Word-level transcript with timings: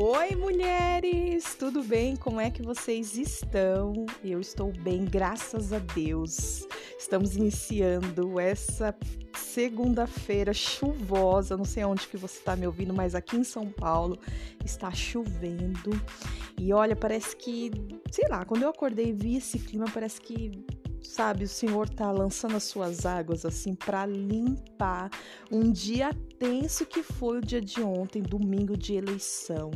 Oi, 0.00 0.36
mulheres! 0.36 1.56
Tudo 1.56 1.82
bem? 1.82 2.14
Como 2.14 2.40
é 2.40 2.52
que 2.52 2.62
vocês 2.62 3.16
estão? 3.16 4.06
Eu 4.22 4.40
estou 4.40 4.70
bem, 4.70 5.04
graças 5.04 5.72
a 5.72 5.80
Deus. 5.80 6.68
Estamos 6.96 7.34
iniciando 7.36 8.38
essa 8.38 8.94
segunda-feira 9.34 10.52
chuvosa. 10.52 11.56
Não 11.56 11.64
sei 11.64 11.84
onde 11.84 12.06
que 12.06 12.16
você 12.16 12.38
está 12.38 12.54
me 12.54 12.64
ouvindo, 12.64 12.94
mas 12.94 13.16
aqui 13.16 13.38
em 13.38 13.42
São 13.42 13.72
Paulo 13.72 14.16
está 14.64 14.92
chovendo. 14.92 15.90
E 16.56 16.72
olha, 16.72 16.94
parece 16.94 17.34
que, 17.34 17.72
sei 18.08 18.28
lá, 18.28 18.44
quando 18.44 18.62
eu 18.62 18.68
acordei 18.68 19.06
e 19.06 19.12
vi 19.12 19.36
esse 19.36 19.58
clima, 19.58 19.86
parece 19.92 20.20
que 20.20 20.64
sabe, 21.02 21.44
o 21.44 21.48
Senhor 21.48 21.88
tá 21.88 22.10
lançando 22.10 22.56
as 22.56 22.64
suas 22.64 23.06
águas 23.06 23.44
assim 23.44 23.74
para 23.74 24.06
limpar 24.06 25.10
um 25.50 25.70
dia 25.70 26.10
tenso 26.38 26.86
que 26.86 27.02
foi 27.02 27.38
o 27.38 27.40
dia 27.40 27.60
de 27.60 27.80
ontem, 27.80 28.22
domingo 28.22 28.76
de 28.76 28.94
eleição. 28.94 29.70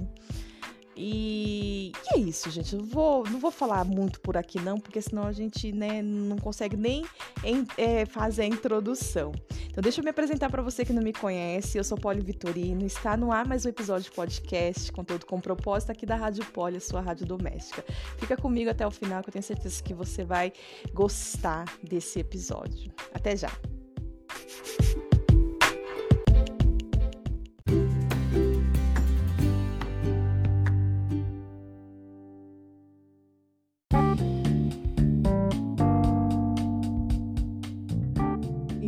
E, 0.96 1.92
e 2.04 2.14
é 2.14 2.18
isso, 2.18 2.50
gente. 2.50 2.74
Eu 2.74 2.84
vou, 2.84 3.24
não 3.24 3.38
vou 3.38 3.50
falar 3.50 3.84
muito 3.84 4.20
por 4.20 4.36
aqui, 4.36 4.60
não, 4.60 4.78
porque 4.78 5.00
senão 5.00 5.24
a 5.24 5.32
gente 5.32 5.72
né, 5.72 6.02
não 6.02 6.36
consegue 6.36 6.76
nem 6.76 7.04
em, 7.42 7.66
é, 7.76 8.04
fazer 8.04 8.42
a 8.42 8.46
introdução. 8.46 9.32
Então, 9.68 9.80
deixa 9.80 10.00
eu 10.00 10.04
me 10.04 10.10
apresentar 10.10 10.50
para 10.50 10.60
você 10.60 10.84
que 10.84 10.92
não 10.92 11.02
me 11.02 11.12
conhece. 11.12 11.78
Eu 11.78 11.84
sou 11.84 11.96
Poli 11.96 12.20
Vitorino. 12.20 12.84
Está 12.84 13.16
no 13.16 13.32
ar 13.32 13.46
mais 13.46 13.64
um 13.64 13.70
episódio 13.70 14.10
de 14.10 14.14
podcast, 14.14 14.92
conteúdo 14.92 15.24
com 15.24 15.40
propósito 15.40 15.90
aqui 15.92 16.04
da 16.04 16.14
Rádio 16.14 16.44
Poli, 16.46 16.76
a 16.76 16.80
sua 16.80 17.00
rádio 17.00 17.26
doméstica. 17.26 17.82
Fica 18.18 18.36
comigo 18.36 18.70
até 18.70 18.86
o 18.86 18.90
final, 18.90 19.22
que 19.22 19.30
eu 19.30 19.32
tenho 19.32 19.42
certeza 19.42 19.82
que 19.82 19.94
você 19.94 20.24
vai 20.24 20.52
gostar 20.92 21.64
desse 21.82 22.20
episódio. 22.20 22.92
Até 23.14 23.34
já! 23.36 23.50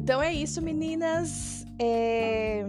Então 0.04 0.22
é 0.22 0.34
isso, 0.34 0.60
meninas. 0.60 1.66
É... 1.78 2.62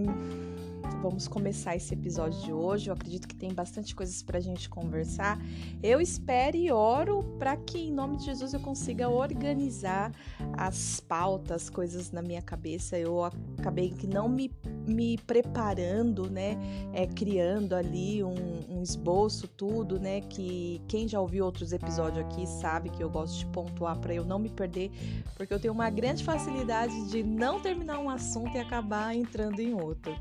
Vamos 1.06 1.28
começar 1.28 1.75
esse 1.75 1.94
episódio 1.94 2.42
de 2.42 2.52
hoje. 2.52 2.89
Eu 2.89 2.95
acredito 2.95 3.28
que 3.28 3.36
tem 3.36 3.53
bastante 3.53 3.94
coisas 3.95 4.23
para 4.23 4.39
a 4.39 4.42
gente 4.42 4.67
conversar. 4.67 5.39
Eu 5.84 6.02
espero 6.02 6.58
e 6.58 6.72
oro 6.72 7.23
para 7.38 7.56
que, 7.56 7.78
em 7.78 7.92
nome 7.92 8.17
de 8.17 8.25
Jesus, 8.25 8.56
eu 8.56 8.59
consiga 8.59 9.08
organizar 9.08 10.11
as 10.53 11.00
pautas, 11.00 11.70
coisas 11.70 12.11
na 12.11 12.23
minha 12.23 12.42
cabeça. 12.42 12.98
Eu 12.98 13.23
acabei 13.23 13.92
que 13.92 14.08
não 14.08 14.28
me, 14.28 14.52
me 14.88 15.16
preparando, 15.20 16.28
né? 16.28 16.58
É, 16.92 17.06
criando 17.06 17.76
ali 17.76 18.23
um, 18.23 18.33
um 18.67 18.81
esboço, 18.81 19.48
tudo, 19.48 20.00
né? 20.00 20.22
Que 20.22 20.81
quem 20.88 21.08
já 21.08 21.22
ouviu 21.22 21.45
outros 21.45 21.72
episódios 21.72 22.26
aqui 22.26 22.48
sabe 22.48 22.89
que 22.89 23.03
eu 23.03 23.11
gosto 23.11 23.38
de 23.38 23.45
pontuar 23.45 23.95
para 24.00 24.11
eu 24.11 24.26
não 24.26 24.39
me 24.39 24.50
perder, 24.50 24.89
porque 25.36 25.53
eu 25.53 25.59
tenho 25.59 25.73
uma 25.76 25.92
grande 25.92 26.23
facilidade 26.23 27.11
de 27.11 27.22
não 27.22 27.59
terminar 27.59 28.00
um 28.00 28.09
assunto 28.09 28.58
e 28.58 28.59
acabar 28.59 29.16
entrando 29.16 29.59
em 29.59 29.76
outro. 29.76 30.17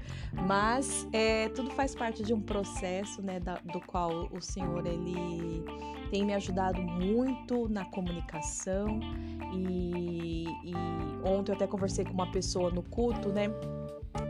Mas 0.47 0.73
é, 1.12 1.48
tudo 1.50 1.70
faz 1.70 1.94
parte 1.94 2.22
de 2.22 2.33
um 2.33 2.41
processo, 2.41 3.22
né? 3.22 3.41
Da, 3.41 3.55
do 3.56 3.80
qual 3.80 4.28
o 4.33 4.41
Senhor 4.41 4.86
ele 4.86 5.64
tem 6.11 6.25
me 6.25 6.34
ajudado 6.34 6.81
muito 6.81 7.69
na 7.69 7.84
comunicação 7.86 9.00
e, 9.53 10.47
e 10.64 10.75
ontem 11.25 11.53
eu 11.53 11.56
até 11.56 11.66
conversei 11.66 12.05
com 12.05 12.12
uma 12.12 12.31
pessoa 12.31 12.70
no 12.70 12.83
culto, 12.83 13.31
né? 13.31 13.48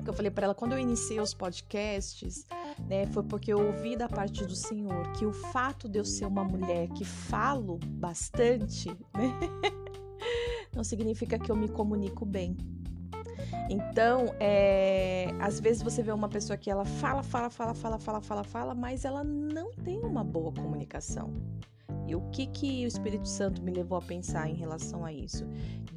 Que 0.02 0.10
eu 0.10 0.14
falei 0.14 0.30
para 0.30 0.44
ela 0.46 0.54
quando 0.54 0.72
eu 0.72 0.78
iniciei 0.78 1.20
os 1.20 1.34
podcasts, 1.34 2.46
né, 2.88 3.06
foi 3.06 3.22
porque 3.22 3.52
eu 3.52 3.58
ouvi 3.66 3.96
da 3.96 4.08
parte 4.08 4.44
do 4.44 4.54
Senhor 4.54 5.12
que 5.12 5.24
o 5.24 5.32
fato 5.32 5.88
de 5.88 5.98
eu 5.98 6.04
ser 6.04 6.26
uma 6.26 6.44
mulher 6.44 6.88
que 6.88 7.04
falo 7.04 7.78
bastante, 7.86 8.88
né, 9.14 9.38
não 10.74 10.84
significa 10.84 11.38
que 11.38 11.50
eu 11.50 11.56
me 11.56 11.68
comunico 11.68 12.24
bem. 12.24 12.56
Então, 13.68 14.34
é, 14.38 15.28
às 15.40 15.58
vezes 15.58 15.82
você 15.82 16.02
vê 16.02 16.12
uma 16.12 16.28
pessoa 16.28 16.56
que 16.56 16.70
ela 16.70 16.84
fala, 16.84 17.22
fala, 17.22 17.48
fala, 17.48 17.74
fala, 17.74 17.98
fala, 17.98 18.20
fala, 18.20 18.44
fala, 18.44 18.74
mas 18.74 19.04
ela 19.04 19.24
não 19.24 19.72
tem 19.72 20.00
uma 20.00 20.22
boa 20.22 20.52
comunicação. 20.52 21.32
E 22.06 22.14
o 22.14 22.20
que, 22.30 22.46
que 22.46 22.84
o 22.84 22.88
Espírito 22.88 23.28
Santo 23.28 23.62
me 23.62 23.72
levou 23.72 23.98
a 23.98 24.02
pensar 24.02 24.48
em 24.48 24.54
relação 24.54 25.04
a 25.04 25.12
isso? 25.12 25.46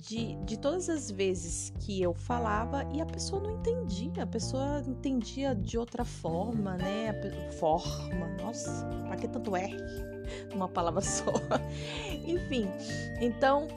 De, 0.07 0.35
de 0.45 0.57
todas 0.57 0.89
as 0.89 1.11
vezes 1.11 1.73
que 1.79 2.01
eu 2.01 2.13
falava 2.13 2.87
e 2.93 3.01
a 3.01 3.05
pessoa 3.05 3.41
não 3.41 3.59
entendia, 3.59 4.23
a 4.23 4.27
pessoa 4.27 4.81
entendia 4.87 5.55
de 5.55 5.77
outra 5.77 6.05
forma, 6.05 6.77
né? 6.77 7.13
Forma, 7.59 8.27
nossa, 8.41 8.85
pra 9.07 9.15
que 9.17 9.27
tanto 9.27 9.55
R 9.55 9.75
numa 10.53 10.69
palavra 10.69 11.01
só? 11.01 11.33
Enfim, 12.25 12.67
então 13.19 13.67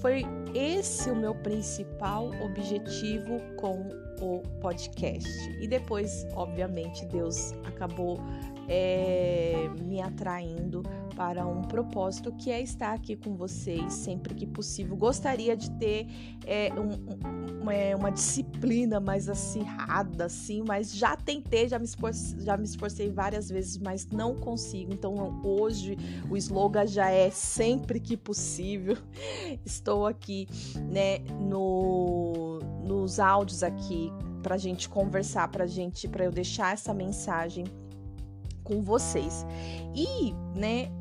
foi 0.00 0.24
esse 0.54 1.10
o 1.10 1.16
meu 1.16 1.34
principal 1.34 2.30
objetivo 2.42 3.40
com 3.56 3.88
o 4.20 4.42
podcast. 4.60 5.28
E 5.60 5.66
depois, 5.66 6.26
obviamente, 6.34 7.04
Deus 7.06 7.52
acabou 7.64 8.18
é, 8.68 9.68
me 9.82 10.00
atraindo 10.00 10.82
para 11.16 11.46
um 11.46 11.62
propósito 11.62 12.30
que 12.32 12.50
é 12.50 12.60
estar 12.60 12.92
aqui 12.92 13.16
com 13.16 13.34
vocês 13.34 13.92
sempre 13.94 14.34
que 14.34 14.46
possível. 14.46 14.96
Gostaria 14.96 15.56
de 15.56 15.70
ter 15.72 16.06
é, 16.46 16.70
um, 16.74 17.60
uma, 17.60 17.74
é, 17.74 17.96
uma, 17.96 18.10
disciplina 18.12 19.00
mais 19.00 19.28
acirrada, 19.28 20.26
assim, 20.26 20.62
mas 20.66 20.94
já 20.94 21.16
tentei, 21.16 21.68
já 21.68 21.78
me, 21.78 21.86
esforcei, 21.86 22.40
já 22.40 22.56
me 22.56 22.64
esforcei 22.64 23.10
várias 23.10 23.48
vezes, 23.48 23.78
mas 23.78 24.06
não 24.06 24.36
consigo. 24.36 24.92
Então 24.92 25.40
hoje 25.42 25.96
o 26.30 26.36
slogan 26.36 26.86
já 26.86 27.10
é 27.10 27.30
sempre 27.30 27.98
que 27.98 28.16
possível. 28.16 28.96
Estou 29.64 30.06
aqui, 30.06 30.46
né, 30.88 31.18
no, 31.40 32.60
nos 32.84 33.18
áudios 33.18 33.62
aqui 33.62 34.12
para 34.42 34.56
gente 34.56 34.88
conversar, 34.88 35.48
para 35.48 35.66
gente, 35.66 36.06
para 36.06 36.24
eu 36.24 36.30
deixar 36.30 36.74
essa 36.74 36.94
mensagem 36.94 37.64
com 38.68 38.82
vocês. 38.82 39.46
E, 39.94 40.34
né, 40.54 40.92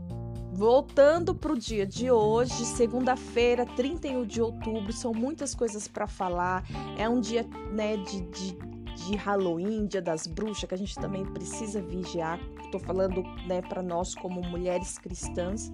voltando 0.53 1.35
para 1.35 1.51
o 1.51 1.59
dia 1.59 1.85
de 1.85 2.09
hoje, 2.09 2.65
segunda-feira, 2.65 3.65
31 3.65 4.25
de 4.25 4.41
outubro, 4.41 4.93
são 4.93 5.13
muitas 5.13 5.53
coisas 5.53 5.87
para 5.87 6.07
falar. 6.07 6.63
É 6.97 7.07
um 7.07 7.19
dia, 7.19 7.45
né, 7.71 7.97
de, 7.97 8.21
de, 8.21 8.57
de 8.95 9.15
Halloween, 9.17 9.85
dia 9.85 10.01
das 10.01 10.25
bruxas, 10.25 10.67
que 10.67 10.73
a 10.73 10.77
gente 10.77 10.95
também 10.95 11.25
precisa 11.25 11.81
vigiar. 11.81 12.39
Estou 12.63 12.79
falando, 12.79 13.21
né, 13.45 13.61
para 13.61 13.83
nós 13.83 14.15
como 14.15 14.41
mulheres 14.41 14.97
cristãs, 14.97 15.69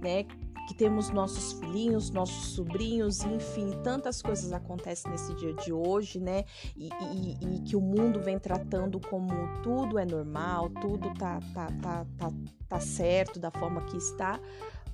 né, 0.00 0.24
que 0.70 0.74
temos 0.74 1.10
nossos 1.10 1.54
filhinhos, 1.54 2.10
nossos 2.12 2.52
sobrinhos, 2.52 3.24
enfim, 3.24 3.72
tantas 3.82 4.22
coisas 4.22 4.52
acontecem 4.52 5.10
nesse 5.10 5.34
dia 5.34 5.52
de 5.54 5.72
hoje, 5.72 6.20
né? 6.20 6.44
E, 6.76 6.88
e, 7.12 7.56
e, 7.56 7.60
que 7.62 7.74
o 7.74 7.80
mundo 7.80 8.20
vem 8.20 8.38
tratando 8.38 9.00
como 9.00 9.32
tudo 9.64 9.98
é 9.98 10.04
normal, 10.04 10.70
tudo 10.80 11.12
tá, 11.14 11.40
tá, 11.52 11.66
tá, 11.82 12.06
tá, 12.16 12.32
tá 12.68 12.78
certo 12.78 13.40
da 13.40 13.50
forma 13.50 13.80
que 13.86 13.96
está, 13.96 14.38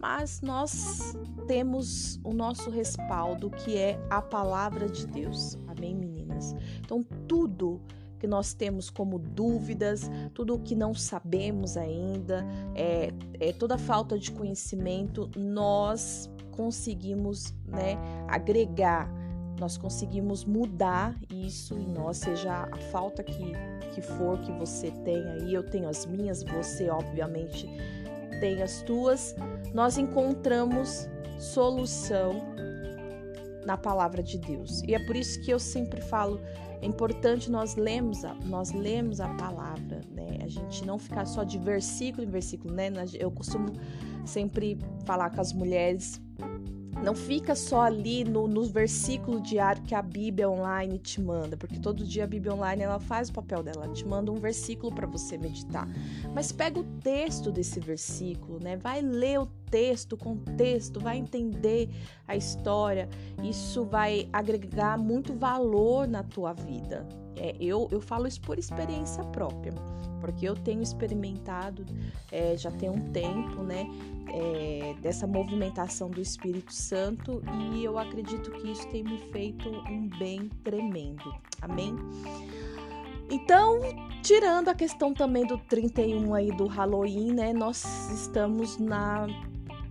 mas 0.00 0.41
nós 0.41 1.15
temos 1.47 2.19
o 2.25 2.32
nosso 2.32 2.70
respaldo 2.70 3.50
que 3.50 3.76
é 3.76 4.00
a 4.09 4.22
palavra 4.22 4.88
de 4.88 5.06
Deus. 5.06 5.59
Amém, 5.66 5.94
meninas? 5.94 6.54
Então, 6.81 7.03
tudo 7.28 7.82
que 8.19 8.27
nós 8.27 8.54
temos 8.54 8.91
como 8.91 9.19
dúvidas, 9.19 10.10
tudo 10.32 10.54
o 10.54 10.59
que 10.59 10.75
não 10.75 10.94
sabemos 10.94 11.77
ainda, 11.77 12.44
é, 12.75 13.12
é 13.38 13.53
toda 13.53 13.77
falta 13.78 14.19
de 14.19 14.31
conhecimento, 14.32 15.31
nós 15.37 16.31
conseguimos 16.53 17.54
né, 17.66 17.97
agregar, 18.27 19.10
nós 19.60 19.77
conseguimos 19.77 20.44
mudar 20.44 21.15
isso 21.31 21.75
em 21.75 21.87
nós, 21.87 22.19
seja 22.19 22.69
a 22.71 22.77
falta 22.91 23.22
que, 23.22 23.53
que 23.95 24.01
for 24.01 24.39
que 24.41 24.53
você 24.53 24.91
tenha 24.91 25.33
aí, 25.34 25.53
eu 25.53 25.63
tenho 25.63 25.89
as 25.89 26.07
minhas, 26.07 26.42
você 26.42 26.89
obviamente 26.91 27.68
tem 28.41 28.63
as 28.63 28.83
tuas, 28.83 29.34
nós 29.72 29.97
encontramos 29.98 31.09
solução 31.39 32.57
na 33.65 33.77
palavra 33.77 34.22
de 34.22 34.39
Deus. 34.39 34.83
E 34.86 34.95
é 34.95 34.98
por 35.07 35.16
isso 35.16 35.41
que 35.42 35.51
eu 35.51 35.59
sempre 35.59 36.01
falo 36.01 36.41
é 36.81 36.87
importante 36.87 37.51
nós 37.51 37.77
lermos 37.77 38.25
a, 38.25 38.34
nós 38.45 38.73
lemos 38.73 39.21
a 39.21 39.28
palavra, 39.34 40.01
né? 40.11 40.39
A 40.43 40.49
gente 40.49 40.84
não 40.84 40.99
ficar 40.99 41.25
só 41.27 41.45
de 41.45 41.59
versículo 41.59 42.27
em 42.27 42.31
versículo, 42.31 42.75
né? 42.75 42.91
Eu 43.15 43.31
costumo 43.31 43.67
sempre 44.25 44.78
falar 45.05 45.31
com 45.31 45.41
as 45.41 45.53
mulheres 45.53 46.21
não 47.03 47.15
fica 47.15 47.54
só 47.54 47.83
ali 47.83 48.25
no, 48.25 48.48
no 48.48 48.65
versículo 48.65 49.41
diário 49.41 49.83
que 49.83 49.95
a 49.95 50.03
Bíblia 50.03 50.48
online 50.48 50.98
te 50.98 51.21
manda, 51.21 51.57
porque 51.57 51.78
todo 51.78 52.04
dia 52.04 52.25
a 52.25 52.27
Bíblia 52.27 52.54
online 52.54 52.83
ela 52.83 52.98
faz 52.98 53.28
o 53.28 53.33
papel 53.33 53.63
dela, 53.63 53.84
ela 53.84 53.93
te 53.93 54.07
manda 54.07 54.33
um 54.33 54.37
versículo 54.37 54.93
para 54.93 55.07
você 55.07 55.37
meditar. 55.37 55.89
Mas 56.34 56.53
pega 56.53 56.81
o 56.81 56.84
texto 57.01 57.53
desse 57.53 57.81
versículo, 57.81 58.59
né? 58.60 58.77
Vai 58.77 59.03
ler 59.03 59.41
o 59.41 59.47
texto, 59.71 60.16
contexto, 60.16 61.01
vai 61.01 61.19
entender 61.19 61.91
a 62.27 62.37
história. 62.37 63.09
Isso 63.42 63.84
vai 63.84 64.28
agregar 64.33 64.99
muito 64.99 65.34
valor 65.34 66.07
na 66.07 66.22
tua 66.22 66.53
vida. 66.53 67.07
É, 67.36 67.54
eu, 67.60 67.88
eu 67.91 68.00
falo 68.00 68.27
isso 68.27 68.41
por 68.41 68.59
experiência 68.59 69.22
própria, 69.24 69.72
porque 70.21 70.48
eu 70.48 70.54
tenho 70.54 70.83
experimentado 70.83 71.84
é, 72.33 72.56
já 72.56 72.71
tem 72.71 72.88
um 72.88 73.10
tempo, 73.12 73.62
né, 73.62 73.86
é, 74.33 74.94
dessa 75.00 75.27
movimentação 75.27 76.10
do 76.10 76.21
Espírito 76.21 76.72
Santo 76.72 77.42
e 77.72 77.84
eu 77.84 77.98
acredito 77.98 78.50
que 78.53 78.71
isso 78.71 78.88
tem 78.88 79.04
me 79.04 79.18
feito 79.30 79.68
um 79.68 80.09
bem 80.18 80.48
tremendo. 80.65 81.34
Amém? 81.60 81.94
Então, 83.30 83.80
tirando 84.22 84.68
a 84.68 84.74
questão 84.74 85.12
também 85.12 85.47
do 85.47 85.59
31 85.59 86.32
aí 86.32 86.50
do 86.53 86.66
Halloween, 86.66 87.32
né? 87.32 87.53
Nós 87.53 87.84
estamos 88.10 88.78
na, 88.78 89.27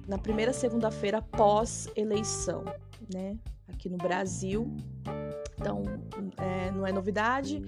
na 0.07 0.17
primeira 0.17 0.53
segunda-feira 0.53 1.21
pós-eleição, 1.21 2.63
né? 3.13 3.37
Aqui 3.67 3.89
no 3.89 3.97
Brasil. 3.97 4.71
Então, 5.59 5.83
é, 6.37 6.71
não 6.71 6.85
é 6.85 6.91
novidade. 6.91 7.61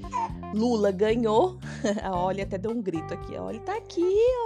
Lula 0.53 0.91
ganhou. 0.91 1.57
A 2.03 2.15
Oli 2.25 2.41
até 2.41 2.57
deu 2.57 2.71
um 2.71 2.81
grito 2.81 3.13
aqui. 3.13 3.35
A 3.35 3.44
Oli 3.44 3.59
tá 3.59 3.75
aqui, 3.77 4.03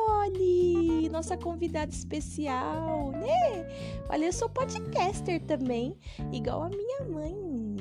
Oli! 0.09 1.09
Nossa 1.09 1.35
convidada 1.35 1.91
especial, 1.91 3.11
né? 3.11 3.67
Olha, 4.09 4.25
eu 4.25 4.33
sou 4.33 4.49
podcaster 4.49 5.41
também, 5.41 5.97
igual 6.31 6.63
a 6.63 6.69
minha 6.69 7.03
mãe. 7.03 7.75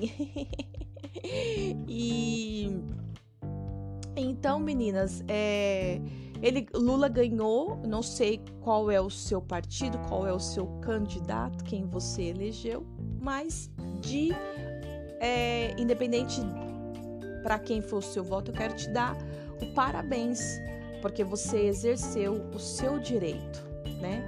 e 1.86 2.80
então, 4.16 4.58
meninas, 4.58 5.22
é, 5.28 6.00
ele, 6.42 6.66
Lula 6.74 7.08
ganhou. 7.08 7.76
Não 7.86 8.02
sei 8.02 8.40
qual 8.60 8.90
é 8.90 9.00
o 9.00 9.10
seu 9.10 9.40
partido, 9.40 9.98
qual 10.08 10.26
é 10.26 10.32
o 10.32 10.40
seu 10.40 10.66
candidato, 10.80 11.64
quem 11.64 11.86
você 11.86 12.24
elegeu, 12.24 12.86
mas 13.20 13.70
de 14.00 14.30
é, 15.20 15.74
independente 15.78 16.40
para 17.42 17.58
quem 17.58 17.80
for 17.80 17.98
o 17.98 18.02
seu 18.02 18.24
voto, 18.24 18.50
eu 18.50 18.54
quero 18.54 18.74
te 18.74 18.88
dar 18.88 19.16
o 19.60 19.66
parabéns, 19.74 20.40
porque 21.02 21.22
você 21.22 21.66
exerceu 21.66 22.34
o 22.54 22.58
seu 22.58 22.98
direito, 22.98 23.62
né? 24.00 24.22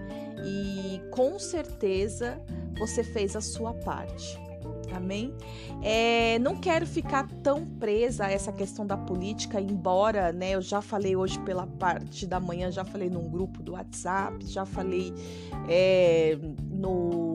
E 0.44 1.00
com 1.10 1.38
certeza 1.38 2.40
você 2.78 3.02
fez 3.02 3.36
a 3.36 3.40
sua 3.40 3.72
parte. 3.72 4.40
Amém? 4.94 5.34
É, 5.82 6.38
não 6.38 6.56
quero 6.56 6.86
ficar 6.86 7.26
tão 7.42 7.64
presa 7.64 8.26
a 8.26 8.30
essa 8.30 8.52
questão 8.52 8.86
da 8.86 8.96
política, 8.96 9.60
embora, 9.60 10.32
né, 10.32 10.50
eu 10.50 10.60
já 10.60 10.82
falei 10.82 11.16
hoje 11.16 11.38
pela 11.40 11.66
parte 11.66 12.26
da 12.26 12.38
manhã, 12.38 12.70
já 12.70 12.84
falei 12.84 13.08
num 13.08 13.28
grupo 13.28 13.62
do 13.62 13.72
WhatsApp, 13.72 14.44
já 14.46 14.66
falei 14.66 15.12
é, 15.68 16.38
no, 16.70 17.31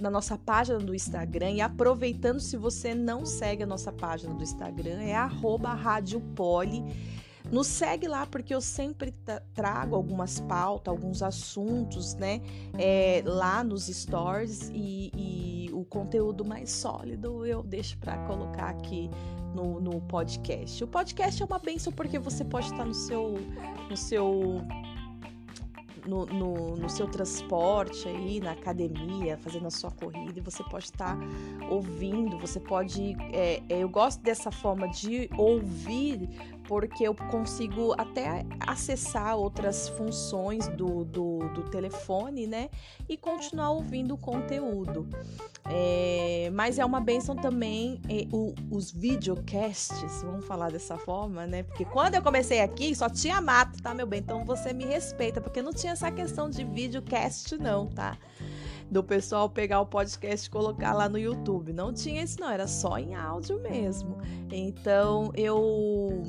na 0.00 0.10
nossa 0.10 0.38
página 0.38 0.78
do 0.78 0.94
Instagram. 0.94 1.50
E 1.50 1.60
aproveitando, 1.60 2.40
se 2.40 2.56
você 2.56 2.94
não 2.94 3.26
segue 3.26 3.62
a 3.62 3.66
nossa 3.66 3.92
página 3.92 4.34
do 4.34 4.42
Instagram, 4.42 5.00
é 5.02 5.14
arroba 5.14 5.72
Rádio 5.74 6.20
Poli 6.34 6.84
nos 7.50 7.66
segue 7.66 8.06
lá 8.06 8.26
porque 8.26 8.54
eu 8.54 8.60
sempre 8.60 9.12
trago 9.54 9.94
algumas 9.94 10.40
pautas, 10.40 10.88
alguns 10.88 11.22
assuntos, 11.22 12.14
né? 12.14 12.40
É, 12.78 13.22
lá 13.24 13.64
nos 13.64 13.86
stories 13.86 14.70
e, 14.72 15.10
e, 15.16 15.70
o 15.72 15.84
conteúdo 15.84 16.44
mais 16.44 16.70
sólido 16.70 17.46
eu 17.46 17.62
deixo 17.62 17.96
para 17.98 18.18
colocar 18.26 18.68
aqui 18.70 19.08
no, 19.54 19.80
no, 19.80 20.00
podcast. 20.02 20.84
O 20.84 20.86
podcast 20.86 21.42
é 21.42 21.46
uma 21.46 21.58
benção 21.58 21.92
porque 21.92 22.18
você 22.18 22.44
pode 22.44 22.66
estar 22.66 22.84
no 22.84 22.94
seu, 22.94 23.34
no 23.88 23.96
seu 23.96 24.60
no, 26.08 26.24
no, 26.24 26.76
no, 26.76 26.88
seu 26.88 27.06
transporte 27.06 28.08
aí, 28.08 28.40
na 28.40 28.52
academia, 28.52 29.36
fazendo 29.36 29.66
a 29.66 29.70
sua 29.70 29.90
corrida, 29.90 30.38
e 30.38 30.40
você 30.40 30.64
pode 30.64 30.86
estar 30.86 31.18
ouvindo, 31.70 32.38
você 32.38 32.58
pode. 32.58 33.14
É, 33.32 33.62
é, 33.68 33.82
eu 33.82 33.88
gosto 33.88 34.22
dessa 34.22 34.50
forma 34.50 34.88
de 34.88 35.28
ouvir, 35.36 36.28
porque 36.68 37.04
eu 37.04 37.14
consigo 37.14 37.94
até 37.96 38.44
acessar 38.60 39.34
outras 39.34 39.88
funções 39.88 40.68
do, 40.68 41.02
do, 41.02 41.38
do 41.54 41.62
telefone, 41.70 42.46
né? 42.46 42.68
E 43.08 43.16
continuar 43.16 43.70
ouvindo 43.70 44.12
o 44.12 44.18
conteúdo. 44.18 45.08
É, 45.64 46.50
mas 46.52 46.78
é 46.78 46.84
uma 46.84 47.00
benção 47.00 47.34
também 47.34 47.98
é, 48.06 48.26
o, 48.30 48.54
os 48.70 48.92
videocasts, 48.92 50.22
vamos 50.22 50.44
falar 50.44 50.70
dessa 50.70 50.98
forma, 50.98 51.46
né? 51.46 51.62
Porque 51.62 51.86
quando 51.86 52.16
eu 52.16 52.22
comecei 52.22 52.60
aqui 52.60 52.94
só 52.94 53.08
tinha 53.08 53.40
mato, 53.40 53.82
tá, 53.82 53.94
meu 53.94 54.06
bem? 54.06 54.20
Então 54.20 54.44
você 54.44 54.74
me 54.74 54.84
respeita, 54.84 55.40
porque 55.40 55.62
não 55.62 55.72
tinha 55.72 55.92
essa 55.92 56.12
questão 56.12 56.50
de 56.50 56.64
videocast, 56.64 57.56
não, 57.56 57.86
tá? 57.86 58.18
Do 58.90 59.02
pessoal 59.02 59.48
pegar 59.48 59.80
o 59.80 59.86
podcast 59.86 60.46
e 60.46 60.50
colocar 60.50 60.92
lá 60.92 61.08
no 61.08 61.18
YouTube. 61.18 61.72
Não 61.72 61.94
tinha 61.94 62.22
isso, 62.22 62.38
não, 62.38 62.50
era 62.50 62.66
só 62.66 62.98
em 62.98 63.14
áudio 63.14 63.58
mesmo. 63.60 64.18
Então 64.50 65.30
eu 65.34 66.22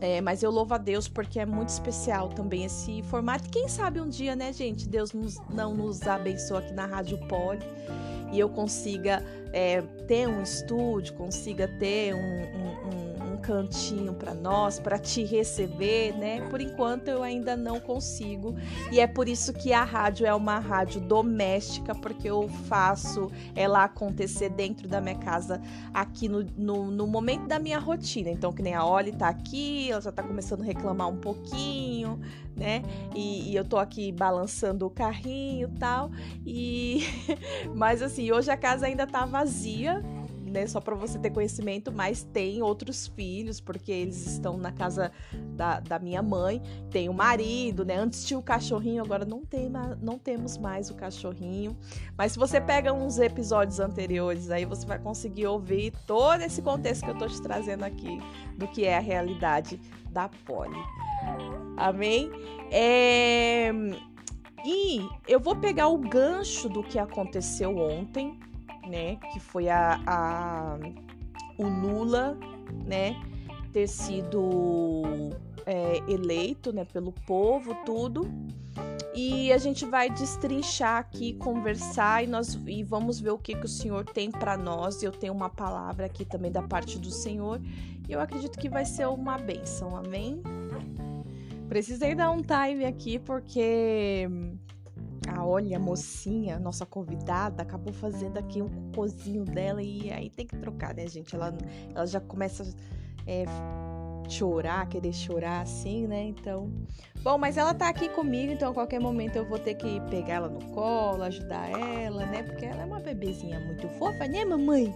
é, 0.00 0.20
mas 0.20 0.42
eu 0.42 0.50
louvo 0.50 0.74
a 0.74 0.78
Deus 0.78 1.08
porque 1.08 1.40
é 1.40 1.46
muito 1.46 1.70
especial 1.70 2.28
também 2.28 2.64
esse 2.64 3.02
formato. 3.02 3.48
Quem 3.50 3.68
sabe 3.68 4.00
um 4.00 4.08
dia, 4.08 4.36
né, 4.36 4.52
gente, 4.52 4.88
Deus 4.88 5.12
nos, 5.12 5.36
não 5.50 5.74
nos 5.74 6.06
abençoa 6.06 6.60
aqui 6.60 6.72
na 6.72 6.86
Rádio 6.86 7.18
Poli 7.26 7.64
e 8.32 8.38
eu 8.38 8.48
consiga 8.48 9.22
é, 9.52 9.82
ter 10.06 10.28
um 10.28 10.42
estúdio, 10.42 11.14
consiga 11.14 11.66
ter 11.66 12.14
um, 12.14 12.18
um, 12.18 13.07
um 13.07 13.07
cantinho 13.48 14.12
para 14.12 14.34
nós, 14.34 14.78
para 14.78 14.98
te 14.98 15.24
receber, 15.24 16.12
né? 16.12 16.46
Por 16.50 16.60
enquanto 16.60 17.08
eu 17.08 17.22
ainda 17.22 17.56
não 17.56 17.80
consigo 17.80 18.54
e 18.92 19.00
é 19.00 19.06
por 19.06 19.26
isso 19.26 19.54
que 19.54 19.72
a 19.72 19.82
rádio 19.82 20.26
é 20.26 20.34
uma 20.34 20.58
rádio 20.58 21.00
doméstica, 21.00 21.94
porque 21.94 22.28
eu 22.28 22.46
faço 22.68 23.30
ela 23.56 23.84
acontecer 23.84 24.50
dentro 24.50 24.86
da 24.86 25.00
minha 25.00 25.14
casa, 25.14 25.62
aqui 25.94 26.28
no, 26.28 26.44
no, 26.58 26.90
no 26.90 27.06
momento 27.06 27.46
da 27.46 27.58
minha 27.58 27.78
rotina. 27.78 28.28
Então, 28.28 28.52
que 28.52 28.60
nem 28.60 28.74
a 28.74 28.84
Oli 28.84 29.12
tá 29.12 29.30
aqui, 29.30 29.90
ela 29.90 30.02
já 30.02 30.12
tá 30.12 30.22
começando 30.22 30.60
a 30.60 30.64
reclamar 30.64 31.08
um 31.08 31.16
pouquinho, 31.16 32.20
né? 32.54 32.82
E, 33.14 33.50
e, 33.50 33.56
eu 33.56 33.64
tô 33.64 33.78
aqui 33.78 34.12
balançando 34.12 34.84
o 34.84 34.90
carrinho 34.90 35.70
e 35.74 35.78
tal. 35.78 36.10
E 36.44 37.02
mas 37.74 38.02
assim, 38.02 38.30
hoje 38.30 38.50
a 38.50 38.58
casa 38.58 38.86
ainda 38.86 39.06
tá 39.06 39.24
vazia, 39.24 40.02
né? 40.48 40.66
Só 40.66 40.80
para 40.80 40.94
você 40.94 41.18
ter 41.18 41.30
conhecimento, 41.30 41.92
mas 41.92 42.22
tem 42.24 42.62
outros 42.62 43.06
filhos, 43.06 43.60
porque 43.60 43.92
eles 43.92 44.26
estão 44.26 44.56
na 44.56 44.72
casa 44.72 45.12
da, 45.54 45.80
da 45.80 45.98
minha 45.98 46.22
mãe. 46.22 46.62
Tem 46.90 47.08
o 47.08 47.14
marido, 47.14 47.84
né? 47.84 47.96
Antes 47.96 48.24
tinha 48.24 48.38
o 48.38 48.42
cachorrinho, 48.42 49.02
agora 49.02 49.24
não 49.24 49.44
tem, 49.44 49.70
não 50.00 50.18
temos 50.18 50.58
mais 50.58 50.90
o 50.90 50.94
cachorrinho. 50.94 51.76
Mas 52.16 52.32
se 52.32 52.38
você 52.38 52.60
pega 52.60 52.92
uns 52.92 53.18
episódios 53.18 53.80
anteriores, 53.80 54.50
aí 54.50 54.64
você 54.64 54.86
vai 54.86 54.98
conseguir 54.98 55.46
ouvir 55.46 55.92
todo 56.06 56.42
esse 56.42 56.62
contexto 56.62 57.04
que 57.04 57.10
eu 57.10 57.18
tô 57.18 57.26
te 57.26 57.40
trazendo 57.40 57.84
aqui 57.84 58.18
do 58.56 58.66
que 58.68 58.84
é 58.84 58.96
a 58.96 59.00
realidade 59.00 59.80
da 60.10 60.28
Poli. 60.28 60.78
Amém? 61.76 62.30
É... 62.70 63.70
E 64.64 65.08
eu 65.26 65.38
vou 65.38 65.56
pegar 65.56 65.88
o 65.88 65.98
gancho 65.98 66.68
do 66.68 66.82
que 66.82 66.98
aconteceu 66.98 67.76
ontem, 67.78 68.38
né? 68.88 69.16
Que 69.32 69.40
foi 69.40 69.68
a, 69.68 70.00
a 70.06 70.78
o 71.58 71.66
Lula, 71.66 72.38
né? 72.86 73.14
Ter 73.72 73.86
sido 73.86 75.30
é, 75.66 75.98
eleito, 76.08 76.72
né? 76.72 76.84
Pelo 76.84 77.12
povo, 77.12 77.74
tudo. 77.84 78.30
E 79.14 79.52
a 79.52 79.58
gente 79.58 79.84
vai 79.84 80.08
destrinchar 80.08 80.98
aqui, 80.98 81.32
conversar 81.34 82.22
e 82.22 82.26
nós 82.26 82.56
e 82.66 82.84
vamos 82.84 83.18
ver 83.18 83.30
o 83.30 83.38
que, 83.38 83.54
que 83.54 83.66
o 83.66 83.68
Senhor 83.68 84.04
tem 84.04 84.30
para 84.30 84.56
nós. 84.56 85.02
Eu 85.02 85.10
tenho 85.10 85.32
uma 85.32 85.50
palavra 85.50 86.06
aqui 86.06 86.24
também 86.24 86.52
da 86.52 86.62
parte 86.62 86.98
do 86.98 87.10
Senhor 87.10 87.60
e 88.08 88.12
eu 88.12 88.20
acredito 88.20 88.58
que 88.58 88.68
vai 88.68 88.84
ser 88.84 89.08
uma 89.08 89.36
bênção, 89.36 89.96
amém? 89.96 90.40
Precisei 91.68 92.14
dar 92.14 92.30
um 92.30 92.42
time 92.42 92.84
aqui 92.84 93.18
porque 93.18 94.28
a 95.28 95.44
olha, 95.44 95.76
a 95.76 95.80
mocinha, 95.80 96.58
nossa 96.58 96.86
convidada, 96.86 97.62
acabou 97.62 97.92
fazendo 97.92 98.38
aqui 98.38 98.62
um 98.62 98.92
cozinho 98.92 99.44
dela 99.44 99.82
e 99.82 100.10
aí 100.10 100.30
tem 100.30 100.46
que 100.46 100.56
trocar, 100.56 100.94
né, 100.94 101.06
gente? 101.06 101.34
Ela, 101.34 101.56
ela 101.94 102.06
já 102.06 102.20
começa 102.20 102.62
a 102.62 102.66
é, 103.30 103.44
chorar, 104.28 104.88
querer 104.88 105.12
chorar 105.12 105.62
assim, 105.62 106.06
né? 106.06 106.24
Então. 106.24 106.70
Bom, 107.22 107.38
mas 107.38 107.56
ela 107.56 107.74
tá 107.74 107.88
aqui 107.88 108.08
comigo, 108.08 108.52
então 108.52 108.70
a 108.70 108.74
qualquer 108.74 109.00
momento 109.00 109.36
eu 109.36 109.44
vou 109.44 109.58
ter 109.58 109.74
que 109.74 110.00
pegar 110.08 110.34
ela 110.34 110.48
no 110.48 110.64
colo, 110.72 111.22
ajudar 111.24 111.68
ela, 111.70 112.24
né? 112.26 112.42
Porque 112.42 112.64
ela 112.64 112.82
é 112.82 112.84
uma 112.84 113.00
bebezinha 113.00 113.58
muito 113.60 113.88
fofa, 113.90 114.26
né, 114.26 114.44
mamãe? 114.44 114.94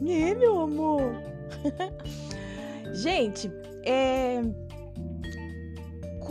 Né, 0.00 0.34
meu 0.34 0.60
amor? 0.60 1.12
gente, 2.92 3.50
é 3.84 4.42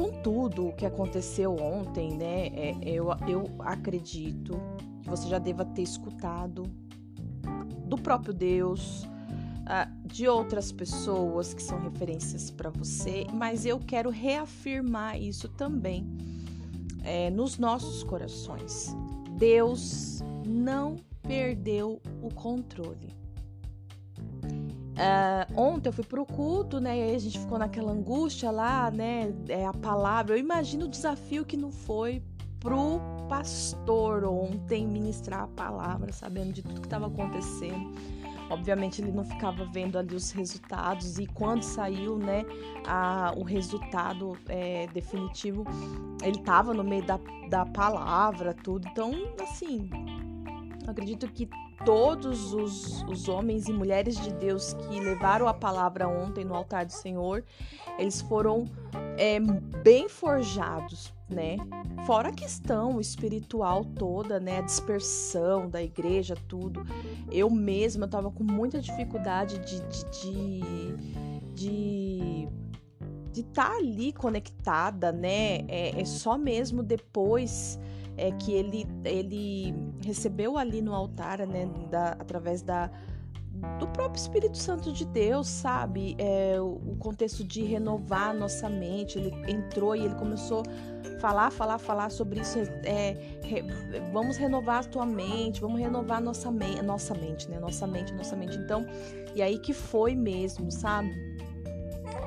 com 0.02 0.10
tudo 0.24 0.70
o 0.70 0.74
que 0.74 0.84
aconteceu 0.84 1.56
ontem, 1.56 2.18
né, 2.18 2.48
é, 2.48 2.76
eu, 2.84 3.10
eu 3.28 3.44
acredito 3.60 4.60
que 5.04 5.08
você 5.08 5.28
já 5.30 5.38
deva 5.38 5.64
ter 5.64 5.84
escutado 5.84 6.64
do 7.86 7.96
próprio 7.98 8.34
Deus, 8.34 9.04
uh, 9.04 10.08
de 10.08 10.28
outras 10.28 10.72
pessoas 10.72 11.54
que 11.54 11.62
são 11.62 11.80
referências 11.80 12.50
para 12.50 12.72
você, 12.72 13.28
mas 13.32 13.64
eu 13.64 13.78
quero 13.78 14.10
reafirmar 14.10 15.22
isso 15.22 15.48
também, 15.50 16.08
é, 17.04 17.30
nos 17.30 17.60
nossos 17.60 18.04
corações. 18.04 18.96
Deus 19.38 20.24
não 20.48 20.96
perdeu 21.22 22.02
o 22.24 22.34
controle. 22.34 23.21
Uh, 24.92 25.60
ontem 25.60 25.90
eu 25.90 25.94
fui 25.94 26.04
pro 26.04 26.26
culto, 26.26 26.80
né? 26.80 26.98
E 26.98 27.02
aí 27.04 27.16
a 27.16 27.20
gente 27.20 27.40
ficou 27.40 27.58
naquela 27.58 27.92
angústia 27.92 28.52
lá, 28.52 28.92
né? 28.92 29.34
É 29.48 29.66
a 29.66 29.74
palavra. 29.74 30.36
Eu 30.36 30.40
imagino 30.40 30.86
o 30.86 30.90
desafio 30.90 31.46
que 31.46 31.56
não 31.56 31.72
foi 31.72 32.22
pro 32.60 33.00
pastor 33.28 34.24
ontem 34.24 34.86
ministrar 34.86 35.44
a 35.44 35.48
palavra, 35.48 36.12
sabendo 36.12 36.54
de 36.54 36.62
tudo 36.62 36.82
que 36.82 36.88
estava 36.88 37.08
acontecendo. 37.08 37.92
Obviamente 38.52 39.02
ele 39.02 39.14
não 39.14 39.24
ficava 39.24 39.64
vendo 39.66 39.98
ali 39.98 40.14
os 40.14 40.32
resultados 40.32 41.18
e 41.18 41.26
quando 41.26 41.64
saiu, 41.64 42.18
né, 42.18 42.44
a, 42.86 43.34
o 43.38 43.44
resultado 43.44 44.38
é, 44.50 44.88
definitivo, 44.88 45.64
ele 46.22 46.38
estava 46.38 46.74
no 46.74 46.84
meio 46.84 47.04
da, 47.06 47.18
da 47.50 47.66
palavra, 47.66 48.54
tudo. 48.54 48.86
Então, 48.90 49.14
assim, 49.42 49.90
acredito 50.90 51.28
que 51.32 51.48
todos 51.86 52.54
os, 52.54 53.04
os 53.04 53.28
homens 53.28 53.68
e 53.68 53.74
mulheres 53.74 54.18
de 54.20 54.32
Deus 54.34 54.74
que 54.74 55.00
levaram 55.00 55.48
a 55.48 55.54
palavra 55.54 56.08
ontem 56.08 56.46
no 56.46 56.56
altar 56.56 56.86
do 56.86 56.94
Senhor, 56.94 57.44
eles 57.98 58.22
foram 58.22 58.66
é, 59.18 59.40
bem 59.84 60.08
forjados, 60.08 61.14
né? 61.30 61.58
Fora 62.06 62.30
a 62.30 62.34
questão 62.34 63.00
espiritual 63.00 63.84
toda, 63.84 64.40
né? 64.40 64.60
A 64.60 64.62
dispersão 64.62 65.70
da 65.70 65.82
igreja, 65.82 66.36
tudo. 66.48 66.86
Eu 67.32 67.50
mesma 67.50 68.06
estava 68.06 68.32
com 68.32 68.44
muita 68.44 68.80
dificuldade 68.80 69.60
de, 69.60 69.82
de, 69.82 71.54
de 71.54 72.62
de 73.32 73.42
estar 73.42 73.70
tá 73.70 73.78
ali 73.78 74.12
conectada, 74.12 75.12
né? 75.12 75.60
É, 75.68 76.02
é, 76.02 76.06
só 76.06 76.38
mesmo 76.38 76.84
depois 76.84 77.80
é 78.18 78.32
que 78.32 78.52
ele, 78.54 78.88
ele 79.04 79.74
recebeu 80.04 80.58
ali 80.58 80.82
no 80.82 80.94
altar, 80.94 81.46
né, 81.48 81.70
da, 81.90 82.10
através 82.12 82.62
da, 82.62 82.90
do 83.80 83.88
próprio 83.88 84.20
Espírito 84.20 84.58
Santo 84.58 84.92
de 84.92 85.06
Deus, 85.06 85.48
sabe? 85.48 86.16
É, 86.18 86.60
o, 86.60 86.96
contexto 87.00 87.44
de 87.44 87.64
renovar 87.64 88.34
nossa 88.34 88.70
mente. 88.70 89.18
Ele 89.18 89.32
entrou 89.52 89.96
e 89.96 90.06
ele 90.06 90.16
começou 90.16 90.64
a 90.64 91.20
falar, 91.20 91.52
falar, 91.52 91.78
falar 91.78 92.10
sobre 92.10 92.40
isso. 92.40 92.60
É, 92.84 93.40
re, 93.44 93.64
vamos 94.12 94.38
renovar 94.38 94.80
a 94.80 94.84
tua 94.84 95.06
mente, 95.06 95.62
vamos 95.62 95.80
renovar 95.80 96.22
nossa, 96.22 96.52
me, 96.52 96.82
nossa 96.82 97.14
mente, 97.14 97.50
né? 97.50 97.60
Nossa 97.60 97.86
mente, 97.86 98.14
nossa 98.14 98.36
mente. 98.36 98.58
Então, 98.58 98.86
e 99.36 99.42
aí 99.42 99.60
que 99.60 99.74
foi 99.74 100.16
mesmo, 100.16 100.72
sabe? 100.72 101.12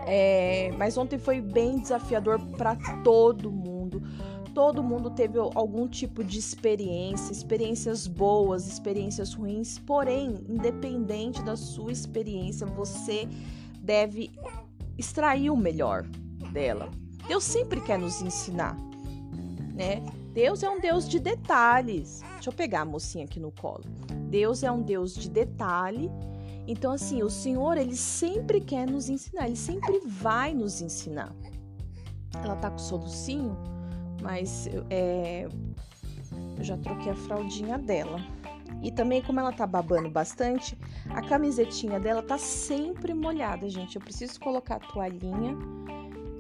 É, 0.07 0.71
mas 0.77 0.97
ontem 0.99 1.19
foi 1.19 1.41
bem 1.41 1.79
desafiador 1.79 2.39
para 2.57 2.77
todo 3.03 3.51
mundo 3.51 3.74
todo 4.55 4.83
mundo 4.83 5.11
teve 5.11 5.39
algum 5.39 5.89
tipo 5.89 6.23
de 6.23 6.39
experiência, 6.39 7.33
experiências 7.33 8.07
boas, 8.07 8.67
experiências 8.67 9.35
ruins, 9.35 9.79
porém, 9.81 10.45
independente 10.49 11.43
da 11.43 11.57
sua 11.57 11.91
experiência, 11.91 12.65
você 12.65 13.29
deve 13.81 14.31
extrair 14.97 15.51
o 15.51 15.57
melhor 15.57 16.05
dela. 16.53 16.89
Deus 17.27 17.43
sempre 17.43 17.81
quer 17.81 17.99
nos 17.99 18.23
ensinar, 18.23 18.77
né? 19.75 20.01
Deus 20.33 20.63
é 20.63 20.71
um 20.71 20.81
Deus 20.81 21.09
de 21.09 21.19
detalhes. 21.19 22.23
Deixa 22.35 22.51
eu 22.51 22.53
pegar 22.53 22.83
a 22.83 22.85
mocinha 22.85 23.25
aqui 23.25 23.41
no 23.41 23.51
colo. 23.51 23.85
Deus 24.29 24.63
é 24.63 24.71
um 24.71 24.83
Deus 24.83 25.15
de 25.15 25.29
detalhe. 25.29 26.11
Então, 26.67 26.93
assim, 26.93 27.23
o 27.23 27.31
Senhor, 27.31 27.77
ele 27.77 27.97
sempre 27.97 28.61
quer 28.61 28.89
nos 28.89 29.09
ensinar, 29.09 29.47
ele 29.47 29.57
sempre 29.57 30.01
vai 30.07 30.55
nos 30.55 30.81
ensinar. 30.81 31.35
Ela 32.43 32.57
tá 32.57 32.71
com 32.71 32.79
solucinho? 32.79 33.74
Mas 34.25 34.67
é, 34.89 35.47
eu 36.57 36.65
já 36.65 36.79
troquei 36.79 37.13
a 37.13 37.15
fraldinha 37.15 37.77
dela. 37.77 38.19
E 38.83 38.91
também, 38.91 39.21
como 39.21 39.39
ela 39.39 39.53
tá 39.53 39.67
babando 39.67 40.09
bastante, 40.11 40.77
a 41.11 41.21
camisetinha 41.21 42.01
dela 42.01 42.23
tá 42.23 42.39
sempre 42.39 43.13
molhada, 43.13 43.69
gente. 43.69 43.97
Eu 43.97 44.03
preciso 44.03 44.41
colocar 44.41 44.77
a 44.77 44.81
toalhinha. 44.81 45.57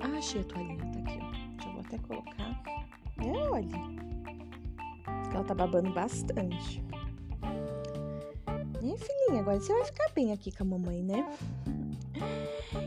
Ah, 0.00 0.16
achei 0.16 0.40
a 0.40 0.44
toalhinha, 0.44 0.78
tá 0.78 0.98
aqui, 0.98 1.18
ó. 1.20 1.62
Já 1.62 1.70
vou 1.70 1.80
até 1.80 1.98
colocar. 1.98 2.62
É, 3.18 3.50
olha. 3.50 3.94
Ela 5.32 5.44
tá 5.44 5.54
babando 5.54 5.92
bastante. 5.92 6.82
E 8.82 8.98
filhinha, 8.98 9.42
agora 9.42 9.60
você 9.60 9.72
vai 9.72 9.84
ficar 9.84 10.10
bem 10.14 10.32
aqui 10.32 10.50
com 10.50 10.62
a 10.62 10.66
mamãe, 10.66 11.02
né? 11.02 11.26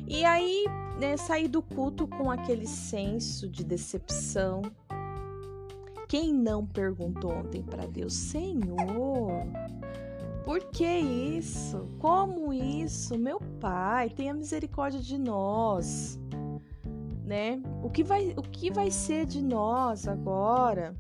E 0.08 0.24
aí, 0.24 0.66
né, 1.00 1.18
saí 1.18 1.48
do 1.48 1.62
culto 1.62 2.08
com 2.08 2.32
aquele 2.32 2.66
senso 2.66 3.48
de 3.50 3.64
decepção, 3.64 4.62
quem 6.08 6.34
não 6.34 6.66
perguntou 6.66 7.32
ontem 7.32 7.62
para 7.62 7.86
Deus, 7.86 8.14
Senhor, 8.14 9.46
por 10.46 10.64
que 10.72 10.86
isso? 10.86 11.88
Como 12.00 12.54
isso? 12.54 13.18
Meu 13.18 13.40
Pai, 13.60 14.10
tenha 14.10 14.34
misericórdia 14.34 15.02
de 15.02 15.18
nós. 15.18 16.18
Né? 17.26 17.62
O 17.84 17.90
que 17.90 18.04
vai, 18.04 18.34
o 18.38 18.42
que 18.42 18.72
vai 18.72 18.90
ser 18.90 19.26
de 19.26 19.44
nós 19.44 20.08
agora? 20.08 20.96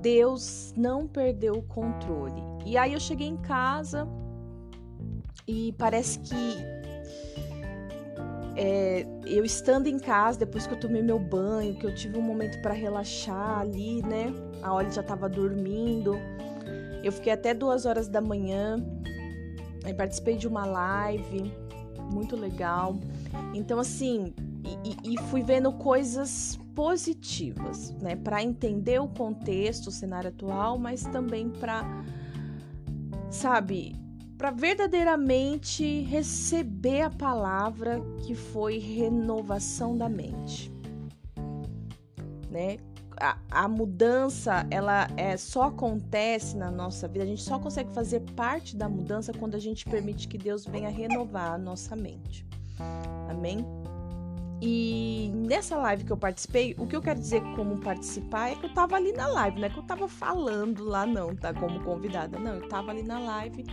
Deus 0.00 0.74
não 0.76 1.06
perdeu 1.06 1.54
o 1.54 1.62
controle. 1.62 2.42
E 2.64 2.76
aí 2.76 2.92
eu 2.92 3.00
cheguei 3.00 3.28
em 3.28 3.36
casa 3.36 4.08
e 5.46 5.72
parece 5.78 6.18
que 6.18 6.75
é, 8.56 9.06
eu 9.26 9.44
estando 9.44 9.86
em 9.86 9.98
casa, 9.98 10.38
depois 10.38 10.66
que 10.66 10.72
eu 10.72 10.80
tomei 10.80 11.02
meu 11.02 11.18
banho, 11.18 11.76
que 11.76 11.84
eu 11.84 11.94
tive 11.94 12.18
um 12.18 12.22
momento 12.22 12.60
para 12.62 12.72
relaxar 12.72 13.60
ali, 13.60 14.02
né? 14.02 14.32
A 14.62 14.72
Olha 14.72 14.90
já 14.90 15.02
tava 15.02 15.28
dormindo. 15.28 16.16
Eu 17.04 17.12
fiquei 17.12 17.32
até 17.32 17.52
duas 17.52 17.84
horas 17.84 18.08
da 18.08 18.20
manhã. 18.20 18.82
Participei 19.96 20.36
de 20.36 20.48
uma 20.48 20.64
live, 20.64 21.52
muito 22.12 22.34
legal. 22.34 22.98
Então, 23.54 23.78
assim, 23.78 24.34
e, 24.82 25.14
e 25.14 25.22
fui 25.30 25.42
vendo 25.42 25.70
coisas 25.72 26.58
positivas, 26.74 27.92
né? 28.00 28.16
Para 28.16 28.42
entender 28.42 29.00
o 29.00 29.06
contexto, 29.06 29.88
o 29.88 29.90
cenário 29.90 30.30
atual, 30.30 30.78
mas 30.78 31.04
também 31.04 31.50
para, 31.50 31.84
sabe, 33.30 33.94
para 34.36 34.50
verdadeiramente 34.50 36.02
receber 36.02 37.02
a 37.02 37.10
palavra 37.10 38.00
que 38.22 38.34
foi 38.34 38.78
renovação 38.78 39.96
da 39.96 40.08
mente, 40.08 40.72
né? 42.50 42.76
A, 43.18 43.38
a, 43.50 43.66
mudança 43.66 44.66
ela 44.70 45.08
é 45.16 45.38
só 45.38 45.62
acontece 45.62 46.54
na 46.54 46.70
nossa 46.70 47.08
vida. 47.08 47.24
A 47.24 47.26
gente 47.26 47.42
só 47.42 47.58
consegue 47.58 47.90
fazer 47.94 48.20
parte 48.36 48.76
da 48.76 48.90
mudança 48.90 49.32
quando 49.32 49.54
a 49.54 49.58
gente 49.58 49.86
permite 49.86 50.28
que 50.28 50.36
Deus 50.36 50.66
venha 50.66 50.90
renovar 50.90 51.54
a 51.54 51.58
nossa 51.58 51.96
mente. 51.96 52.46
Amém? 53.30 53.64
E 54.60 55.30
nessa 55.34 55.76
live 55.78 56.04
que 56.04 56.12
eu 56.12 56.16
participei, 56.16 56.74
o 56.78 56.86
que 56.86 56.94
eu 56.94 57.00
quero 57.00 57.18
dizer 57.18 57.42
como 57.54 57.78
participar 57.78 58.50
é 58.50 58.54
que 58.54 58.66
eu 58.66 58.74
tava 58.74 58.96
ali 58.96 59.12
na 59.12 59.28
live, 59.28 59.60
não 59.60 59.66
é 59.66 59.70
que 59.70 59.78
eu 59.78 59.82
tava 59.82 60.08
falando 60.08 60.84
lá, 60.84 61.06
não, 61.06 61.34
tá? 61.34 61.54
Como 61.54 61.82
convidada. 61.84 62.38
Não, 62.38 62.54
eu 62.56 62.68
tava 62.68 62.90
ali 62.90 63.02
na 63.02 63.18
live 63.18 63.64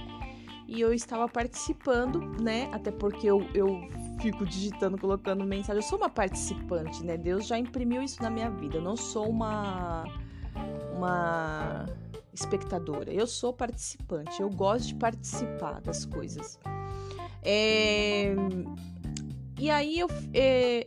e 0.73 0.81
eu 0.81 0.91
estava 0.91 1.29
participando, 1.29 2.19
né? 2.41 2.67
Até 2.71 2.91
porque 2.91 3.27
eu, 3.27 3.45
eu 3.53 3.87
fico 4.19 4.43
digitando, 4.43 4.97
colocando 4.97 5.45
mensagem. 5.45 5.81
Eu 5.83 5.87
sou 5.87 5.99
uma 5.99 6.09
participante, 6.09 7.03
né? 7.03 7.15
Deus 7.15 7.45
já 7.45 7.59
imprimiu 7.59 8.01
isso 8.01 8.21
na 8.23 8.29
minha 8.29 8.49
vida. 8.49 8.77
Eu 8.77 8.81
não 8.81 8.97
sou 8.97 9.29
uma 9.29 10.03
uma 10.95 11.85
espectadora. 12.33 13.11
Eu 13.13 13.27
sou 13.27 13.53
participante. 13.53 14.41
Eu 14.41 14.49
gosto 14.49 14.87
de 14.87 14.95
participar 14.95 15.79
das 15.81 16.05
coisas. 16.05 16.59
É, 17.43 18.33
e 19.63 19.69
aí 19.69 19.97
eu 19.97 20.09
é, 20.33 20.85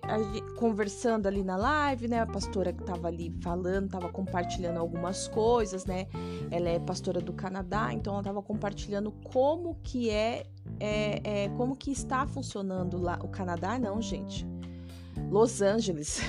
conversando 0.58 1.26
ali 1.26 1.42
na 1.42 1.56
live, 1.56 2.08
né? 2.08 2.20
A 2.20 2.26
pastora 2.26 2.74
que 2.74 2.84
tava 2.84 3.08
ali 3.08 3.34
falando, 3.40 3.88
tava 3.88 4.10
compartilhando 4.10 4.76
algumas 4.76 5.26
coisas, 5.28 5.86
né? 5.86 6.06
Ela 6.50 6.68
é 6.68 6.78
pastora 6.78 7.18
do 7.18 7.32
Canadá, 7.32 7.90
então 7.94 8.12
ela 8.12 8.22
tava 8.22 8.42
compartilhando 8.42 9.10
como 9.32 9.76
que 9.76 10.10
é, 10.10 10.44
é, 10.78 11.44
é 11.44 11.48
como 11.56 11.74
que 11.74 11.90
está 11.90 12.26
funcionando 12.26 12.98
lá 12.98 13.18
o 13.22 13.28
Canadá, 13.28 13.78
não, 13.78 14.02
gente. 14.02 14.46
Los 15.30 15.62
Angeles. 15.62 16.20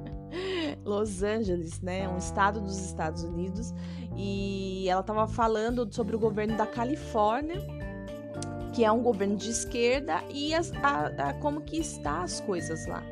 Los 0.82 1.22
Angeles, 1.22 1.82
né? 1.82 2.08
Um 2.08 2.16
estado 2.16 2.62
dos 2.62 2.78
Estados 2.78 3.22
Unidos. 3.22 3.74
E 4.16 4.88
ela 4.88 5.02
tava 5.02 5.28
falando 5.28 5.86
sobre 5.94 6.16
o 6.16 6.18
governo 6.18 6.56
da 6.56 6.66
Califórnia 6.66 7.79
que 8.72 8.84
é 8.84 8.92
um 8.92 9.02
governo 9.02 9.36
de 9.36 9.50
esquerda 9.50 10.22
e 10.30 10.54
a, 10.54 10.60
a, 10.82 11.06
a, 11.28 11.34
como 11.34 11.60
que 11.60 11.78
está 11.78 12.22
as 12.22 12.40
coisas 12.40 12.86
lá. 12.86 13.02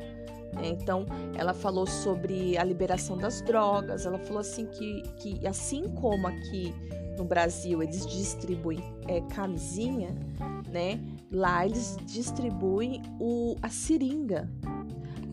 Então, 0.63 1.05
ela 1.37 1.53
falou 1.53 1.85
sobre 1.85 2.57
a 2.57 2.63
liberação 2.63 3.17
das 3.17 3.41
drogas, 3.41 4.05
ela 4.05 4.17
falou 4.17 4.41
assim 4.41 4.65
que, 4.65 5.03
que 5.17 5.47
assim 5.47 5.87
como 5.89 6.27
aqui 6.27 6.73
no 7.17 7.23
Brasil 7.23 7.83
eles 7.83 8.05
distribuem 8.05 8.79
é, 9.07 9.21
camisinha, 9.33 10.15
né? 10.71 10.99
Lá 11.31 11.65
eles 11.65 11.97
distribuem 12.05 13.01
o, 13.19 13.55
a 13.61 13.69
seringa. 13.69 14.49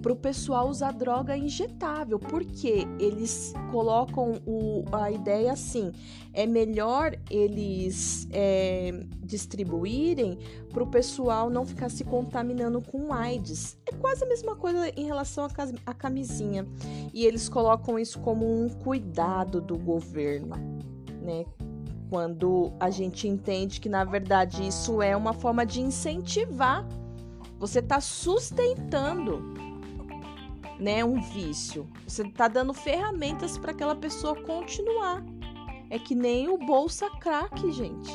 Para 0.07 0.13
o 0.13 0.17
pessoal 0.17 0.69
usar 0.69 0.93
droga 0.93 1.37
injetável, 1.37 2.17
porque 2.17 2.87
eles 2.97 3.53
colocam 3.73 4.35
o, 4.47 4.85
a 4.93 5.11
ideia 5.11 5.51
assim: 5.51 5.91
é 6.33 6.47
melhor 6.47 7.19
eles 7.29 8.29
é, 8.31 9.05
distribuírem 9.21 10.39
para 10.73 10.85
o 10.85 10.87
pessoal 10.87 11.51
não 11.51 11.67
ficar 11.67 11.91
se 11.91 12.05
contaminando 12.05 12.81
com 12.81 13.13
AIDS. 13.13 13.77
É 13.85 13.91
quase 13.97 14.23
a 14.23 14.29
mesma 14.29 14.55
coisa 14.55 14.89
em 14.91 15.07
relação 15.07 15.49
à 15.85 15.93
camisinha. 15.93 16.65
E 17.13 17.27
eles 17.27 17.49
colocam 17.49 17.99
isso 17.99 18.21
como 18.21 18.47
um 18.47 18.69
cuidado 18.69 19.61
do 19.61 19.77
governo, 19.77 20.55
né? 21.21 21.45
Quando 22.09 22.73
a 22.79 22.91
gente 22.91 23.27
entende 23.27 23.81
que 23.81 23.89
na 23.89 24.05
verdade 24.05 24.65
isso 24.69 25.03
é 25.03 25.17
uma 25.17 25.33
forma 25.33 25.67
de 25.67 25.81
incentivar, 25.81 26.87
você 27.59 27.81
está 27.81 28.01
sustentando 28.01 29.56
né, 30.79 31.05
um 31.05 31.21
vício. 31.21 31.87
Você 32.07 32.23
está 32.23 32.49
dando 32.49 32.73
ferramentas 32.73 33.57
para 33.59 33.73
aquela 33.73 33.95
pessoa 33.95 34.35
continuar. 34.43 35.25
É 35.89 35.99
que 35.99 36.15
nem 36.15 36.49
o 36.49 36.59
bolsa 36.59 37.09
crack, 37.21 37.71
gente. 37.73 38.11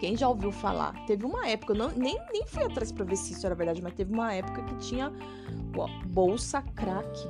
Quem 0.00 0.16
já 0.16 0.28
ouviu 0.28 0.50
falar? 0.50 0.92
Teve 1.06 1.24
uma 1.24 1.46
época, 1.46 1.72
eu 1.72 1.76
não, 1.76 1.88
nem, 1.90 2.18
nem 2.32 2.44
fui 2.46 2.64
atrás 2.64 2.90
para 2.90 3.04
ver 3.04 3.16
se 3.16 3.32
isso 3.32 3.46
era 3.46 3.54
verdade, 3.54 3.80
mas 3.80 3.94
teve 3.94 4.12
uma 4.12 4.32
época 4.32 4.62
que 4.64 4.74
tinha 4.76 5.12
ó, 5.76 5.86
bolsa 6.06 6.60
crack, 6.74 7.28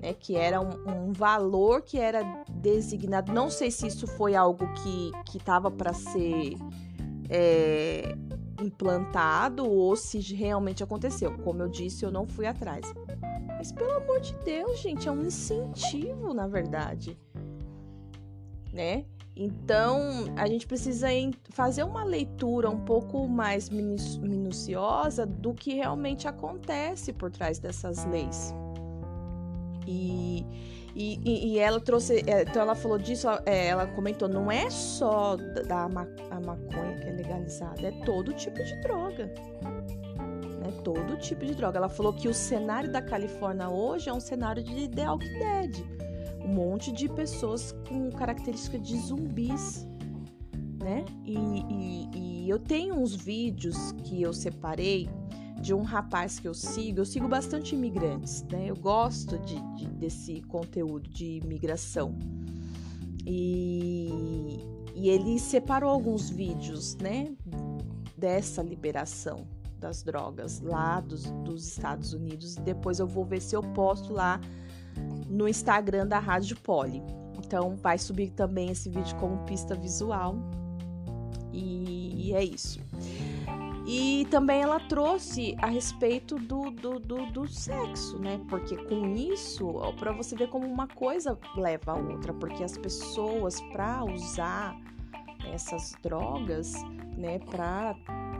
né, 0.00 0.12
que 0.14 0.36
era 0.36 0.60
um, 0.60 1.08
um, 1.08 1.12
valor 1.12 1.82
que 1.82 1.98
era 1.98 2.22
designado. 2.48 3.32
Não 3.32 3.50
sei 3.50 3.70
se 3.70 3.86
isso 3.88 4.06
foi 4.06 4.36
algo 4.36 4.72
que 4.74 5.10
que 5.24 5.38
estava 5.38 5.68
para 5.70 5.92
ser 5.92 6.56
é, 7.28 8.14
implantado 8.62 9.68
ou 9.68 9.96
se 9.96 10.20
realmente 10.32 10.82
aconteceu. 10.82 11.36
Como 11.38 11.62
eu 11.62 11.68
disse, 11.68 12.04
eu 12.04 12.10
não 12.10 12.26
fui 12.26 12.46
atrás. 12.46 12.86
Mas 13.64 13.72
pelo 13.72 13.92
amor 13.92 14.20
de 14.20 14.34
Deus, 14.44 14.78
gente, 14.78 15.08
é 15.08 15.10
um 15.10 15.22
incentivo, 15.22 16.34
na 16.34 16.46
verdade. 16.46 17.18
Né? 18.70 19.06
Então, 19.34 20.26
a 20.36 20.46
gente 20.46 20.66
precisa 20.66 21.08
fazer 21.48 21.82
uma 21.82 22.04
leitura 22.04 22.68
um 22.68 22.84
pouco 22.84 23.26
mais 23.26 23.70
minuciosa 23.70 25.24
do 25.24 25.54
que 25.54 25.72
realmente 25.72 26.28
acontece 26.28 27.10
por 27.10 27.30
trás 27.30 27.58
dessas 27.58 28.04
leis. 28.04 28.54
E, 29.86 30.44
e, 30.94 31.54
e, 31.54 31.58
ela 31.58 31.80
trouxe, 31.80 32.22
é, 32.26 32.42
então 32.42 32.60
ela 32.60 32.74
falou 32.74 32.98
disso, 32.98 33.28
é, 33.46 33.68
ela 33.68 33.86
comentou, 33.86 34.28
não 34.28 34.52
é 34.52 34.68
só 34.68 35.36
da 35.36 35.88
maconha 35.88 36.98
que 37.00 37.08
é 37.08 37.12
legalizada, 37.12 37.80
é 37.80 37.92
todo 38.04 38.30
tipo 38.34 38.62
de 38.62 38.78
droga. 38.82 39.32
Todo 40.84 41.16
tipo 41.16 41.46
de 41.46 41.54
droga. 41.54 41.78
Ela 41.78 41.88
falou 41.88 42.12
que 42.12 42.28
o 42.28 42.34
cenário 42.34 42.92
da 42.92 43.00
Califórnia 43.00 43.70
hoje 43.70 44.10
é 44.10 44.12
um 44.12 44.20
cenário 44.20 44.62
de 44.62 44.86
The 44.88 45.08
Walking 45.08 45.38
Dead. 45.38 45.84
Um 46.44 46.48
monte 46.48 46.92
de 46.92 47.08
pessoas 47.08 47.74
com 47.88 48.10
característica 48.10 48.78
de 48.78 48.98
zumbis. 48.98 49.88
Né? 50.78 51.06
E, 51.24 51.38
e, 51.38 52.44
e 52.44 52.50
eu 52.50 52.58
tenho 52.58 52.94
uns 52.94 53.14
vídeos 53.14 53.92
que 54.04 54.20
eu 54.20 54.34
separei 54.34 55.08
de 55.58 55.72
um 55.72 55.80
rapaz 55.80 56.38
que 56.38 56.46
eu 56.46 56.52
sigo. 56.52 57.00
Eu 57.00 57.06
sigo 57.06 57.26
bastante 57.26 57.74
imigrantes, 57.74 58.44
né? 58.52 58.66
Eu 58.66 58.76
gosto 58.76 59.38
de, 59.38 59.58
de 59.76 59.86
desse 59.86 60.42
conteúdo 60.42 61.08
de 61.08 61.40
imigração. 61.42 62.14
E, 63.26 64.58
e 64.94 65.08
ele 65.08 65.38
separou 65.38 65.88
alguns 65.88 66.28
vídeos, 66.28 66.94
né? 66.96 67.34
Dessa 68.18 68.62
liberação 68.62 69.46
das 69.84 70.02
drogas 70.02 70.60
lá 70.60 71.00
dos, 71.00 71.24
dos 71.44 71.68
Estados 71.68 72.14
Unidos. 72.14 72.56
Depois 72.56 72.98
eu 72.98 73.06
vou 73.06 73.22
ver 73.22 73.40
se 73.40 73.54
eu 73.54 73.62
posto 73.62 74.14
lá 74.14 74.40
no 75.28 75.46
Instagram 75.46 76.06
da 76.06 76.18
Rádio 76.18 76.56
Poli. 76.56 77.02
Então 77.36 77.76
vai 77.76 77.98
subir 77.98 78.30
também 78.30 78.70
esse 78.70 78.88
vídeo 78.88 79.14
como 79.16 79.44
pista 79.44 79.74
visual. 79.74 80.36
E, 81.52 82.28
e 82.28 82.32
é 82.32 82.42
isso. 82.42 82.80
E 83.86 84.26
também 84.30 84.62
ela 84.62 84.80
trouxe 84.80 85.54
a 85.60 85.66
respeito 85.66 86.36
do, 86.36 86.70
do, 86.70 86.98
do, 86.98 87.26
do 87.26 87.46
sexo, 87.46 88.18
né? 88.18 88.40
Porque 88.48 88.74
com 88.76 89.14
isso, 89.14 89.70
para 89.98 90.12
você 90.12 90.34
ver 90.34 90.48
como 90.48 90.66
uma 90.66 90.88
coisa 90.88 91.38
leva 91.54 91.92
a 91.92 91.96
outra, 91.96 92.32
porque 92.32 92.64
as 92.64 92.78
pessoas, 92.78 93.60
para 93.72 94.02
usar 94.02 94.74
essas 95.52 95.94
drogas, 96.02 96.72
né, 97.18 97.38
para 97.38 97.94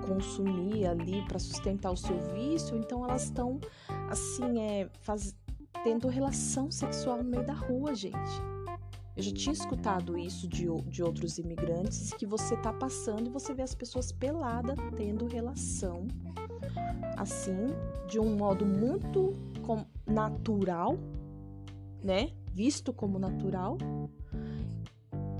consumir 0.06 0.86
ali, 0.86 1.22
para 1.26 1.38
sustentar 1.38 1.90
o 1.90 1.96
seu 1.96 2.18
vício, 2.32 2.76
então 2.76 3.04
elas 3.04 3.24
estão, 3.24 3.60
assim, 4.08 4.60
é, 4.60 4.88
faz, 5.00 5.34
tendo 5.82 6.08
relação 6.08 6.70
sexual 6.70 7.18
no 7.18 7.24
meio 7.24 7.44
da 7.44 7.54
rua, 7.54 7.94
gente. 7.94 8.54
Eu 9.16 9.22
já 9.22 9.32
tinha 9.32 9.52
escutado 9.52 10.18
isso 10.18 10.48
de, 10.48 10.66
de 10.88 11.02
outros 11.02 11.38
imigrantes, 11.38 12.12
que 12.12 12.26
você 12.26 12.56
tá 12.56 12.72
passando 12.72 13.28
e 13.28 13.30
você 13.30 13.54
vê 13.54 13.62
as 13.62 13.74
pessoas 13.74 14.10
peladas 14.10 14.76
tendo 14.96 15.26
relação, 15.26 16.08
assim, 17.16 17.68
de 18.08 18.18
um 18.18 18.36
modo 18.36 18.66
muito 18.66 19.36
natural, 20.04 20.98
né? 22.02 22.32
Visto 22.52 22.92
como 22.92 23.18
natural, 23.18 23.78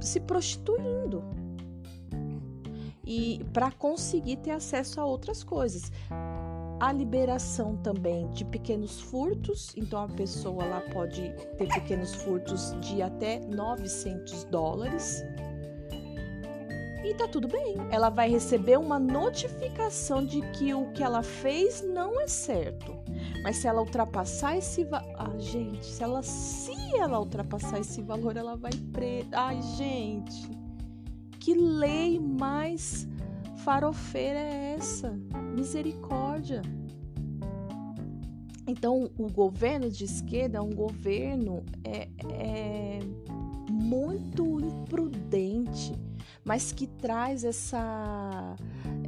se 0.01 0.21
prostituindo. 0.21 1.25
E 3.07 3.45
para 3.53 3.71
conseguir 3.71 4.37
ter 4.37 4.53
acesso 4.53 5.01
a 5.01 5.05
outras 5.05 5.45
coisas 5.45 5.91
a 6.81 6.93
liberação 6.93 7.77
também 7.77 8.29
de 8.31 8.45
pequenos 8.45 9.01
furtos, 9.01 9.73
então 9.77 10.03
a 10.03 10.09
pessoa 10.09 10.65
lá 10.65 10.81
pode 10.93 11.33
ter 11.57 11.67
pequenos 11.67 12.15
furtos 12.15 12.79
de 12.81 13.01
até 13.01 13.41
900 13.41 14.45
dólares. 14.45 15.25
E 17.05 17.15
tá 17.15 17.29
tudo 17.29 17.49
bem. 17.49 17.77
Ela 17.91 18.09
vai 18.09 18.31
receber 18.31 18.79
uma 18.79 18.99
notificação 18.99 20.25
de 20.25 20.41
que 20.53 20.73
o 20.73 20.91
que 20.93 21.03
ela 21.03 21.23
fez 21.23 21.83
não 21.83 22.19
é 22.19 22.27
certo. 22.27 22.95
Mas 23.43 23.57
se 23.57 23.69
ela 23.69 23.81
ultrapassar 23.81 24.57
esse 24.57 24.85
valor. 24.85 25.15
Ah, 25.19 25.39
gente, 25.39 25.85
se 25.85 26.03
ela 26.03 26.23
se 26.23 26.97
ela 26.97 27.21
ultrapassar 27.21 27.79
esse 27.79 28.01
valor, 28.01 28.39
ela 28.39 28.57
vai 28.57 28.73
presa. 28.91 29.29
Ai, 29.33 29.61
gente. 29.77 30.64
Que 31.45 31.53
lei 31.53 32.19
mais 32.19 33.07
farofeira 33.57 34.39
é 34.39 34.77
essa? 34.79 35.11
Misericórdia. 35.55 36.63
Então, 38.67 39.11
o 39.19 39.31
governo 39.31 39.91
de 39.91 40.07
esquerda 40.07 40.57
é 40.57 40.61
um 40.63 40.73
governo 40.73 41.63
é, 41.85 42.09
é 42.31 43.01
muito 43.71 44.59
imprudente, 44.59 45.93
mas 46.43 46.73
que 46.73 46.87
traz 46.87 47.45
essa 47.45 48.57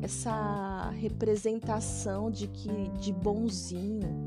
essa 0.03 0.91
representação 0.91 2.31
de 2.31 2.49
que 2.49 2.91
de 3.01 3.15
bonzinho. 3.15 4.27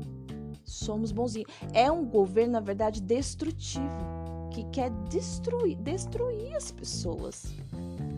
Somos 0.64 1.12
bonzinhos. 1.12 1.48
É 1.72 1.92
um 1.92 2.04
governo, 2.04 2.54
na 2.54 2.60
verdade, 2.60 3.00
destrutivo, 3.00 4.50
que 4.50 4.64
quer 4.64 4.90
destruir, 5.08 5.76
destruir 5.76 6.56
as 6.56 6.72
pessoas. 6.72 7.54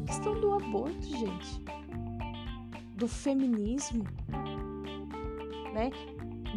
Questão 0.07 0.41
do 0.41 0.53
aborto, 0.55 1.03
gente 1.03 1.63
do 3.03 3.09
feminismo, 3.09 4.05
né? 5.73 5.91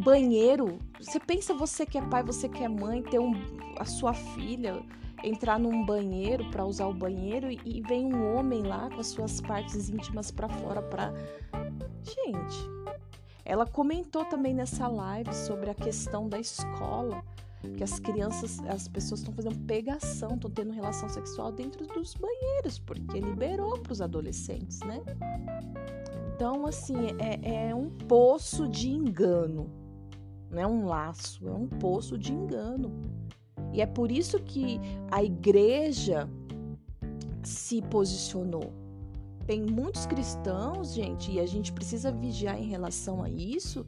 Banheiro, 0.03 0.77
você 0.99 1.19
pensa 1.19 1.55
você 1.55 1.88
que 1.88 1.97
é 1.97 2.01
pai, 2.03 2.21
você 2.21 2.47
que 2.47 2.63
é 2.63 2.67
mãe, 2.67 3.01
ter 3.01 3.17
um, 3.17 3.34
a 3.79 3.86
sua 3.86 4.13
filha 4.13 4.84
entrar 5.23 5.58
num 5.58 5.84
banheiro 5.84 6.45
para 6.51 6.63
usar 6.63 6.86
o 6.86 6.93
banheiro 6.93 7.49
e, 7.49 7.60
e 7.65 7.81
vem 7.81 8.13
um 8.13 8.36
homem 8.36 8.62
lá 8.62 8.89
com 8.91 8.99
as 8.99 9.08
suas 9.08 9.41
partes 9.41 9.89
íntimas 9.89 10.29
para 10.29 10.47
fora 10.47 10.84
para 10.84 11.12
gente. 12.03 12.69
Ela 13.43 13.65
comentou 13.65 14.23
também 14.25 14.53
nessa 14.53 14.88
live 14.88 15.34
sobre 15.34 15.71
a 15.71 15.73
questão 15.73 16.29
da 16.29 16.39
escola, 16.39 17.23
que 17.78 17.84
as 17.84 17.99
crianças, 17.99 18.60
as 18.67 18.88
pessoas 18.88 19.21
estão 19.21 19.34
fazendo 19.34 19.58
pegação, 19.65 20.36
estão 20.36 20.49
tendo 20.49 20.71
relação 20.71 21.10
sexual 21.10 21.51
dentro 21.51 21.86
dos 21.88 22.13
banheiros, 22.13 22.80
porque 22.80 23.19
liberou 23.19 23.80
para 23.80 23.93
os 23.93 24.01
adolescentes, 24.01 24.80
né? 24.82 25.01
Então, 26.36 26.65
assim, 26.65 26.95
é, 27.19 27.69
é 27.69 27.75
um 27.75 27.89
poço 27.89 28.67
de 28.67 28.89
engano, 28.89 29.69
não 30.49 30.62
é 30.62 30.67
um 30.67 30.86
laço, 30.86 31.47
é 31.47 31.54
um 31.54 31.67
poço 31.67 32.17
de 32.17 32.34
engano. 32.34 32.91
E 33.73 33.82
é 33.82 33.86
por 33.86 34.12
isso 34.12 34.39
que 34.39 34.80
a 35.12 35.23
igreja 35.23 36.30
se 37.43 37.82
posicionou. 37.84 38.85
Tem 39.45 39.62
muitos 39.62 40.05
cristãos, 40.08 40.93
gente, 40.93 41.31
e 41.31 41.39
a 41.39 41.45
gente 41.45 41.71
precisa 41.71 42.12
vigiar 42.12 42.60
em 42.60 42.65
relação 42.65 43.23
a 43.23 43.29
isso, 43.29 43.86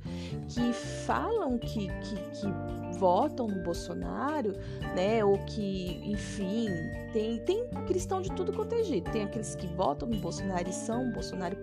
que 0.49 0.71
falam 1.05 1.57
que, 1.57 1.87
que, 1.87 2.15
que 2.15 2.97
votam 2.99 3.47
no 3.47 3.63
Bolsonaro, 3.63 4.53
né? 4.95 5.25
Ou 5.25 5.37
que, 5.45 5.99
enfim, 6.05 6.67
tem, 7.11 7.39
tem 7.39 7.67
cristão 7.87 8.21
de 8.21 8.31
tudo 8.33 8.53
quanto 8.53 8.75
é 8.75 8.83
jeito. 8.83 9.09
Tem 9.11 9.23
aqueles 9.23 9.55
que 9.55 9.65
votam 9.67 10.07
no 10.07 10.17
Bolsonaro 10.17 10.69
e 10.69 10.73
são 10.73 11.11
Bolsonaro 11.11 11.57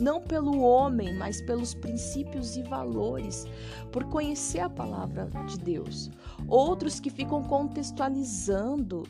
não 0.00 0.20
pelo 0.20 0.60
homem, 0.60 1.14
mas 1.14 1.40
pelos 1.42 1.74
princípios 1.74 2.56
e 2.56 2.62
valores, 2.62 3.46
por 3.90 4.04
conhecer 4.04 4.60
a 4.60 4.68
palavra 4.68 5.28
de 5.46 5.58
Deus. 5.58 6.10
Outros 6.48 6.98
que 6.98 7.10
ficam 7.10 7.42
contextualizando 7.42 9.04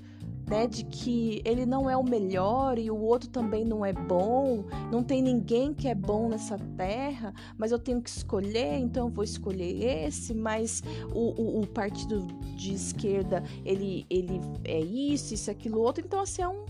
né, 0.52 0.66
de 0.66 0.84
que 0.84 1.40
ele 1.46 1.64
não 1.64 1.88
é 1.88 1.96
o 1.96 2.04
melhor 2.04 2.78
e 2.78 2.90
o 2.90 3.00
outro 3.00 3.26
também 3.30 3.64
não 3.64 3.86
é 3.86 3.92
bom, 3.94 4.66
não 4.90 5.02
tem 5.02 5.22
ninguém 5.22 5.72
que 5.72 5.88
é 5.88 5.94
bom 5.94 6.28
nessa 6.28 6.58
terra, 6.76 7.32
mas 7.56 7.72
eu 7.72 7.78
tenho 7.78 8.02
que 8.02 8.10
escolher, 8.10 8.76
então 8.76 9.06
eu 9.06 9.10
vou 9.10 9.24
escolher 9.24 10.04
esse, 10.06 10.34
mas 10.34 10.82
o, 11.14 11.40
o, 11.40 11.60
o 11.62 11.66
partido 11.66 12.26
de 12.54 12.74
esquerda, 12.74 13.42
ele, 13.64 14.04
ele 14.10 14.42
é 14.62 14.78
isso, 14.78 15.32
isso, 15.32 15.50
aquilo, 15.50 15.80
outro, 15.80 16.04
então 16.04 16.20
assim, 16.20 16.42
é 16.42 16.48
um, 16.48 16.66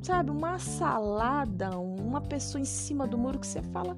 sabe, 0.00 0.30
uma 0.30 0.56
salada, 0.60 1.76
uma 1.76 2.20
pessoa 2.20 2.62
em 2.62 2.64
cima 2.64 3.04
do 3.04 3.18
muro 3.18 3.40
que 3.40 3.48
você 3.48 3.62
fala, 3.62 3.96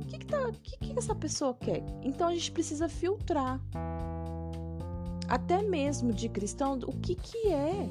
o 0.00 0.06
que 0.06 0.16
que, 0.16 0.26
tá, 0.26 0.50
que 0.62 0.78
que 0.78 0.98
essa 0.98 1.14
pessoa 1.14 1.52
quer? 1.52 1.84
Então 2.02 2.28
a 2.28 2.32
gente 2.32 2.50
precisa 2.52 2.88
filtrar, 2.88 3.60
até 5.28 5.62
mesmo 5.62 6.12
de 6.12 6.28
cristão, 6.28 6.78
o 6.86 6.92
que 7.00 7.14
que 7.14 7.48
é 7.48 7.88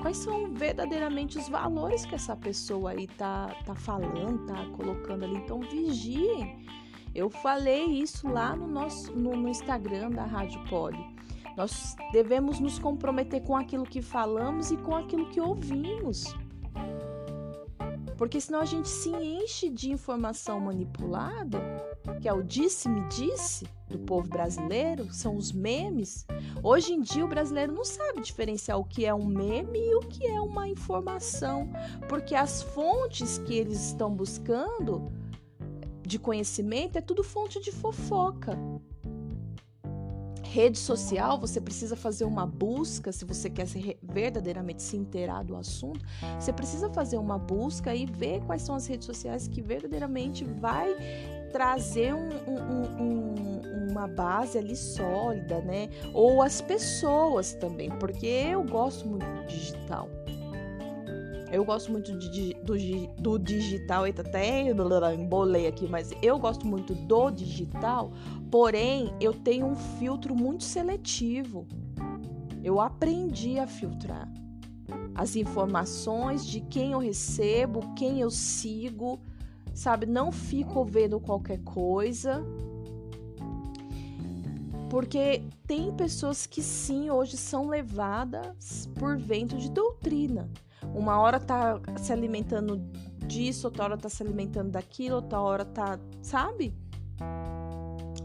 quais 0.00 0.18
são 0.18 0.52
verdadeiramente 0.54 1.38
os 1.38 1.48
valores 1.48 2.06
que 2.06 2.14
essa 2.14 2.36
pessoa 2.36 2.92
aí 2.92 3.06
tá, 3.06 3.54
tá 3.64 3.74
falando, 3.74 4.46
tá 4.46 4.64
colocando 4.76 5.24
ali. 5.24 5.36
Então 5.36 5.60
vigiem. 5.60 6.66
Eu 7.14 7.28
falei 7.28 7.84
isso 7.84 8.28
lá 8.28 8.54
no 8.54 8.66
nosso 8.66 9.12
no, 9.12 9.34
no 9.34 9.48
Instagram 9.48 10.10
da 10.10 10.24
Rádio 10.24 10.62
Poli. 10.68 11.04
Nós 11.56 11.96
devemos 12.12 12.60
nos 12.60 12.78
comprometer 12.78 13.42
com 13.42 13.56
aquilo 13.56 13.84
que 13.84 14.00
falamos 14.00 14.70
e 14.70 14.76
com 14.76 14.94
aquilo 14.94 15.28
que 15.28 15.40
ouvimos. 15.40 16.32
Porque 18.18 18.40
senão 18.40 18.60
a 18.60 18.64
gente 18.64 18.88
se 18.88 19.10
enche 19.10 19.70
de 19.70 19.92
informação 19.92 20.58
manipulada, 20.58 21.60
que 22.20 22.28
é 22.28 22.32
o 22.32 22.42
disse-me 22.42 23.00
disse 23.08 23.64
do 23.88 23.96
povo 24.00 24.28
brasileiro, 24.28 25.06
são 25.14 25.36
os 25.36 25.52
memes. 25.52 26.26
Hoje 26.60 26.92
em 26.92 27.00
dia 27.00 27.24
o 27.24 27.28
brasileiro 27.28 27.72
não 27.72 27.84
sabe 27.84 28.20
diferenciar 28.20 28.76
o 28.76 28.84
que 28.84 29.06
é 29.06 29.14
um 29.14 29.24
meme 29.24 29.78
e 29.78 29.94
o 29.94 30.00
que 30.00 30.26
é 30.26 30.40
uma 30.40 30.68
informação, 30.68 31.70
porque 32.08 32.34
as 32.34 32.60
fontes 32.60 33.38
que 33.38 33.54
eles 33.54 33.86
estão 33.86 34.12
buscando 34.12 35.12
de 36.02 36.18
conhecimento 36.18 36.98
é 36.98 37.00
tudo 37.00 37.22
fonte 37.22 37.60
de 37.60 37.70
fofoca 37.70 38.58
rede 40.48 40.78
social, 40.78 41.38
você 41.38 41.60
precisa 41.60 41.94
fazer 41.94 42.24
uma 42.24 42.46
busca, 42.46 43.12
se 43.12 43.24
você 43.24 43.50
quer 43.50 43.66
verdadeiramente 44.02 44.82
se 44.82 44.96
inteirar 44.96 45.44
do 45.44 45.54
assunto, 45.54 46.00
você 46.38 46.52
precisa 46.52 46.88
fazer 46.88 47.18
uma 47.18 47.38
busca 47.38 47.94
e 47.94 48.06
ver 48.06 48.40
quais 48.44 48.62
são 48.62 48.74
as 48.74 48.86
redes 48.86 49.06
sociais 49.06 49.46
que 49.46 49.60
verdadeiramente 49.60 50.44
vai 50.44 50.94
trazer 51.52 52.14
um, 52.14 52.28
um, 52.46 53.02
um, 53.02 53.90
uma 53.90 54.06
base 54.06 54.58
ali 54.58 54.76
sólida, 54.76 55.60
né? 55.60 55.88
Ou 56.14 56.42
as 56.42 56.60
pessoas 56.60 57.54
também, 57.54 57.90
porque 57.90 58.26
eu 58.26 58.62
gosto 58.64 59.06
muito 59.06 59.26
do 59.26 59.46
digital. 59.46 60.08
Eu 61.50 61.64
gosto 61.64 61.90
muito 61.90 62.16
de, 62.18 62.54
do, 62.62 62.74
do 63.20 63.38
digital, 63.38 64.06
eita, 64.06 64.20
até 64.20 64.70
embolei 65.14 65.66
aqui, 65.66 65.88
mas 65.88 66.12
eu 66.22 66.38
gosto 66.38 66.66
muito 66.66 66.94
do 66.94 67.30
digital, 67.30 68.12
porém 68.50 69.14
eu 69.18 69.32
tenho 69.32 69.66
um 69.66 69.74
filtro 69.74 70.34
muito 70.34 70.64
seletivo. 70.64 71.66
Eu 72.62 72.80
aprendi 72.80 73.58
a 73.58 73.66
filtrar 73.66 74.30
as 75.14 75.36
informações 75.36 76.46
de 76.46 76.60
quem 76.60 76.92
eu 76.92 76.98
recebo, 76.98 77.94
quem 77.94 78.20
eu 78.20 78.30
sigo, 78.30 79.20
sabe? 79.74 80.04
Não 80.06 80.30
fico 80.30 80.84
vendo 80.84 81.18
qualquer 81.18 81.58
coisa. 81.64 82.44
Porque 84.90 85.42
tem 85.66 85.92
pessoas 85.92 86.46
que 86.46 86.62
sim, 86.62 87.10
hoje 87.10 87.36
são 87.36 87.68
levadas 87.68 88.88
por 88.98 89.16
vento 89.16 89.56
de 89.56 89.70
doutrina. 89.70 90.48
Uma 90.94 91.18
hora 91.18 91.38
tá 91.38 91.80
se 91.96 92.12
alimentando 92.12 92.78
disso, 93.26 93.66
outra 93.66 93.84
hora 93.84 93.96
tá 93.96 94.08
se 94.08 94.22
alimentando 94.22 94.70
daquilo, 94.70 95.16
outra 95.16 95.40
hora 95.40 95.64
tá, 95.64 95.98
sabe? 96.22 96.74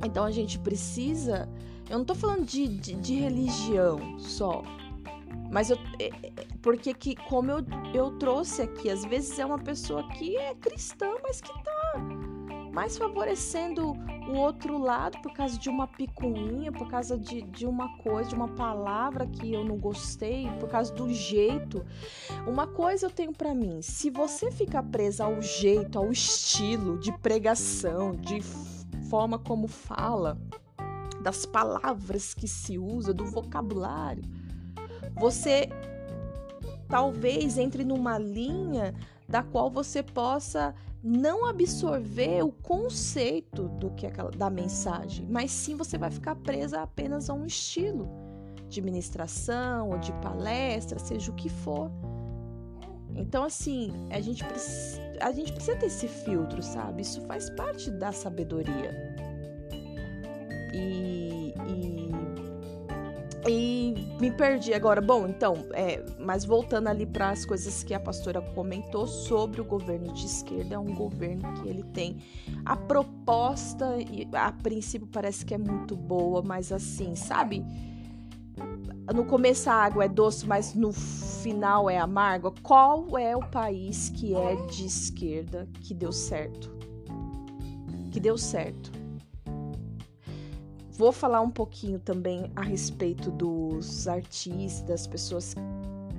Então 0.05 0.23
a 0.23 0.31
gente 0.31 0.59
precisa. 0.59 1.49
Eu 1.89 1.99
não 1.99 2.05
tô 2.05 2.15
falando 2.15 2.45
de, 2.45 2.67
de, 2.67 2.95
de 2.95 3.15
religião 3.15 4.17
só. 4.19 4.63
Mas 5.51 5.69
eu. 5.69 5.77
É, 5.99 6.07
é, 6.07 6.31
porque 6.61 6.93
que, 6.93 7.15
como 7.15 7.51
eu, 7.51 7.59
eu 7.93 8.17
trouxe 8.17 8.61
aqui, 8.61 8.89
às 8.89 9.03
vezes 9.05 9.37
é 9.37 9.45
uma 9.45 9.59
pessoa 9.59 10.07
que 10.09 10.35
é 10.37 10.55
cristã, 10.55 11.11
mas 11.23 11.41
que 11.41 11.53
tá 11.63 12.32
mais 12.73 12.97
favorecendo 12.97 13.93
o 14.27 14.35
outro 14.35 14.79
lado 14.79 15.21
por 15.21 15.31
causa 15.31 15.59
de 15.59 15.69
uma 15.69 15.87
picuinha, 15.87 16.71
por 16.71 16.89
causa 16.89 17.15
de, 17.15 17.43
de 17.43 17.67
uma 17.67 17.97
coisa, 17.99 18.29
de 18.29 18.35
uma 18.35 18.47
palavra 18.47 19.27
que 19.27 19.53
eu 19.53 19.63
não 19.63 19.77
gostei, 19.77 20.49
por 20.59 20.67
causa 20.67 20.91
do 20.91 21.13
jeito. 21.13 21.85
Uma 22.47 22.65
coisa 22.65 23.05
eu 23.05 23.11
tenho 23.11 23.31
para 23.31 23.53
mim: 23.53 23.79
se 23.83 24.09
você 24.09 24.51
ficar 24.51 24.81
presa 24.81 25.25
ao 25.25 25.39
jeito, 25.39 25.99
ao 25.99 26.11
estilo 26.11 26.97
de 26.97 27.11
pregação, 27.19 28.13
de 28.13 28.41
forma 29.07 29.37
como 29.37 29.67
fala, 29.67 30.35
das 31.21 31.45
palavras 31.45 32.33
que 32.33 32.47
se 32.47 32.79
usa, 32.79 33.13
do 33.13 33.25
vocabulário, 33.25 34.23
você 35.15 35.69
talvez 36.89 37.59
entre 37.59 37.83
numa 37.83 38.17
linha 38.17 38.95
da 39.27 39.43
qual 39.43 39.69
você 39.69 40.01
possa 40.01 40.75
não 41.03 41.45
absorver 41.45 42.43
o 42.43 42.51
conceito 42.51 43.67
do 43.67 43.91
que 43.91 44.07
é 44.07 44.11
da 44.37 44.49
mensagem, 44.49 45.27
mas 45.29 45.51
sim 45.51 45.75
você 45.75 45.97
vai 45.97 46.09
ficar 46.09 46.35
presa 46.35 46.81
apenas 46.81 47.29
a 47.29 47.33
um 47.33 47.45
estilo 47.45 48.07
de 48.69 48.81
ministração 48.81 49.89
ou 49.89 49.99
de 49.99 50.13
palestra, 50.13 50.97
seja 50.97 51.29
o 51.29 51.35
que 51.35 51.49
for. 51.49 51.91
Então, 53.15 53.43
assim, 53.43 53.91
a 54.09 54.21
gente, 54.21 54.43
a 55.19 55.31
gente 55.31 55.51
precisa 55.51 55.77
ter 55.77 55.87
esse 55.87 56.07
filtro, 56.07 56.63
sabe? 56.63 57.01
Isso 57.01 57.21
faz 57.27 57.49
parte 57.51 57.91
da 57.91 58.11
sabedoria. 58.11 59.13
E, 60.73 61.53
e 61.67 62.12
e 63.47 63.93
me 64.19 64.31
perdi 64.31 64.73
agora. 64.73 65.01
Bom, 65.01 65.27
então, 65.27 65.55
é, 65.71 66.03
mas 66.19 66.45
voltando 66.45 66.87
ali 66.87 67.05
para 67.05 67.29
as 67.29 67.45
coisas 67.45 67.83
que 67.83 67.93
a 67.93 67.99
pastora 67.99 68.41
comentou 68.41 69.05
sobre 69.05 69.59
o 69.61 69.65
governo 69.65 70.13
de 70.13 70.25
esquerda, 70.25 70.75
é 70.75 70.79
um 70.79 70.93
governo 70.93 71.53
que 71.53 71.67
ele 71.67 71.83
tem 71.83 72.17
a 72.65 72.75
proposta, 72.75 73.97
a 74.33 74.51
princípio 74.51 75.07
parece 75.07 75.45
que 75.45 75.53
é 75.53 75.57
muito 75.57 75.95
boa, 75.95 76.41
mas 76.41 76.71
assim, 76.71 77.15
sabe? 77.15 77.63
No 79.13 79.25
começo 79.25 79.69
a 79.69 79.73
água 79.73 80.05
é 80.05 80.07
doce, 80.07 80.47
mas 80.47 80.73
no 80.73 80.93
final 80.93 81.89
é 81.89 81.97
amarga. 81.97 82.51
Qual 82.61 83.17
é 83.17 83.35
o 83.35 83.41
país 83.41 84.09
que 84.09 84.33
é 84.33 84.55
de 84.67 84.85
esquerda 84.85 85.67
que 85.81 85.93
deu 85.93 86.13
certo? 86.13 86.71
Que 88.11 88.19
deu 88.19 88.37
certo 88.37 89.02
Vou 90.95 91.11
falar 91.11 91.41
um 91.41 91.49
pouquinho 91.49 91.99
também 91.99 92.51
a 92.55 92.61
respeito 92.61 93.31
dos 93.31 94.07
artistas, 94.07 95.07
pessoas 95.07 95.55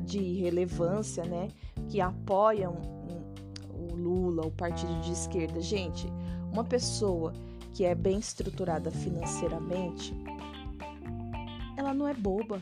de 0.04 0.40
relevância, 0.40 1.24
né, 1.24 1.48
que 1.88 2.00
apoiam 2.00 2.74
o 3.72 3.94
Lula, 3.94 4.44
o 4.44 4.50
partido 4.50 5.00
de 5.00 5.12
esquerda. 5.12 5.60
Gente, 5.60 6.08
uma 6.52 6.64
pessoa 6.64 7.32
que 7.72 7.84
é 7.84 7.94
bem 7.94 8.18
estruturada 8.18 8.90
financeiramente, 8.90 10.12
ela 11.76 11.94
não 11.94 12.08
é 12.08 12.14
boba. 12.14 12.60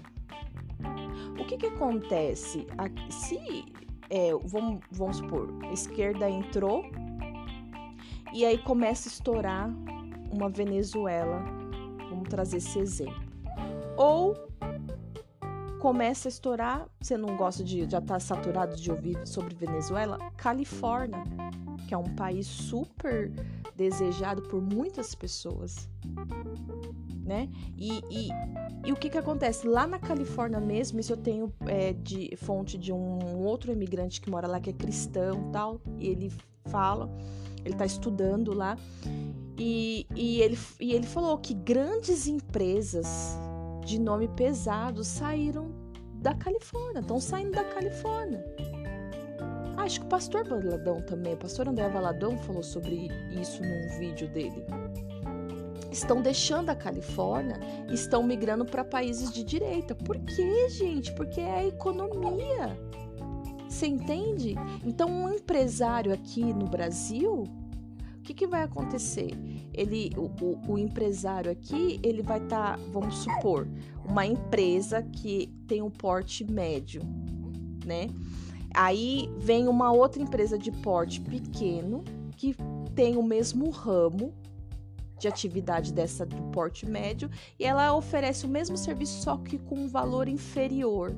O 1.41 1.47
que 1.47 1.57
que 1.57 1.67
acontece? 1.67 2.67
Se, 3.09 3.65
é, 4.11 4.33
vamos, 4.45 4.81
vamos 4.91 5.17
supor, 5.17 5.49
a 5.63 5.73
esquerda 5.73 6.29
entrou 6.29 6.85
e 8.35 8.45
aí 8.45 8.59
começa 8.59 9.09
a 9.09 9.13
estourar 9.13 9.71
uma 10.31 10.51
Venezuela 10.51 11.62
Vamos 12.13 12.29
trazer 12.29 12.59
esse 12.59 12.79
exemplo. 12.79 13.23
Ou 13.97 14.37
começa 15.81 16.29
a 16.29 16.31
estourar, 16.31 16.87
você 17.01 17.17
não 17.17 17.37
gosta 17.37 17.65
de 17.65 17.91
já 17.91 18.01
tá 18.01 18.21
saturado 18.21 18.77
de 18.77 18.91
ouvir 18.91 19.19
sobre 19.27 19.55
Venezuela, 19.55 20.17
Califórnia, 20.37 21.25
que 21.89 21.95
é 21.95 21.99
um 21.99 22.15
país 22.15 22.47
super 22.47 23.33
desejado 23.75 24.43
por 24.43 24.63
muitas 24.63 25.15
pessoas, 25.15 25.89
né? 27.25 27.49
E, 27.77 28.01
e, 28.11 28.29
e 28.87 28.93
o 28.93 28.97
que 28.97 29.11
que 29.11 29.19
acontece 29.19 29.67
lá 29.67 29.87
na 29.87 29.99
Califórnia 29.99 30.61
mesmo? 30.61 31.01
Isso 31.01 31.15
eu 31.15 31.17
tenho 31.17 31.53
é, 31.67 31.93
de 31.93 32.31
fonte 32.37 32.79
de 32.79 32.93
um 32.93 33.43
outro 33.43 33.73
imigrante 33.73 34.21
que 34.21 34.31
mora 34.31 34.47
lá 34.47 34.61
que 34.61 34.71
é 34.71 34.73
cristão, 34.73 35.51
tal, 35.51 35.81
e 35.99 36.07
ele 36.07 36.33
fala, 36.67 37.11
ele 37.65 37.75
tá 37.75 37.85
estudando 37.85 38.55
lá 38.55 38.77
e, 39.59 40.07
e, 40.15 40.41
ele, 40.41 40.59
e 40.81 40.93
ele 40.93 41.07
falou 41.07 41.37
que 41.39 41.55
grandes 41.55 42.27
empresas 42.27 43.37
de 43.85 43.99
nome 43.99 44.29
pesado 44.29 45.05
saíram 45.05 45.71
da 46.15 46.35
Califórnia, 46.35 47.01
estão 47.01 47.21
saindo 47.21 47.53
da 47.53 47.65
Califórnia. 47.65 48.45
acho 49.77 50.01
que 50.01 50.07
o 50.07 50.09
pastor 50.09 50.45
Valadão 50.45 51.03
também, 51.03 51.35
o 51.35 51.37
pastor 51.37 51.69
André 51.69 51.89
Valadão 51.89 52.39
falou 52.39 52.63
sobre 52.63 53.09
isso 53.31 53.61
num 53.63 53.99
vídeo 53.99 54.29
dele. 54.29 54.65
Estão 55.91 56.23
deixando 56.23 56.71
a 56.71 56.75
Califórnia 56.75 57.61
estão 57.91 58.23
migrando 58.23 58.65
para 58.65 58.83
países 58.83 59.31
de 59.31 59.45
direita. 59.45 59.95
Por 59.95 60.19
quê, 60.21 60.69
gente? 60.71 61.13
Porque 61.13 61.41
é 61.41 61.51
a 61.51 61.67
economia. 61.67 62.79
Você 63.69 63.87
entende? 63.87 64.55
Então, 64.85 65.11
um 65.11 65.29
empresário 65.29 66.13
aqui 66.13 66.43
no 66.43 66.67
Brasil, 66.67 67.45
o 68.23 68.25
que, 68.25 68.35
que 68.35 68.47
vai 68.47 68.63
acontecer? 68.63 69.33
Ele, 69.75 70.13
o, 70.17 70.31
o, 70.45 70.75
o 70.75 70.79
empresário 70.79 71.51
aqui, 71.51 71.99
ele 72.05 72.23
vai 72.23 72.39
estar, 72.39 72.79
tá, 72.79 72.85
vamos 72.93 73.17
supor, 73.17 73.67
uma 74.09 74.25
empresa 74.25 75.03
que 75.03 75.49
tem 75.67 75.83
um 75.83 75.91
porte 75.91 76.45
médio, 76.45 77.03
né? 77.85 78.07
Aí 78.73 79.29
vem 79.39 79.67
uma 79.67 79.91
outra 79.91 80.23
empresa 80.23 80.57
de 80.57 80.71
porte 80.71 81.21
pequeno 81.21 82.05
que 82.37 82.55
tem 82.95 83.17
o 83.17 83.25
mesmo 83.25 83.71
ramo 83.71 84.33
de 85.19 85.27
atividade 85.27 85.93
dessa 85.93 86.25
do 86.25 86.37
porte 86.53 86.87
médio 86.87 87.29
e 87.59 87.65
ela 87.65 87.93
oferece 87.93 88.47
o 88.47 88.49
mesmo 88.49 88.77
serviço 88.77 89.21
só 89.21 89.37
que 89.37 89.59
com 89.59 89.81
um 89.81 89.89
valor 89.89 90.29
inferior. 90.29 91.13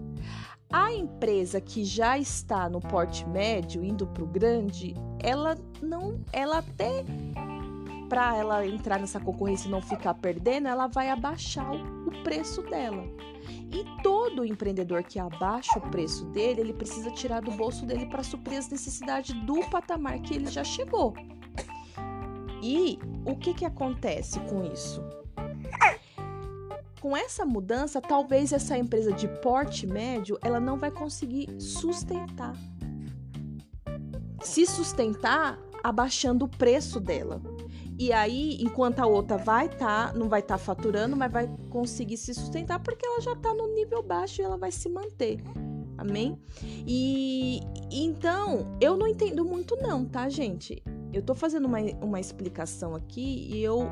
A 0.76 0.92
empresa 0.92 1.60
que 1.60 1.84
já 1.84 2.18
está 2.18 2.68
no 2.68 2.80
porte 2.80 3.24
médio 3.28 3.84
indo 3.84 4.08
para 4.08 4.24
o 4.24 4.26
grande, 4.26 4.92
ela 5.22 5.56
não, 5.80 6.20
ela 6.32 6.58
até 6.58 7.04
para 8.08 8.36
ela 8.36 8.66
entrar 8.66 8.98
nessa 8.98 9.20
concorrência 9.20 9.68
e 9.68 9.70
não 9.70 9.80
ficar 9.80 10.14
perdendo, 10.14 10.66
ela 10.66 10.88
vai 10.88 11.10
abaixar 11.10 11.72
o, 11.72 12.10
preço 12.24 12.60
dela. 12.62 13.04
E 13.70 14.02
todo 14.02 14.44
empreendedor 14.44 15.04
que 15.04 15.20
abaixa 15.20 15.78
o 15.78 15.90
preço 15.90 16.24
dele, 16.26 16.62
ele 16.62 16.72
precisa 16.72 17.08
tirar 17.12 17.40
do 17.40 17.52
bolso 17.52 17.86
dele 17.86 18.06
para 18.06 18.24
suprir 18.24 18.58
as 18.58 18.68
necessidades 18.68 19.32
do 19.44 19.60
patamar 19.70 20.18
que 20.22 20.34
ele 20.34 20.46
já 20.46 20.64
chegou. 20.64 21.14
E 22.60 22.98
o 23.24 23.36
que, 23.36 23.54
que 23.54 23.64
acontece 23.64 24.40
com 24.40 24.64
isso? 24.64 25.00
Com 27.04 27.14
essa 27.14 27.44
mudança, 27.44 28.00
talvez 28.00 28.50
essa 28.50 28.78
empresa 28.78 29.12
de 29.12 29.28
porte 29.28 29.86
médio 29.86 30.38
ela 30.40 30.58
não 30.58 30.78
vai 30.78 30.90
conseguir 30.90 31.54
sustentar. 31.60 32.56
Se 34.42 34.64
sustentar 34.64 35.60
abaixando 35.82 36.46
o 36.46 36.48
preço 36.48 36.98
dela. 36.98 37.42
E 37.98 38.10
aí, 38.10 38.56
enquanto 38.58 39.00
a 39.00 39.06
outra 39.06 39.36
vai 39.36 39.66
estar, 39.66 40.12
tá, 40.12 40.18
não 40.18 40.30
vai 40.30 40.40
estar 40.40 40.56
tá 40.56 40.64
faturando, 40.64 41.14
mas 41.14 41.30
vai 41.30 41.46
conseguir 41.68 42.16
se 42.16 42.32
sustentar 42.32 42.80
porque 42.80 43.04
ela 43.04 43.20
já 43.20 43.32
está 43.32 43.52
no 43.52 43.66
nível 43.74 44.02
baixo 44.02 44.40
e 44.40 44.44
ela 44.44 44.56
vai 44.56 44.72
se 44.72 44.88
manter. 44.88 45.42
Amém? 45.98 46.40
E 46.86 47.60
então, 47.90 48.78
eu 48.80 48.96
não 48.96 49.06
entendo 49.06 49.44
muito 49.44 49.76
não, 49.76 50.06
tá, 50.06 50.26
gente? 50.30 50.82
Eu 51.12 51.20
tô 51.20 51.34
fazendo 51.34 51.66
uma, 51.66 51.80
uma 52.00 52.18
explicação 52.18 52.94
aqui 52.94 53.46
e 53.52 53.62
eu 53.62 53.86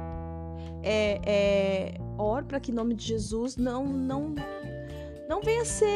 é, 0.82 1.20
é, 1.24 1.94
oro 2.18 2.44
para 2.46 2.60
que 2.60 2.70
em 2.70 2.74
nome 2.74 2.94
de 2.94 3.06
Jesus 3.06 3.56
não 3.56 3.84
não 3.86 4.34
não 5.28 5.40
venha 5.40 5.64
ser 5.64 5.86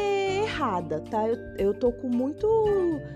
errada, 0.45 1.01
tá? 1.01 1.29
Eu, 1.29 1.37
eu 1.59 1.75
tô 1.75 1.93
com 1.93 2.09
muito 2.09 2.47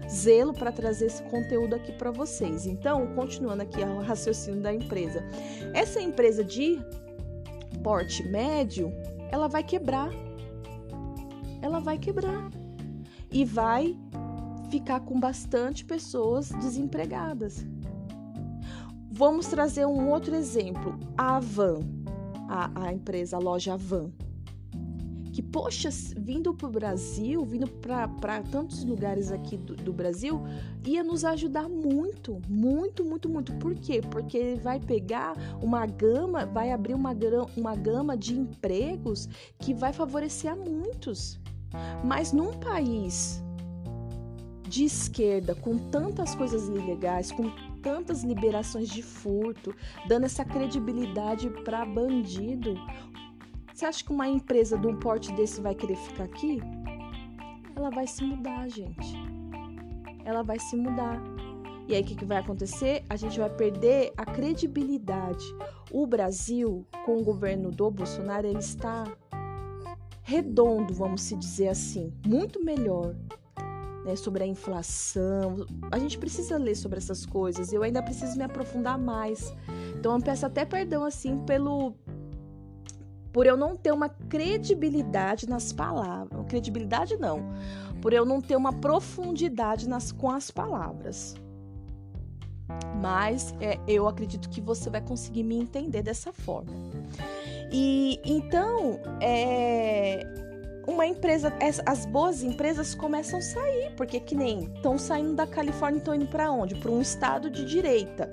zelo 0.07 0.53
para 0.53 0.71
trazer 0.71 1.07
esse 1.07 1.23
conteúdo 1.23 1.75
aqui 1.75 1.93
para 1.93 2.11
vocês. 2.11 2.67
Então, 2.67 3.15
continuando 3.15 3.63
aqui 3.63 3.81
o 3.81 4.01
raciocínio 4.01 4.61
da 4.61 4.75
empresa. 4.75 5.25
Essa 5.73 5.99
empresa 5.99 6.45
de 6.45 6.79
porte 7.83 8.23
médio, 8.29 8.93
ela 9.31 9.49
vai 9.49 9.63
quebrar. 9.63 10.11
Ela 11.63 11.81
vai 11.81 11.97
quebrar. 11.97 12.51
E 13.33 13.45
vai 13.45 13.97
ficar 14.71 15.01
com 15.01 15.19
bastante 15.19 15.87
pessoas 15.87 16.51
desempregadas. 16.51 17.65
Vamos 19.21 19.49
trazer 19.49 19.85
um 19.85 20.09
outro 20.09 20.35
exemplo. 20.35 20.99
A 21.15 21.39
Van, 21.39 21.81
a, 22.49 22.87
a 22.87 22.93
empresa, 22.95 23.37
a 23.37 23.39
loja 23.39 23.77
Van 23.77 24.11
que, 25.31 25.43
poxa, 25.43 25.91
vindo 26.17 26.55
para 26.55 26.67
o 26.67 26.71
Brasil, 26.71 27.45
vindo 27.45 27.69
para 27.69 28.43
tantos 28.51 28.83
lugares 28.83 29.31
aqui 29.31 29.59
do, 29.59 29.77
do, 29.77 29.93
Brasil, 29.93 30.43
ia 30.87 31.05
nos 31.05 31.23
ajudar 31.23 31.69
muito, 31.69 32.41
muito, 32.49 33.05
muito, 33.05 33.29
muito. 33.29 33.53
Por 33.57 33.75
quê? 33.75 34.01
Porque 34.01 34.39
ele 34.39 34.61
vai 34.61 34.81
pegar 34.81 35.35
uma 35.61 35.85
gama, 35.85 36.47
vai 36.47 36.73
abrir 36.73 36.95
uma, 36.95 37.15
uma 37.59 37.77
gama 37.77 38.17
de 38.17 38.33
empregos 38.35 39.29
que 39.59 39.75
vai 39.75 39.93
favorecer 39.93 40.51
a 40.51 40.57
muitos. 40.57 41.39
Mas 42.03 42.33
num 42.33 42.55
país 42.55 43.45
de 44.67 44.85
esquerda, 44.85 45.55
com 45.55 45.77
tantas 45.77 46.35
coisas 46.35 46.69
ilegais, 46.69 47.31
com 47.31 47.51
tantas 47.83 48.23
liberações 48.23 48.89
de 48.89 49.03
furto, 49.03 49.75
dando 50.07 50.27
essa 50.27 50.45
credibilidade 50.45 51.51
para 51.65 51.85
bandido, 51.85 52.75
você 53.73 53.87
acha 53.87 54.05
que 54.05 54.13
uma 54.13 54.29
empresa 54.29 54.77
de 54.77 54.87
um 54.87 54.97
porte 54.97 55.33
desse 55.33 55.61
vai 55.61 55.75
querer 55.75 55.97
ficar 55.97 56.25
aqui? 56.25 56.61
Ela 57.75 57.89
vai 57.89 58.07
se 58.07 58.23
mudar, 58.23 58.69
gente. 58.69 59.17
Ela 60.25 60.43
vai 60.43 60.59
se 60.59 60.77
mudar. 60.77 61.19
E 61.89 61.95
aí 61.95 62.03
o 62.03 62.05
que, 62.05 62.15
que 62.15 62.27
vai 62.27 62.37
acontecer? 62.39 63.03
A 63.09 63.17
gente 63.17 63.41
vai 63.41 63.49
perder 63.49 64.13
a 64.17 64.27
credibilidade. 64.27 65.45
O 65.91 66.07
Brasil, 66.07 66.87
com 67.07 67.17
o 67.17 67.25
governo 67.25 67.71
do 67.71 67.91
Bolsonaro, 67.91 68.47
ele 68.47 68.59
está 68.59 69.05
redondo, 70.23 70.93
vamos 70.93 71.23
se 71.23 71.35
dizer 71.35 71.69
assim, 71.69 72.13
muito 72.27 72.63
melhor. 72.63 73.17
Né, 74.05 74.17
sobre 74.17 74.43
a 74.43 74.47
inflação. 74.47 75.67
A 75.91 75.99
gente 75.99 76.19
precisa 76.19 76.57
ler 76.57 76.75
sobre 76.75 76.97
essas 76.97 77.27
coisas. 77.27 77.71
Eu 77.71 77.83
ainda 77.83 78.03
preciso 78.03 78.37
me 78.37 78.45
aprofundar 78.45 78.99
mais. 78.99 79.55
Então 79.95 80.17
eu 80.17 80.23
peço 80.23 80.47
até 80.47 80.65
perdão 80.65 81.05
assim 81.05 81.39
pelo 81.41 81.95
por 83.33 83.47
eu 83.47 83.57
não 83.57 83.77
ter 83.77 83.93
uma 83.93 84.09
credibilidade 84.09 85.49
nas 85.49 85.73
palavras. 85.73 86.47
Credibilidade 86.49 87.17
não, 87.17 87.43
por 88.01 88.13
eu 88.13 88.25
não 88.25 88.41
ter 88.41 88.57
uma 88.57 88.73
profundidade 88.73 89.89
nas, 89.89 90.11
com 90.11 90.31
as 90.31 90.51
palavras. 90.51 91.35
Mas 93.01 93.55
é, 93.61 93.79
eu 93.87 94.07
acredito 94.07 94.49
que 94.49 94.61
você 94.61 94.91
vai 94.91 95.01
conseguir 95.01 95.43
me 95.43 95.57
entender 95.57 96.03
dessa 96.03 96.33
forma. 96.33 96.73
E 97.73 98.21
então, 98.25 99.01
é, 99.21 100.50
uma 100.91 101.07
empresa, 101.07 101.53
as 101.87 102.05
boas 102.05 102.43
empresas 102.43 102.95
começam 102.95 103.39
a 103.39 103.43
sair, 103.43 103.93
porque 103.97 104.21
que 104.21 104.35
nem 104.35 104.65
estão 104.65 104.99
saindo 104.99 105.35
da 105.35 105.47
Califórnia, 105.47 105.99
estão 105.99 106.15
indo 106.15 106.27
para 106.27 106.51
onde? 106.51 106.75
Para 106.75 106.91
um 106.91 107.01
estado 107.01 107.51
de 107.51 107.65
direita 107.65 108.31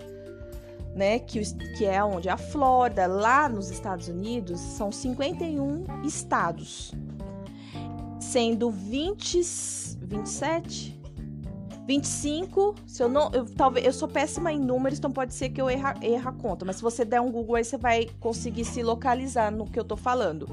né, 0.97 1.19
que, 1.19 1.39
que 1.77 1.85
é 1.85 2.03
onde? 2.03 2.27
A 2.27 2.37
Flórida, 2.37 3.05
lá 3.05 3.47
nos 3.47 3.69
Estados 3.69 4.07
Unidos, 4.07 4.59
são 4.59 4.91
51 4.91 5.85
estados, 6.03 6.91
sendo 8.19 8.71
20, 8.71 9.39
27, 10.01 10.99
25, 11.85 12.75
se 12.87 13.03
eu 13.03 13.07
não, 13.07 13.29
eu, 13.31 13.45
talvez 13.45 13.85
eu 13.85 13.93
sou 13.93 14.07
péssima 14.07 14.51
em 14.51 14.59
números, 14.59 14.97
então 14.97 15.11
pode 15.11 15.35
ser 15.35 15.49
que 15.49 15.61
eu 15.61 15.69
erra, 15.69 15.93
erra 16.01 16.31
a 16.31 16.33
conta, 16.33 16.65
mas 16.65 16.77
se 16.77 16.81
você 16.81 17.05
der 17.05 17.21
um 17.21 17.31
Google 17.31 17.55
aí 17.55 17.63
você 17.63 17.77
vai 17.77 18.09
conseguir 18.19 18.65
se 18.65 18.81
localizar 18.81 19.51
no 19.51 19.67
que 19.67 19.79
eu 19.79 19.85
tô 19.85 19.95
falando. 19.95 20.49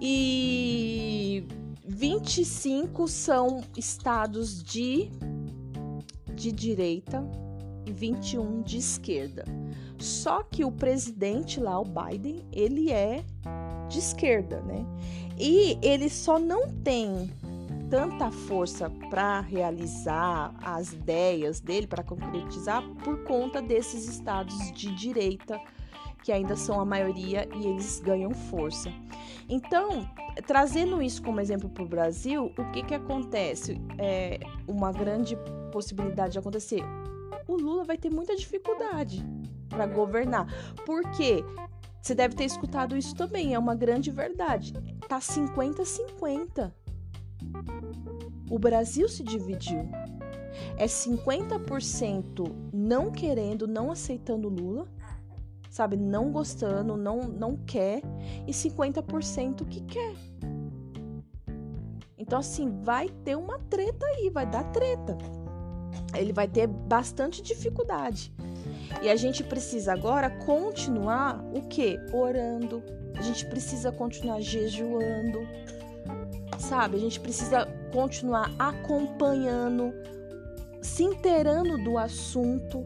E 0.00 1.44
25 1.86 3.08
são 3.08 3.62
estados 3.76 4.62
de 4.62 5.10
de 6.38 6.52
direita, 6.52 7.28
e 7.84 7.92
21 7.92 8.62
de 8.62 8.78
esquerda. 8.78 9.44
Só 9.98 10.42
que 10.44 10.64
o 10.64 10.70
presidente 10.70 11.58
lá, 11.58 11.80
o 11.80 11.84
Biden, 11.84 12.46
ele 12.52 12.92
é 12.92 13.24
de 13.88 13.98
esquerda, 13.98 14.60
né? 14.60 14.86
E 15.36 15.78
ele 15.82 16.08
só 16.08 16.38
não 16.38 16.68
tem 16.68 17.30
tanta 17.90 18.30
força 18.30 18.90
para 19.10 19.40
realizar 19.40 20.54
as 20.62 20.92
ideias 20.92 21.58
dele, 21.58 21.86
para 21.86 22.04
concretizar, 22.04 22.82
por 23.02 23.24
conta 23.24 23.60
desses 23.60 24.06
estados 24.06 24.70
de 24.72 24.94
direita 24.94 25.58
que 26.22 26.32
ainda 26.32 26.56
são 26.56 26.80
a 26.80 26.84
maioria 26.84 27.48
e 27.54 27.66
eles 27.66 28.00
ganham 28.00 28.32
força. 28.32 28.92
Então, 29.48 30.08
trazendo 30.46 31.00
isso 31.02 31.22
como 31.22 31.40
exemplo 31.40 31.68
para 31.68 31.82
o 31.82 31.88
Brasil, 31.88 32.52
o 32.58 32.70
que, 32.72 32.82
que 32.82 32.94
acontece? 32.94 33.80
É 33.98 34.38
uma 34.66 34.92
grande 34.92 35.36
possibilidade 35.72 36.32
de 36.32 36.38
acontecer 36.38 36.82
o 37.48 37.56
Lula 37.56 37.82
vai 37.82 37.96
ter 37.96 38.10
muita 38.10 38.36
dificuldade 38.36 39.24
para 39.68 39.86
governar. 39.86 40.46
Por 40.84 41.02
quê? 41.12 41.42
Você 42.00 42.14
deve 42.14 42.36
ter 42.36 42.44
escutado 42.44 42.96
isso 42.96 43.16
também, 43.16 43.54
é 43.54 43.58
uma 43.58 43.74
grande 43.74 44.10
verdade. 44.10 44.72
Tá 45.08 45.18
50-50. 45.18 46.72
O 48.50 48.58
Brasil 48.58 49.08
se 49.08 49.24
dividiu. 49.24 49.88
É 50.76 50.86
50% 50.86 52.52
não 52.72 53.10
querendo, 53.10 53.66
não 53.66 53.90
aceitando 53.90 54.48
Lula, 54.48 54.86
sabe, 55.70 55.96
não 55.96 56.30
gostando, 56.32 56.96
não 56.96 57.22
não 57.22 57.56
quer, 57.56 58.02
e 58.46 58.52
50% 58.52 59.66
que 59.66 59.80
quer. 59.82 60.14
Então, 62.16 62.40
assim, 62.40 62.82
vai 62.82 63.08
ter 63.24 63.36
uma 63.36 63.58
treta 63.70 64.04
aí, 64.04 64.28
vai 64.28 64.46
dar 64.46 64.64
treta. 64.64 65.16
Ele 66.14 66.32
vai 66.32 66.48
ter 66.48 66.66
bastante 66.66 67.40
dificuldade. 67.40 68.32
E 69.02 69.08
a 69.08 69.16
gente 69.16 69.44
precisa 69.44 69.92
agora 69.92 70.28
continuar 70.28 71.42
o 71.54 71.62
quê? 71.68 71.98
Orando. 72.12 72.82
A 73.16 73.22
gente 73.22 73.46
precisa 73.46 73.92
continuar 73.92 74.40
jejuando. 74.40 75.40
Sabe? 76.58 76.96
A 76.96 77.00
gente 77.00 77.20
precisa 77.20 77.66
continuar 77.92 78.52
acompanhando, 78.58 79.94
se 80.82 81.04
inteirando 81.04 81.78
do 81.78 81.96
assunto 81.96 82.82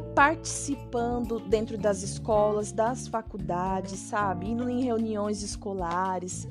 participando 0.00 1.40
dentro 1.40 1.76
das 1.78 2.02
escolas, 2.02 2.72
das 2.72 3.08
faculdades, 3.08 3.98
sabe? 3.98 4.48
Indo 4.48 4.68
em 4.68 4.82
reuniões 4.82 5.42
escolares, 5.42 6.48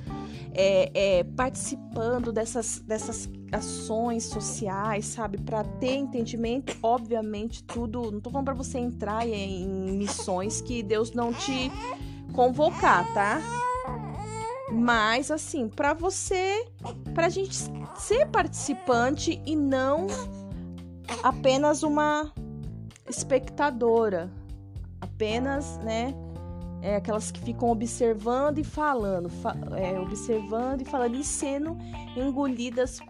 é, 0.54 0.92
é, 0.94 1.24
participando 1.24 2.32
dessas, 2.32 2.80
dessas 2.80 3.30
ações 3.52 4.26
sociais, 4.26 5.06
sabe? 5.06 5.38
Para 5.38 5.64
ter 5.64 5.96
entendimento, 5.96 6.78
obviamente, 6.82 7.64
tudo. 7.64 8.12
Não 8.12 8.20
tô 8.20 8.30
falando 8.30 8.46
para 8.46 8.54
você 8.54 8.78
entrar 8.78 9.28
em 9.28 9.68
missões 9.92 10.62
que 10.62 10.82
Deus 10.84 11.12
não 11.12 11.34
te 11.34 11.72
convocar, 12.34 13.12
tá? 13.14 13.42
Mas, 14.72 15.32
assim, 15.32 15.68
para 15.68 15.94
você, 15.94 16.66
pra 17.14 17.28
gente 17.28 17.56
ser 17.98 18.28
participante 18.28 19.42
e 19.46 19.56
não 19.56 20.08
apenas 21.24 21.84
uma 21.84 22.32
espectadora, 23.10 24.32
apenas, 25.02 25.78
né? 25.80 26.14
É, 26.82 26.96
aquelas 26.96 27.30
que 27.30 27.42
ficam 27.42 27.70
observando 27.70 28.60
e 28.60 28.64
falando, 28.64 29.28
fa 29.28 29.54
é, 29.76 30.00
observando 30.00 30.82
e 30.82 30.86
falando 30.86 31.16
e 31.16 31.24
sendo 31.26 31.78
engolidas 32.16 33.02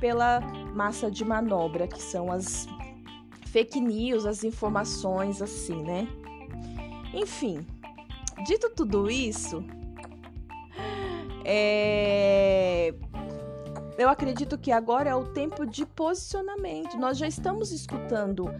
pela 0.00 0.40
massa 0.74 1.08
de 1.08 1.24
manobra, 1.24 1.86
que 1.86 2.02
são 2.02 2.32
as 2.32 2.66
fake 3.46 3.80
news, 3.80 4.26
as 4.26 4.42
informações 4.42 5.40
assim, 5.40 5.80
né? 5.82 6.08
Enfim, 7.12 7.64
dito 8.44 8.68
tudo 8.70 9.08
isso, 9.08 9.64
é... 11.44 12.92
eu 13.96 14.08
acredito 14.08 14.58
que 14.58 14.72
agora 14.72 15.10
é 15.10 15.14
o 15.14 15.26
tempo 15.26 15.64
de 15.64 15.86
posicionamento. 15.86 16.96
Nós 16.98 17.16
já 17.16 17.28
estamos 17.28 17.70
escutando 17.70 18.50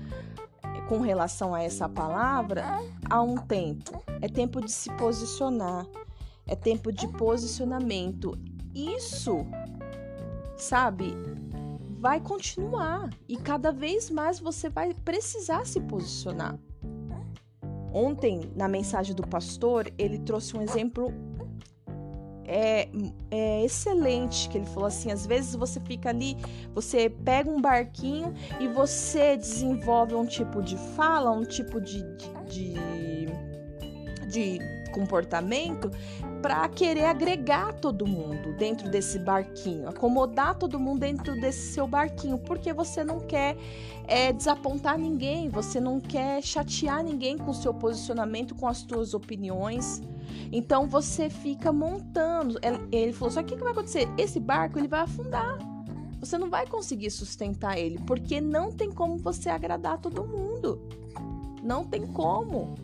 com 0.88 1.00
relação 1.00 1.54
a 1.54 1.62
essa 1.62 1.88
palavra 1.88 2.64
há 3.08 3.22
um 3.22 3.36
tempo. 3.36 4.02
É 4.20 4.28
tempo 4.28 4.60
de 4.60 4.70
se 4.70 4.90
posicionar, 4.92 5.86
é 6.46 6.54
tempo 6.54 6.92
de 6.92 7.08
posicionamento. 7.08 8.38
Isso, 8.74 9.46
sabe, 10.56 11.14
vai 11.98 12.20
continuar 12.20 13.10
e 13.28 13.36
cada 13.36 13.72
vez 13.72 14.10
mais 14.10 14.38
você 14.38 14.68
vai 14.68 14.92
precisar 14.92 15.66
se 15.66 15.80
posicionar. 15.80 16.58
Ontem, 17.92 18.52
na 18.56 18.66
mensagem 18.66 19.14
do 19.14 19.26
pastor, 19.26 19.90
ele 19.96 20.18
trouxe 20.18 20.56
um 20.56 20.60
exemplo 20.60 21.12
é, 22.46 22.88
é 23.30 23.64
excelente 23.64 24.48
que 24.48 24.58
ele 24.58 24.66
falou 24.66 24.86
assim, 24.86 25.10
às 25.10 25.26
vezes 25.26 25.54
você 25.54 25.80
fica 25.80 26.10
ali, 26.10 26.36
você 26.74 27.08
pega 27.08 27.50
um 27.50 27.60
barquinho 27.60 28.34
e 28.60 28.68
você 28.68 29.36
desenvolve 29.36 30.14
um 30.14 30.26
tipo 30.26 30.62
de 30.62 30.76
fala, 30.96 31.30
um 31.30 31.44
tipo 31.44 31.80
de, 31.80 32.02
de, 32.16 32.34
de, 32.48 33.26
de 34.28 34.73
comportamento 34.94 35.90
para 36.40 36.68
querer 36.68 37.06
agregar 37.06 37.72
todo 37.72 38.06
mundo 38.06 38.56
dentro 38.56 38.88
desse 38.88 39.18
barquinho, 39.18 39.88
acomodar 39.88 40.54
todo 40.54 40.78
mundo 40.78 41.00
dentro 41.00 41.38
desse 41.40 41.72
seu 41.72 41.88
barquinho, 41.88 42.38
porque 42.38 42.72
você 42.72 43.02
não 43.02 43.18
quer 43.18 43.56
é, 44.06 44.32
desapontar 44.32 44.96
ninguém, 44.96 45.48
você 45.48 45.80
não 45.80 46.00
quer 46.00 46.42
chatear 46.42 47.02
ninguém 47.02 47.36
com 47.36 47.50
o 47.50 47.54
seu 47.54 47.74
posicionamento, 47.74 48.54
com 48.54 48.68
as 48.68 48.78
suas 48.78 49.14
opiniões. 49.14 50.00
Então 50.52 50.86
você 50.86 51.28
fica 51.28 51.72
montando. 51.72 52.58
Ele 52.92 53.12
falou: 53.12 53.32
só 53.32 53.42
que 53.42 53.54
o 53.54 53.56
que 53.56 53.62
vai 53.62 53.72
acontecer? 53.72 54.08
Esse 54.16 54.38
barco 54.38 54.78
ele 54.78 54.88
vai 54.88 55.00
afundar. 55.00 55.58
Você 56.20 56.38
não 56.38 56.48
vai 56.48 56.66
conseguir 56.66 57.10
sustentar 57.10 57.78
ele, 57.78 57.98
porque 58.06 58.40
não 58.40 58.72
tem 58.72 58.90
como 58.90 59.18
você 59.18 59.50
agradar 59.50 59.98
todo 59.98 60.24
mundo. 60.24 60.80
Não 61.62 61.84
tem 61.84 62.06
como 62.06 62.74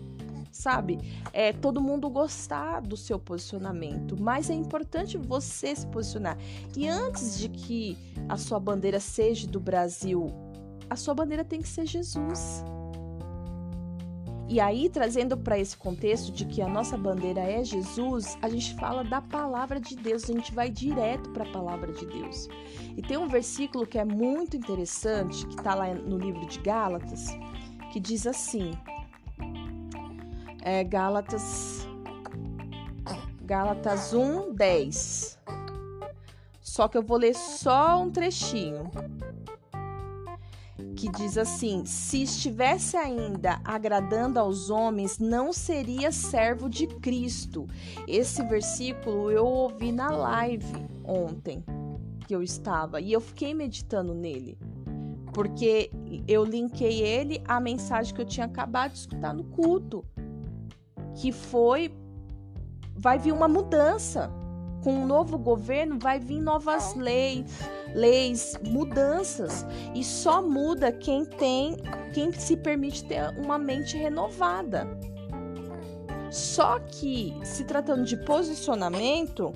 sabe? 0.50 0.98
É 1.32 1.52
todo 1.52 1.80
mundo 1.80 2.08
gostar 2.10 2.80
do 2.80 2.96
seu 2.96 3.18
posicionamento, 3.18 4.20
mas 4.20 4.50
é 4.50 4.54
importante 4.54 5.16
você 5.16 5.74
se 5.74 5.86
posicionar. 5.86 6.36
E 6.76 6.88
antes 6.88 7.38
de 7.38 7.48
que 7.48 7.96
a 8.28 8.36
sua 8.36 8.58
bandeira 8.58 9.00
seja 9.00 9.46
do 9.46 9.60
Brasil, 9.60 10.32
a 10.88 10.96
sua 10.96 11.14
bandeira 11.14 11.44
tem 11.44 11.60
que 11.60 11.68
ser 11.68 11.86
Jesus. 11.86 12.64
E 14.48 14.58
aí, 14.58 14.88
trazendo 14.88 15.36
para 15.36 15.56
esse 15.56 15.76
contexto 15.76 16.32
de 16.32 16.44
que 16.44 16.60
a 16.60 16.66
nossa 16.66 16.98
bandeira 16.98 17.40
é 17.40 17.62
Jesus, 17.62 18.36
a 18.42 18.48
gente 18.48 18.74
fala 18.74 19.04
da 19.04 19.22
palavra 19.22 19.78
de 19.78 19.94
Deus, 19.94 20.24
a 20.24 20.32
gente 20.32 20.52
vai 20.52 20.68
direto 20.68 21.30
para 21.30 21.44
a 21.44 21.52
palavra 21.52 21.92
de 21.92 22.04
Deus. 22.04 22.48
E 22.96 23.00
tem 23.00 23.16
um 23.16 23.28
versículo 23.28 23.86
que 23.86 23.96
é 23.96 24.04
muito 24.04 24.56
interessante, 24.56 25.46
que 25.46 25.54
está 25.54 25.76
lá 25.76 25.94
no 25.94 26.18
livro 26.18 26.44
de 26.48 26.58
Gálatas, 26.58 27.28
que 27.92 28.00
diz 28.00 28.26
assim: 28.26 28.72
é 30.62 30.84
Gálatas, 30.84 31.86
Gálatas 33.42 34.12
1, 34.12 34.54
10. 34.54 35.38
Só 36.60 36.88
que 36.88 36.96
eu 36.96 37.02
vou 37.02 37.18
ler 37.18 37.34
só 37.34 38.02
um 38.02 38.10
trechinho 38.10 38.90
que 41.00 41.10
diz 41.10 41.38
assim: 41.38 41.84
Se 41.84 42.22
estivesse 42.22 42.96
ainda 42.96 43.60
agradando 43.64 44.38
aos 44.38 44.70
homens, 44.70 45.18
não 45.18 45.52
seria 45.52 46.12
servo 46.12 46.68
de 46.68 46.86
Cristo. 46.86 47.66
Esse 48.06 48.42
versículo 48.44 49.30
eu 49.30 49.46
ouvi 49.46 49.92
na 49.92 50.10
live 50.10 50.86
ontem 51.04 51.64
que 52.26 52.34
eu 52.34 52.42
estava 52.42 53.00
e 53.00 53.12
eu 53.12 53.20
fiquei 53.20 53.54
meditando 53.54 54.14
nele. 54.14 54.58
Porque 55.32 55.90
eu 56.28 56.44
linkei 56.44 57.02
ele 57.02 57.42
à 57.46 57.60
mensagem 57.60 58.14
que 58.14 58.20
eu 58.20 58.26
tinha 58.26 58.46
acabado 58.46 58.92
de 58.92 58.98
escutar 58.98 59.32
no 59.32 59.44
culto, 59.44 60.04
que 61.16 61.32
foi 61.32 61.92
vai 62.96 63.18
vir 63.18 63.32
uma 63.32 63.48
mudança. 63.48 64.30
Com 64.82 64.94
um 64.94 65.06
novo 65.06 65.38
governo 65.38 65.98
vai 65.98 66.18
vir 66.18 66.40
novas 66.40 66.94
leis, 66.94 67.44
leis, 67.94 68.58
mudanças. 68.66 69.66
E 69.94 70.02
só 70.02 70.40
muda 70.40 70.90
quem 70.90 71.24
tem, 71.24 71.76
quem 72.14 72.32
se 72.32 72.56
permite 72.56 73.04
ter 73.04 73.28
uma 73.38 73.58
mente 73.58 73.96
renovada. 73.96 74.88
Só 76.30 76.78
que 76.78 77.36
se 77.42 77.64
tratando 77.64 78.04
de 78.04 78.16
posicionamento, 78.16 79.52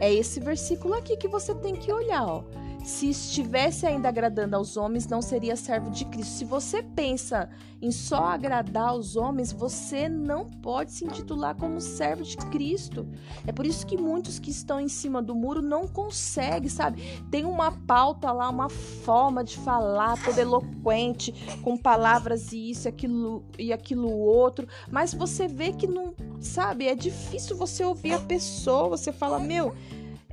é 0.00 0.12
esse 0.12 0.40
versículo 0.40 0.94
aqui 0.94 1.16
que 1.16 1.28
você 1.28 1.54
tem 1.54 1.74
que 1.74 1.92
olhar, 1.92 2.24
ó 2.24 2.44
se 2.84 3.10
estivesse 3.10 3.86
ainda 3.86 4.08
agradando 4.08 4.56
aos 4.56 4.76
homens, 4.76 5.06
não 5.06 5.20
seria 5.20 5.56
servo 5.56 5.90
de 5.90 6.04
Cristo. 6.06 6.32
Se 6.32 6.44
você 6.44 6.82
pensa 6.82 7.48
em 7.80 7.92
só 7.92 8.24
agradar 8.24 8.88
aos 8.88 9.14
homens, 9.14 9.52
você 9.52 10.08
não 10.08 10.46
pode 10.46 10.92
se 10.92 11.04
intitular 11.04 11.54
como 11.54 11.80
servo 11.80 12.24
de 12.24 12.36
Cristo. 12.36 13.06
É 13.46 13.52
por 13.52 13.66
isso 13.66 13.86
que 13.86 13.96
muitos 13.96 14.38
que 14.38 14.50
estão 14.50 14.80
em 14.80 14.88
cima 14.88 15.22
do 15.22 15.34
muro 15.34 15.62
não 15.62 15.86
conseguem, 15.86 16.68
sabe? 16.68 17.22
Tem 17.30 17.44
uma 17.44 17.70
pauta 17.70 18.32
lá, 18.32 18.48
uma 18.48 18.68
forma 18.68 19.44
de 19.44 19.56
falar, 19.58 20.22
toda 20.24 20.40
eloquente, 20.40 21.32
com 21.62 21.76
palavras 21.76 22.52
e 22.52 22.70
isso, 22.70 22.88
aquilo 22.88 23.44
e 23.58 23.72
aquilo 23.72 24.10
outro, 24.10 24.66
mas 24.90 25.14
você 25.14 25.46
vê 25.46 25.72
que 25.72 25.86
não, 25.86 26.14
sabe? 26.40 26.86
É 26.86 26.94
difícil 26.94 27.56
você 27.56 27.84
ouvir 27.84 28.14
a 28.14 28.20
pessoa, 28.20 28.88
você 28.88 29.12
fala, 29.12 29.38
meu 29.38 29.74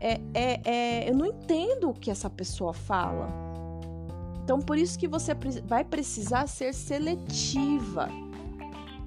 é, 0.06 0.22
é, 0.36 0.62
é, 0.64 1.10
eu 1.10 1.16
não 1.16 1.26
entendo 1.26 1.90
o 1.90 1.94
que 1.94 2.12
essa 2.12 2.30
pessoa 2.30 2.74
fala. 2.74 3.28
Então, 4.44 4.60
por 4.60 4.78
isso 4.78 5.00
que 5.00 5.08
você 5.08 5.32
vai 5.66 5.84
precisar 5.84 6.46
ser 6.46 6.76
seletiva. 6.76 8.08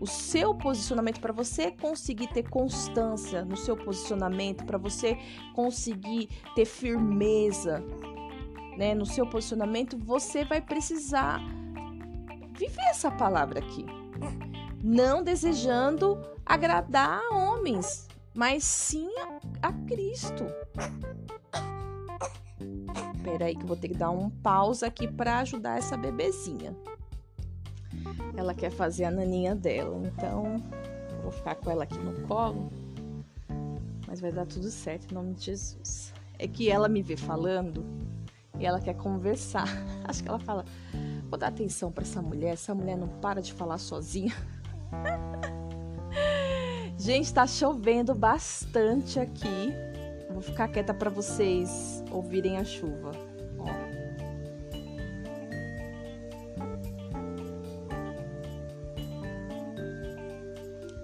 O 0.01 0.07
seu 0.07 0.53
posicionamento, 0.57 1.21
para 1.21 1.33
você 1.33 1.71
conseguir 1.71 2.27
ter 2.29 2.49
constância 2.49 3.45
no 3.45 3.57
seu 3.57 3.77
posicionamento, 3.77 4.65
para 4.65 4.77
você 4.77 5.17
conseguir 5.55 6.31
ter 6.57 6.65
firmeza 6.65 7.81
né, 8.77 8.93
no 8.93 9.07
seu 9.07 9.25
posicionamento, 9.25 9.97
você 9.97 10.45
vai 10.45 10.61
precisar 10.61 11.41
viver 12.57 12.89
essa 12.91 13.11
palavra 13.11 13.61
aqui. 13.61 13.87
Não 14.83 15.23
desejando 15.23 16.21
agradar 16.45 17.21
a 17.31 17.37
homens, 17.37 18.09
mas 18.35 18.65
sim 18.65 19.09
a, 19.21 19.69
a 19.69 19.73
Cristo. 19.87 20.45
Espera 23.15 23.47
aí 23.47 23.57
que 23.57 23.63
eu 23.63 23.67
vou 23.67 23.77
ter 23.77 23.89
que 23.89 23.95
dar 23.95 24.11
um 24.11 24.31
pausa 24.31 24.87
aqui 24.87 25.07
para 25.07 25.39
ajudar 25.41 25.79
essa 25.79 25.97
bebezinha. 25.97 26.75
Ela 28.37 28.55
quer 28.55 28.71
fazer 28.71 29.05
a 29.05 29.11
naninha 29.11 29.55
dela, 29.55 30.01
então 30.07 30.63
vou 31.23 31.33
ficar 31.33 31.57
com 31.57 31.71
ela 31.71 31.85
aqui 31.85 31.99
no 31.99 32.27
colo. 32.27 32.71
Mas 34.07 34.21
vai 34.21 34.33
dar 34.33 34.47
tudo 34.47 34.71
certo 34.71 35.11
em 35.11 35.15
nome 35.15 35.35
de 35.35 35.47
Jesus. 35.47 36.15
é 36.39 36.49
que 36.49 36.71
ela 36.71 36.89
me 36.89 37.03
vê 37.03 37.17
falando 37.17 37.85
e 38.59 38.65
ela 38.65 38.81
quer 38.81 38.95
conversar. 38.95 39.69
Acho 40.05 40.23
que 40.23 40.29
ela 40.29 40.39
fala: 40.39 40.65
vou 41.29 41.39
dar 41.39 41.49
atenção 41.49 41.93
para 41.93 42.03
essa 42.03 42.23
mulher, 42.23 42.55
essa 42.55 42.75
mulher 42.75 42.97
não 42.97 43.09
para 43.09 43.43
de 43.43 43.53
falar 43.53 43.79
sozinha. 43.79 44.35
Gente, 46.99 47.33
tá 47.33 47.47
chovendo 47.47 48.15
bastante 48.15 49.21
aqui. 49.21 49.73
Vou 50.31 50.43
ficar 50.43 50.69
quieta 50.69 50.95
para 50.95 51.11
vocês 51.11 52.03
ouvirem 52.11 52.59
a 52.59 52.65
chuva. 52.65 53.13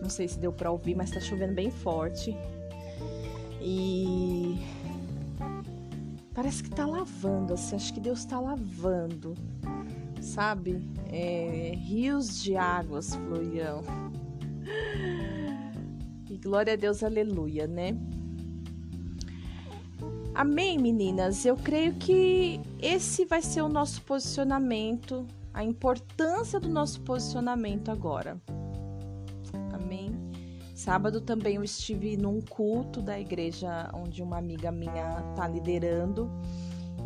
Não 0.01 0.11
sei 0.11 0.29
se 0.29 0.39
deu 0.39 0.53
para 0.53 0.70
ouvir, 0.70 0.95
mas 0.95 1.11
tá 1.11 1.18
chovendo 1.18 1.55
bem 1.55 1.70
forte. 1.70 2.37
E 3.61 4.59
parece 6.35 6.62
que 6.62 6.68
tá 6.68 6.85
lavando, 6.85 7.55
assim, 7.55 7.75
acho 7.75 7.95
que 7.95 8.01
Deus 8.01 8.27
tá 8.27 8.39
lavando, 8.39 9.35
sabe? 10.20 10.87
É, 11.11 11.72
rios 11.75 12.43
de 12.43 12.55
águas 12.57 13.14
fluirão. 13.14 13.83
E 16.31 16.39
glória 16.39 16.72
a 16.72 16.77
Deus, 16.77 17.05
aleluia, 17.05 17.66
né? 17.66 17.97
Amém, 20.35 20.78
meninas? 20.78 21.47
Eu 21.47 21.57
creio 21.57 21.95
que 21.95 22.61
esse 22.82 23.24
vai 23.24 23.41
ser 23.41 23.62
o 23.62 23.68
nosso 23.68 24.03
posicionamento, 24.03 25.24
a 25.53 25.62
importância 25.62 26.59
do 26.59 26.68
nosso 26.68 27.01
posicionamento 27.03 27.89
agora. 27.89 28.37
Amém? 29.72 30.11
Sábado 30.74 31.20
também 31.20 31.55
eu 31.55 31.62
estive 31.62 32.16
num 32.16 32.41
culto 32.41 33.01
da 33.01 33.18
igreja 33.18 33.89
onde 33.95 34.24
uma 34.24 34.37
amiga 34.37 34.72
minha 34.72 35.22
tá 35.37 35.47
liderando 35.47 36.28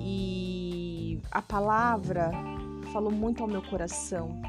e 0.01 1.21
a 1.31 1.43
palavra 1.43 2.31
falou 2.95 3.13
muito 3.13 3.43
ao 3.43 3.49
meu 3.49 3.61
coração, 3.61 4.41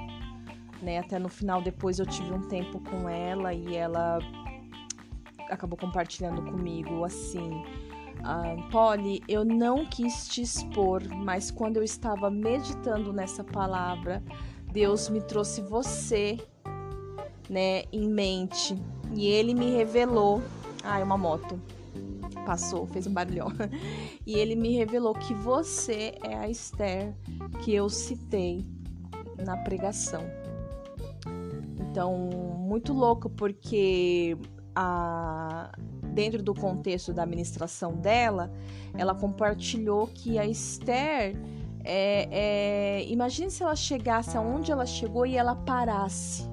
né? 0.82 1.00
Até 1.00 1.20
no 1.20 1.28
final 1.28 1.62
depois 1.62 2.00
eu 2.00 2.06
tive 2.06 2.32
um 2.32 2.48
tempo 2.48 2.80
com 2.80 3.10
ela 3.10 3.54
e 3.54 3.76
ela 3.76 4.20
acabou 5.50 5.78
compartilhando 5.78 6.42
comigo 6.44 7.04
assim 7.04 7.62
ah, 8.24 8.56
Polly, 8.72 9.22
eu 9.28 9.46
não 9.46 9.86
quis 9.86 10.28
te 10.28 10.42
expor, 10.42 11.02
mas 11.16 11.50
quando 11.50 11.78
eu 11.78 11.84
estava 11.84 12.30
meditando 12.30 13.14
nessa 13.14 13.44
palavra, 13.44 14.22
Deus 14.72 15.10
me 15.10 15.22
trouxe 15.22 15.62
você, 15.62 16.38
né, 17.50 17.84
em 17.92 18.08
mente. 18.08 18.76
E 19.16 19.28
ele 19.28 19.54
me 19.54 19.72
revelou. 19.72 20.42
Ah, 20.84 21.00
é 21.00 21.04
uma 21.04 21.18
moto. 21.18 21.60
Passou, 22.46 22.86
fez 22.88 23.08
um 23.08 23.14
barulhão. 23.14 23.52
E 24.26 24.36
ele 24.36 24.56
me 24.56 24.76
revelou 24.76 25.16
que 25.16 25.34
você 25.34 26.14
é 26.24 26.36
a 26.36 26.48
Esther 26.48 27.16
que 27.64 27.74
eu 27.74 27.90
citei 27.90 28.64
na 29.44 29.58
pregação. 29.58 30.24
Então, 31.80 32.30
muito 32.60 32.94
louco, 32.94 33.28
porque 33.28 34.38
a, 34.76 35.72
dentro 36.14 36.41
do 36.41 36.53
contexto 36.53 37.14
da 37.14 37.24
administração 37.24 37.93
dela, 37.93 38.51
ela 38.97 39.16
compartilhou 39.16 40.07
que 40.07 40.38
a 40.38 40.45
Esther. 40.45 41.36
É, 41.84 42.28
é, 42.32 43.05
imagine 43.07 43.49
se 43.49 43.64
ela 43.64 43.76
chegasse 43.76 44.38
aonde 44.38 44.72
ela 44.72 44.86
chegou 44.86 45.26
e 45.26 45.38
ela 45.38 45.55
parasse, 45.55 46.43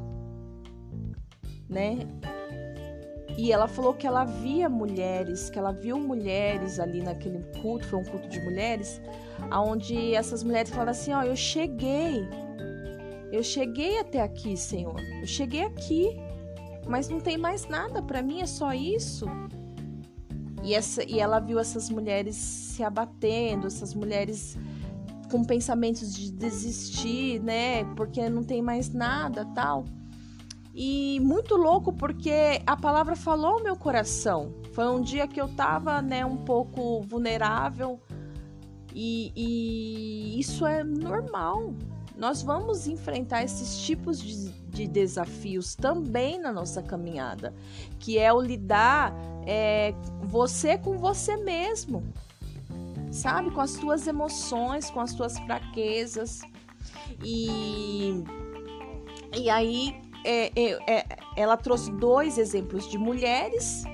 né? 1.68 1.98
E 3.36 3.52
ela 3.52 3.68
falou 3.68 3.92
que 3.92 4.06
ela 4.06 4.24
via 4.24 4.68
mulheres, 4.68 5.50
que 5.50 5.58
ela 5.58 5.70
viu 5.70 5.98
mulheres 5.98 6.80
ali 6.80 7.02
naquele 7.02 7.42
culto, 7.60 7.86
foi 7.86 7.98
um 7.98 8.04
culto 8.04 8.28
de 8.28 8.40
mulheres, 8.40 9.00
aonde 9.50 10.14
essas 10.14 10.42
mulheres 10.42 10.70
falaram 10.70 10.92
assim: 10.92 11.12
Ó, 11.12 11.22
eu 11.22 11.36
cheguei, 11.36 12.26
eu 13.30 13.42
cheguei 13.42 13.98
até 13.98 14.22
aqui, 14.22 14.56
Senhor, 14.56 14.98
eu 15.20 15.26
cheguei 15.26 15.64
aqui, 15.64 16.18
mas 16.88 17.08
não 17.08 17.20
tem 17.20 17.36
mais 17.36 17.66
nada, 17.68 18.02
para 18.02 18.22
mim 18.22 18.40
é 18.40 18.46
só 18.46 18.72
isso. 18.72 19.26
E, 20.62 20.74
essa, 20.74 21.04
e 21.04 21.20
ela 21.20 21.38
viu 21.38 21.58
essas 21.58 21.90
mulheres 21.90 22.34
se 22.36 22.82
abatendo, 22.82 23.66
essas 23.66 23.94
mulheres 23.94 24.58
com 25.30 25.44
pensamentos 25.44 26.14
de 26.14 26.32
desistir, 26.32 27.40
né? 27.40 27.84
Porque 27.96 28.28
não 28.28 28.42
tem 28.42 28.62
mais 28.62 28.92
nada, 28.92 29.44
tal. 29.54 29.84
E 30.74 31.20
muito 31.20 31.56
louco 31.56 31.92
porque 31.92 32.60
a 32.66 32.76
palavra 32.76 33.16
falou 33.16 33.62
meu 33.62 33.76
coração. 33.76 34.52
Foi 34.72 34.86
um 34.86 35.00
dia 35.00 35.26
que 35.26 35.40
eu 35.40 35.48
tava, 35.48 36.02
né, 36.02 36.24
um 36.24 36.36
pouco 36.36 37.00
vulnerável. 37.00 37.98
E, 38.94 39.32
e 39.34 40.38
isso 40.38 40.66
é 40.66 40.84
normal. 40.84 41.74
Nós 42.16 42.42
vamos 42.42 42.86
enfrentar 42.86 43.42
esses 43.42 43.78
tipos 43.82 44.20
de, 44.20 44.50
de 44.76 44.86
desafios 44.86 45.74
também 45.74 46.38
na 46.38 46.52
nossa 46.52 46.82
caminhada, 46.82 47.54
que 47.98 48.18
é 48.18 48.30
o 48.30 48.40
lidar 48.40 49.12
é, 49.46 49.94
você 50.22 50.76
com 50.76 50.98
você 50.98 51.36
mesmo, 51.38 52.02
sabe? 53.10 53.50
Com 53.50 53.62
as 53.62 53.72
tuas 53.74 54.06
emoções, 54.06 54.90
com 54.90 55.00
as 55.00 55.14
tuas 55.14 55.38
fraquezas. 55.38 56.42
E, 57.24 58.22
e 59.34 59.48
aí 59.48 59.98
é, 60.22 60.52
é, 60.54 60.98
é, 60.98 61.06
ela 61.36 61.56
trouxe 61.56 61.90
dois 61.92 62.36
exemplos 62.36 62.86
de 62.86 62.98
mulheres, 62.98 63.84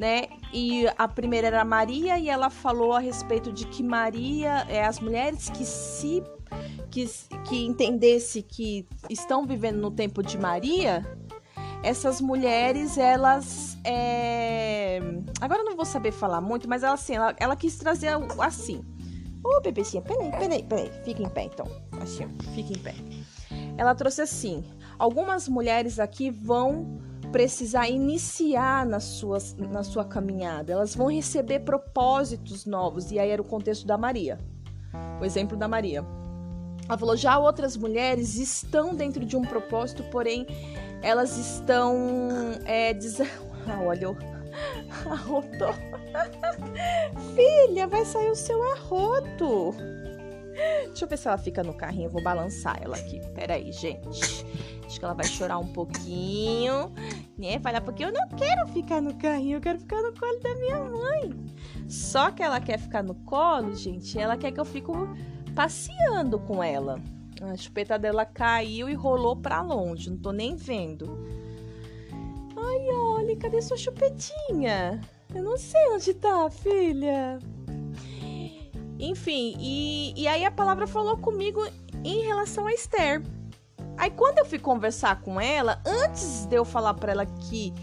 né? 0.00 0.24
E 0.52 0.86
a 0.98 1.06
primeira 1.06 1.46
era 1.46 1.64
Maria, 1.64 2.18
e 2.18 2.28
ela 2.28 2.50
falou 2.50 2.92
a 2.92 2.98
respeito 2.98 3.52
de 3.52 3.66
que 3.66 3.84
Maria 3.84 4.66
é 4.68 4.84
as 4.84 4.98
mulheres 4.98 5.48
que 5.48 5.64
se 5.64 6.22
que, 6.92 7.08
que 7.48 7.64
entendesse 7.64 8.42
que 8.42 8.86
estão 9.08 9.46
vivendo 9.46 9.78
no 9.78 9.90
tempo 9.90 10.22
de 10.22 10.36
Maria, 10.36 11.04
essas 11.82 12.20
mulheres, 12.20 12.98
elas. 12.98 13.78
É... 13.82 15.00
Agora 15.40 15.62
eu 15.62 15.64
não 15.64 15.74
vou 15.74 15.86
saber 15.86 16.12
falar 16.12 16.40
muito, 16.40 16.68
mas 16.68 16.82
ela 16.82 16.94
assim, 16.94 17.16
ela, 17.16 17.34
ela 17.40 17.56
quis 17.56 17.76
trazer 17.78 18.10
assim. 18.38 18.84
Ô, 19.42 19.56
oh, 19.56 19.60
bebecinha, 19.60 20.02
peraí, 20.02 20.30
peraí, 20.30 20.62
peraí. 20.62 20.92
Fica 21.02 21.22
em 21.22 21.28
pé, 21.28 21.44
então. 21.44 21.66
Assim, 22.00 22.28
fica 22.54 22.72
em 22.72 22.78
pé. 22.78 22.94
Ela 23.76 23.94
trouxe 23.94 24.20
assim: 24.20 24.62
algumas 24.98 25.48
mulheres 25.48 25.98
aqui 25.98 26.30
vão 26.30 27.00
precisar 27.32 27.88
iniciar 27.88 28.84
na, 28.84 29.00
suas, 29.00 29.56
na 29.56 29.82
sua 29.82 30.04
caminhada, 30.04 30.74
elas 30.74 30.94
vão 30.94 31.10
receber 31.10 31.60
propósitos 31.60 32.66
novos. 32.66 33.10
E 33.10 33.18
aí 33.18 33.30
era 33.30 33.40
o 33.40 33.44
contexto 33.44 33.86
da 33.86 33.96
Maria. 33.96 34.38
O 35.18 35.24
exemplo 35.24 35.56
da 35.56 35.66
Maria. 35.66 36.04
Ela 36.92 36.98
falou: 36.98 37.16
já 37.16 37.38
outras 37.38 37.74
mulheres 37.74 38.36
estão 38.36 38.94
dentro 38.94 39.24
de 39.24 39.34
um 39.34 39.40
propósito, 39.40 40.02
porém 40.10 40.46
elas 41.00 41.38
estão. 41.38 42.20
É, 42.66 42.92
diz... 42.92 43.18
ah, 43.66 43.80
olha, 43.80 44.08
arrotou. 45.10 45.74
Filha, 47.34 47.86
vai 47.86 48.04
sair 48.04 48.28
o 48.28 48.34
seu 48.34 48.62
arroto. 48.74 49.74
Deixa 50.88 51.06
eu 51.06 51.08
ver 51.08 51.16
se 51.16 51.26
ela 51.26 51.38
fica 51.38 51.64
no 51.64 51.72
carrinho. 51.72 52.08
Eu 52.08 52.10
vou 52.10 52.22
balançar 52.22 52.78
ela 52.82 52.94
aqui. 52.94 53.22
Pera 53.34 53.54
aí, 53.54 53.72
gente. 53.72 54.44
Acho 54.84 54.98
que 54.98 55.04
ela 55.04 55.14
vai 55.14 55.24
chorar 55.24 55.56
um 55.58 55.72
pouquinho. 55.72 56.92
Né? 57.38 57.58
Falar, 57.60 57.80
porque 57.80 58.04
eu 58.04 58.12
não 58.12 58.28
quero 58.28 58.68
ficar 58.68 59.00
no 59.00 59.14
carrinho. 59.14 59.56
Eu 59.56 59.60
quero 59.62 59.78
ficar 59.78 60.02
no 60.02 60.12
colo 60.12 60.38
da 60.40 60.54
minha 60.56 60.78
mãe. 60.78 61.34
Só 61.88 62.30
que 62.30 62.42
ela 62.42 62.60
quer 62.60 62.78
ficar 62.78 63.02
no 63.02 63.14
colo, 63.14 63.74
gente. 63.74 64.18
Ela 64.18 64.36
quer 64.36 64.52
que 64.52 64.60
eu 64.60 64.64
fique 64.66 64.90
passeando 65.54 66.38
com 66.38 66.62
ela. 66.62 67.00
A 67.40 67.56
chupeta 67.56 67.98
dela 67.98 68.24
caiu 68.24 68.88
e 68.88 68.94
rolou 68.94 69.36
para 69.36 69.60
longe, 69.62 70.10
não 70.10 70.18
tô 70.18 70.30
nem 70.30 70.54
vendo. 70.54 71.18
Ai, 72.56 72.88
olha, 72.90 73.36
cadê 73.36 73.60
sua 73.60 73.76
chupetinha? 73.76 75.00
Eu 75.34 75.42
não 75.42 75.56
sei 75.56 75.80
onde 75.90 76.14
tá, 76.14 76.48
filha. 76.50 77.38
Enfim, 78.98 79.56
e, 79.58 80.14
e 80.16 80.28
aí 80.28 80.44
a 80.44 80.50
palavra 80.50 80.86
falou 80.86 81.16
comigo 81.16 81.60
em 82.04 82.22
relação 82.22 82.66
a 82.66 82.72
Esther. 82.72 83.22
Aí 83.96 84.10
quando 84.10 84.38
eu 84.38 84.44
fui 84.44 84.58
conversar 84.58 85.20
com 85.20 85.40
ela, 85.40 85.80
antes 85.84 86.46
de 86.46 86.54
eu 86.54 86.64
falar 86.64 86.94
para 86.94 87.12
ela 87.12 87.26
que 87.26 87.74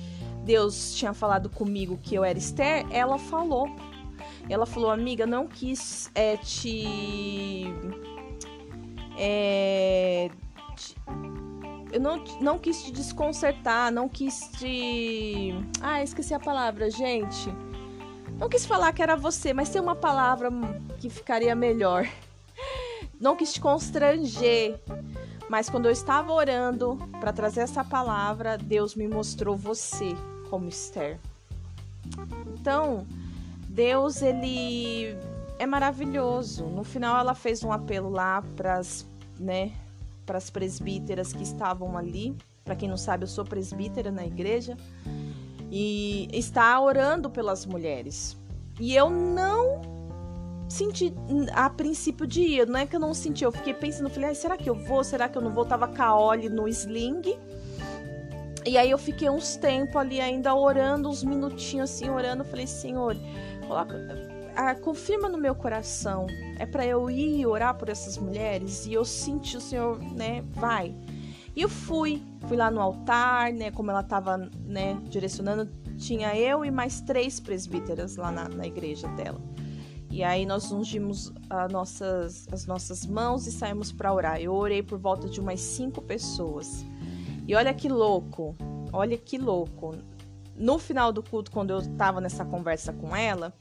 Deus 0.45 0.95
tinha 0.95 1.13
falado 1.13 1.49
comigo 1.49 1.99
que 2.01 2.15
eu 2.15 2.23
era 2.23 2.39
Esther, 2.39 2.85
ela 2.89 3.17
falou 3.17 3.67
ela 4.53 4.65
falou, 4.65 4.89
amiga, 4.89 5.25
não 5.27 5.47
quis 5.47 6.09
é, 6.15 6.35
te, 6.37 7.65
é, 9.17 10.29
te. 10.75 10.95
eu 11.91 11.99
não, 11.99 12.23
não 12.41 12.57
quis 12.57 12.83
te 12.83 12.91
desconcertar, 12.91 13.91
não 13.91 14.09
quis 14.09 14.49
te. 14.57 15.53
Ah, 15.81 16.01
esqueci 16.03 16.33
a 16.33 16.39
palavra, 16.39 16.89
gente. 16.89 17.49
Não 18.39 18.47
quis 18.47 18.65
falar 18.65 18.93
que 18.93 19.03
era 19.03 19.15
você, 19.15 19.53
mas 19.53 19.69
tem 19.69 19.81
uma 19.81 19.95
palavra 19.95 20.49
que 20.97 21.09
ficaria 21.09 21.53
melhor. 21.53 22.07
Não 23.19 23.35
quis 23.35 23.51
te 23.51 23.59
constranger. 23.59 24.79
Mas 25.49 25.69
quando 25.69 25.87
eu 25.87 25.91
estava 25.91 26.31
orando 26.31 26.97
para 27.19 27.33
trazer 27.33 27.61
essa 27.61 27.83
palavra, 27.83 28.57
Deus 28.57 28.95
me 28.95 29.09
mostrou 29.09 29.57
você 29.57 30.15
como 30.49 30.69
Esther. 30.69 31.19
Então, 32.53 33.05
Deus, 33.69 34.23
ele 34.23 35.15
é 35.59 35.65
maravilhoso. 35.65 36.65
No 36.65 36.83
final, 36.83 37.19
ela 37.19 37.35
fez 37.35 37.63
um 37.63 37.71
apelo 37.71 38.09
lá 38.09 38.43
para 38.55 38.79
as 38.79 39.05
né, 39.39 39.71
pras 40.25 40.49
presbíteras 40.49 41.31
que 41.31 41.43
estavam 41.43 41.95
ali. 41.95 42.35
Para 42.65 42.75
quem 42.75 42.89
não 42.89 42.97
sabe, 42.97 43.23
eu 43.23 43.27
sou 43.27 43.45
presbítera 43.45 44.11
na 44.11 44.25
igreja. 44.25 44.75
E 45.71 46.27
está 46.33 46.79
orando 46.81 47.29
pelas 47.29 47.65
mulheres. 47.65 48.35
E 48.79 48.95
eu 48.95 49.09
não 49.09 49.81
senti 50.67 51.13
a 51.53 51.69
princípio 51.69 52.25
de 52.25 52.41
ir. 52.41 52.67
Não 52.67 52.79
é 52.79 52.87
que 52.87 52.95
eu 52.95 52.99
não 52.99 53.13
senti, 53.13 53.43
eu 53.43 53.51
fiquei 53.51 53.73
pensando, 53.73 54.09
falei, 54.09 54.33
será 54.33 54.57
que 54.57 54.69
eu 54.69 54.75
vou? 54.75 55.03
Será 55.03 55.29
que 55.29 55.37
eu 55.37 55.41
não 55.41 55.53
vou? 55.53 55.63
Tava 55.63 55.87
Oli 56.15 56.49
no 56.49 56.67
sling. 56.67 57.37
E 58.65 58.77
aí 58.77 58.91
eu 58.91 58.97
fiquei 58.97 59.29
uns 59.29 59.55
tempos 59.55 59.95
ali 59.95 60.19
ainda 60.19 60.53
orando, 60.53 61.09
uns 61.09 61.23
minutinhos 61.23 61.91
assim, 61.91 62.09
orando. 62.09 62.43
Falei, 62.43 62.67
Senhor, 62.67 63.15
coloca, 63.69 63.95
ah, 64.55 64.73
confirma 64.73 65.29
no 65.29 65.37
meu 65.37 65.53
coração. 65.53 66.25
É 66.57 66.65
para 66.65 66.85
eu 66.85 67.09
ir 67.09 67.45
orar 67.45 67.77
por 67.77 67.87
essas 67.87 68.17
mulheres? 68.17 68.87
E 68.87 68.93
eu 68.93 69.05
senti 69.05 69.55
o 69.55 69.61
Senhor, 69.61 69.99
né, 69.99 70.43
vai. 70.51 70.93
E 71.55 71.61
eu 71.61 71.69
fui, 71.69 72.21
fui 72.47 72.57
lá 72.57 72.71
no 72.71 72.81
altar, 72.81 73.53
né, 73.53 73.69
como 73.69 73.91
ela 73.91 74.01
tava, 74.01 74.37
né, 74.65 74.99
direcionando, 75.09 75.69
tinha 75.97 76.35
eu 76.35 76.65
e 76.65 76.71
mais 76.71 76.99
três 77.01 77.39
presbíteras 77.39 78.15
lá 78.15 78.31
na, 78.31 78.49
na 78.49 78.65
igreja 78.65 79.07
dela. 79.09 79.39
E 80.09 80.23
aí 80.23 80.45
nós 80.45 80.71
ungimos 80.71 81.31
as 81.47 81.71
nossas, 81.71 82.47
as 82.51 82.65
nossas 82.65 83.05
mãos 83.05 83.45
e 83.45 83.51
saímos 83.51 83.91
para 83.91 84.11
orar. 84.11 84.41
Eu 84.41 84.53
orei 84.53 84.81
por 84.81 84.97
volta 84.97 85.29
de 85.29 85.39
umas 85.39 85.61
cinco 85.61 86.01
pessoas. 86.01 86.83
E 87.47 87.53
olha 87.53 87.73
que 87.73 87.87
louco, 87.87 88.55
olha 88.91 89.17
que 89.17 89.37
louco. 89.37 89.95
No 90.59 90.77
final 90.77 91.11
do 91.11 91.23
culto, 91.23 91.49
quando 91.49 91.71
eu 91.71 91.79
estava 91.79 92.21
nessa 92.21 92.43
conversa 92.45 92.93
com 92.93 93.15
ela, 93.15 93.53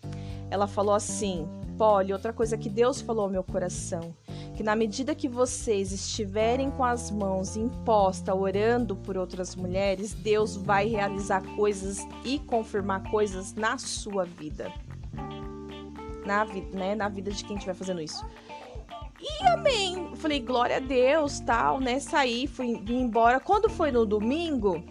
ela 0.50 0.66
falou 0.66 0.94
assim: 0.94 1.48
Polly, 1.78 2.12
outra 2.12 2.32
coisa 2.32 2.58
que 2.58 2.68
Deus 2.68 3.00
falou 3.00 3.24
ao 3.24 3.30
meu 3.30 3.44
coração, 3.44 4.14
que 4.56 4.62
na 4.62 4.74
medida 4.74 5.14
que 5.14 5.28
vocês 5.28 5.92
estiverem 5.92 6.70
com 6.72 6.84
as 6.84 7.10
mãos 7.10 7.56
impostas, 7.56 8.34
orando 8.34 8.96
por 8.96 9.16
outras 9.16 9.54
mulheres, 9.54 10.12
Deus 10.12 10.56
vai 10.56 10.88
realizar 10.88 11.40
coisas 11.54 12.04
e 12.24 12.38
confirmar 12.40 13.08
coisas 13.10 13.54
na 13.54 13.78
sua 13.78 14.24
vida 14.24 14.70
na, 16.28 16.44
né, 16.44 16.94
na 16.94 17.08
vida 17.08 17.30
de 17.30 17.42
quem 17.42 17.56
estiver 17.56 17.74
fazendo 17.74 18.02
isso. 18.02 18.24
E 19.20 19.46
amém. 19.48 20.14
Falei, 20.16 20.38
glória 20.38 20.76
a 20.76 20.80
Deus, 20.80 21.40
tal, 21.40 21.80
né? 21.80 21.98
Saí, 21.98 22.46
fui 22.46 22.78
vim 22.84 23.00
embora. 23.00 23.40
Quando 23.40 23.68
foi 23.68 23.90
no 23.90 24.06
domingo, 24.06 24.84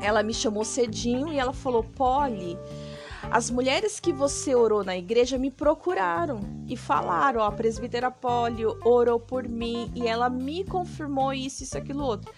ela 0.00 0.22
me 0.22 0.34
chamou 0.34 0.64
cedinho 0.64 1.32
e 1.32 1.38
ela 1.38 1.52
falou: 1.52 1.82
Polly, 1.82 2.58
as 3.30 3.50
mulheres 3.50 3.98
que 3.98 4.12
você 4.12 4.54
orou 4.54 4.84
na 4.84 4.96
igreja 4.96 5.38
me 5.38 5.50
procuraram 5.50 6.40
e 6.66 6.76
falaram: 6.76 7.40
Ó, 7.40 7.44
a 7.44 7.52
presbítera 7.52 8.10
Polly 8.10 8.64
orou 8.84 9.18
por 9.18 9.48
mim 9.48 9.90
e 9.94 10.06
ela 10.06 10.28
me 10.30 10.64
confirmou 10.64 11.32
isso, 11.32 11.62
isso, 11.62 11.76
aquilo, 11.76 12.04
outro. 12.04 12.32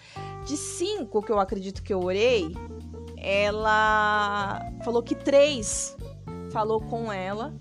De 0.45 0.57
cinco 0.57 1.21
que 1.21 1.31
eu 1.31 1.39
acredito 1.39 1.83
que 1.83 1.93
eu 1.93 2.03
orei, 2.03 2.55
ela 3.17 4.61
falou 4.83 5.03
que 5.03 5.15
três 5.15 5.95
falou 6.51 6.81
com 6.81 7.11
ela 7.11 7.53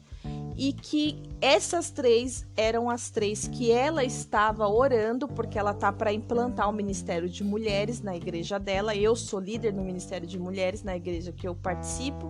e 0.58 0.72
que 0.72 1.22
essas 1.40 1.88
três 1.88 2.44
eram 2.56 2.90
as 2.90 3.10
três 3.10 3.46
que 3.46 3.70
ela 3.70 4.02
estava 4.02 4.66
orando, 4.66 5.28
porque 5.28 5.56
ela 5.56 5.72
tá 5.72 5.92
para 5.92 6.12
implantar 6.12 6.68
o 6.68 6.72
Ministério 6.72 7.28
de 7.28 7.44
Mulheres 7.44 8.00
na 8.00 8.16
igreja 8.16 8.58
dela. 8.58 8.96
Eu 8.96 9.14
sou 9.14 9.38
líder 9.38 9.72
no 9.72 9.84
Ministério 9.84 10.26
de 10.26 10.36
Mulheres 10.36 10.82
na 10.82 10.96
igreja 10.96 11.30
que 11.30 11.46
eu 11.46 11.54
participo. 11.54 12.28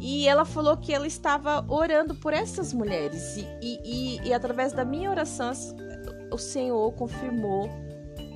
E 0.00 0.26
ela 0.26 0.46
falou 0.46 0.74
que 0.78 0.94
ela 0.94 1.06
estava 1.06 1.62
orando 1.68 2.14
por 2.14 2.32
essas 2.32 2.72
mulheres. 2.72 3.36
E, 3.36 3.46
e, 3.60 3.80
e, 3.84 4.28
e 4.28 4.32
através 4.32 4.72
da 4.72 4.84
minha 4.84 5.10
oração, 5.10 5.52
o 6.32 6.38
Senhor 6.38 6.90
confirmou 6.92 7.68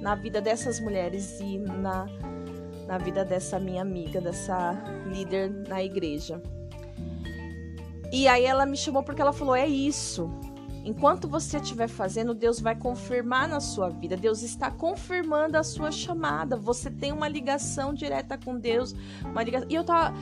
na 0.03 0.15
vida 0.15 0.39
dessas 0.39 0.79
mulheres 0.79 1.41
e 1.41 1.57
na, 1.57 2.07
na 2.87 2.99
vida 2.99 3.25
dessa 3.25 3.59
minha 3.59 3.81
amiga, 3.81 4.21
dessa 4.21 4.75
líder 5.07 5.51
na 5.67 5.83
igreja. 5.83 6.43
E 8.13 8.29
aí 8.29 8.45
ela 8.45 8.67
me 8.67 8.77
chamou 8.77 9.03
porque 9.03 9.23
ela 9.23 9.33
falou: 9.33 9.57
é 9.57 9.67
isso. 9.67 10.31
Enquanto 10.85 11.29
você 11.29 11.59
estiver 11.59 11.89
fazendo, 11.89 12.35
Deus 12.35 12.61
vai 12.61 12.75
confirmar 12.75 13.49
na 13.49 13.61
sua 13.61 13.89
vida. 13.89 14.17
Deus 14.17 14.43
está 14.43 14.71
confirmando 14.71 15.57
a 15.57 15.63
sua 15.63 15.93
chamada. 15.93 16.57
Você 16.57 16.91
tem 16.91 17.13
uma 17.13 17.29
ligação 17.29 17.95
direta 17.95 18.37
com 18.37 18.59
Deus. 18.59 18.95
Uma 19.25 19.43
ligação... 19.43 19.69
E 19.71 19.75
eu 19.75 19.85
tava. 19.85 20.15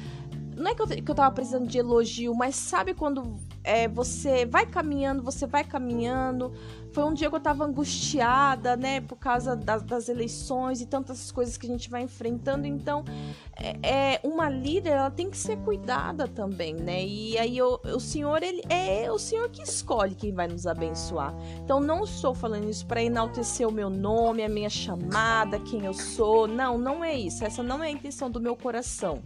Não 0.55 0.71
é 0.71 0.75
que 0.75 0.83
eu, 0.83 0.87
que 0.87 1.11
eu 1.11 1.15
tava 1.15 1.35
precisando 1.35 1.67
de 1.67 1.79
elogio, 1.79 2.35
mas 2.35 2.55
sabe 2.55 2.93
quando 2.93 3.41
é, 3.63 3.89
você 3.89 4.47
vai 4.47 4.67
caminhando, 4.67 5.23
você 5.23 5.47
vai 5.47 5.65
caminhando, 5.65 6.53
foi 6.93 7.05
um 7.05 7.15
dia 7.15 7.29
que 7.29 7.37
eu 7.37 7.41
tava 7.41 7.65
angustiada, 7.65 8.77
né, 8.77 9.01
por 9.01 9.17
causa 9.17 9.55
das, 9.55 9.83
das 9.83 10.09
eleições 10.09 10.81
e 10.81 10.87
tantas 10.87 11.31
coisas 11.31 11.57
que 11.57 11.67
a 11.67 11.69
gente 11.69 11.89
vai 11.89 12.03
enfrentando. 12.03 12.67
Então, 12.67 13.05
é, 13.57 14.15
é, 14.15 14.21
uma 14.25 14.49
líder, 14.49 14.91
ela 14.91 15.11
tem 15.11 15.31
que 15.31 15.37
ser 15.37 15.57
cuidada 15.59 16.27
também, 16.27 16.75
né? 16.75 17.05
E 17.05 17.39
aí 17.39 17.57
eu, 17.57 17.81
o 17.85 18.01
Senhor, 18.01 18.43
ele 18.43 18.63
é 18.69 19.11
o 19.11 19.19
Senhor 19.19 19.49
que 19.51 19.63
escolhe 19.63 20.15
quem 20.15 20.33
vai 20.33 20.49
nos 20.49 20.67
abençoar. 20.67 21.35
Então, 21.63 21.79
não 21.79 22.05
estou 22.05 22.35
falando 22.35 22.69
isso 22.69 22.87
para 22.87 23.03
enaltecer 23.03 23.69
o 23.69 23.73
meu 23.73 23.91
nome, 23.91 24.43
a 24.43 24.49
minha 24.49 24.71
chamada, 24.71 25.61
quem 25.61 25.85
eu 25.85 25.95
sou. 25.95 26.49
Não, 26.49 26.77
não 26.77 27.05
é 27.05 27.15
isso. 27.15 27.45
Essa 27.45 27.63
não 27.63 27.85
é 27.85 27.89
a 27.89 27.91
intenção 27.91 28.31
do 28.31 28.41
meu 28.41 28.57
coração. 28.57 29.23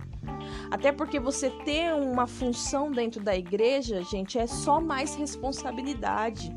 Até 0.71 0.93
porque 0.93 1.21
você 1.21 1.51
ter 1.51 1.95
uma 1.95 2.27
função 2.27 2.91
dentro 2.91 3.23
da 3.23 3.37
igreja, 3.37 4.03
gente, 4.03 4.39
é 4.39 4.47
só 4.47 4.81
mais 4.81 5.15
responsabilidade 5.15 6.55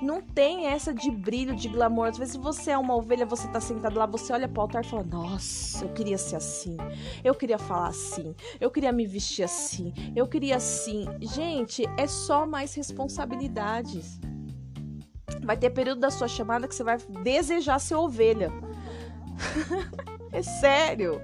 não 0.00 0.20
tem 0.20 0.66
essa 0.66 0.94
de 0.94 1.10
brilho, 1.10 1.54
de 1.54 1.68
glamour. 1.68 2.06
Às 2.06 2.18
vezes 2.18 2.36
você 2.36 2.70
é 2.70 2.78
uma 2.78 2.94
ovelha, 2.94 3.26
você 3.26 3.48
tá 3.48 3.60
sentado 3.60 3.98
lá, 3.98 4.06
você 4.06 4.32
olha 4.32 4.48
pro 4.48 4.62
altar 4.62 4.84
e 4.84 4.86
fala: 4.86 5.04
Nossa, 5.04 5.84
eu 5.84 5.92
queria 5.92 6.18
ser 6.18 6.36
assim, 6.36 6.76
eu 7.24 7.34
queria 7.34 7.58
falar 7.58 7.88
assim, 7.88 8.34
eu 8.60 8.70
queria 8.70 8.92
me 8.92 9.06
vestir 9.06 9.42
assim, 9.42 9.92
eu 10.14 10.26
queria 10.26 10.56
assim. 10.56 11.06
Gente, 11.20 11.84
é 11.96 12.06
só 12.06 12.46
mais 12.46 12.74
responsabilidades. 12.74 14.20
Vai 15.42 15.56
ter 15.56 15.70
período 15.70 16.00
da 16.00 16.10
sua 16.10 16.28
chamada 16.28 16.68
que 16.68 16.74
você 16.74 16.84
vai 16.84 16.98
desejar 17.22 17.78
ser 17.78 17.94
ovelha. 17.94 18.52
É 20.30 20.42
sério. 20.42 21.20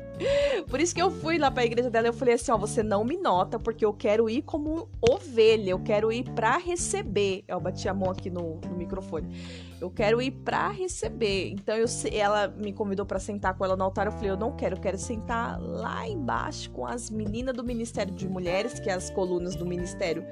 Por 0.68 0.80
isso 0.80 0.94
que 0.94 1.02
eu 1.02 1.10
fui 1.10 1.38
lá 1.38 1.50
pra 1.50 1.64
igreja 1.64 1.90
dela. 1.90 2.06
Eu 2.06 2.12
falei 2.12 2.34
assim: 2.34 2.50
ó, 2.50 2.56
você 2.56 2.82
não 2.82 3.04
me 3.04 3.16
nota, 3.16 3.58
porque 3.58 3.84
eu 3.84 3.92
quero 3.92 4.30
ir 4.30 4.42
como 4.42 4.88
ovelha. 5.00 5.70
Eu 5.70 5.78
quero 5.78 6.10
ir 6.10 6.24
pra 6.30 6.56
receber. 6.56 7.44
Eu 7.46 7.60
bati 7.60 7.88
a 7.88 7.94
mão 7.94 8.10
aqui 8.10 8.30
no, 8.30 8.60
no 8.60 8.76
microfone. 8.76 9.36
Eu 9.80 9.90
quero 9.90 10.22
ir 10.22 10.30
pra 10.30 10.68
receber. 10.70 11.50
Então 11.50 11.76
eu, 11.76 11.86
ela 12.12 12.48
me 12.48 12.72
convidou 12.72 13.04
para 13.04 13.18
sentar 13.18 13.54
com 13.54 13.64
ela 13.64 13.76
no 13.76 13.84
altar. 13.84 14.06
Eu 14.06 14.12
falei: 14.12 14.30
eu 14.30 14.36
não 14.36 14.56
quero, 14.56 14.76
eu 14.76 14.80
quero 14.80 14.98
sentar 14.98 15.60
lá 15.60 16.08
embaixo 16.08 16.70
com 16.70 16.86
as 16.86 17.10
meninas 17.10 17.54
do 17.54 17.62
Ministério 17.62 18.14
de 18.14 18.28
Mulheres, 18.28 18.78
que 18.78 18.88
é 18.88 18.94
as 18.94 19.10
colunas 19.10 19.54
do 19.54 19.66
Ministério 19.66 20.24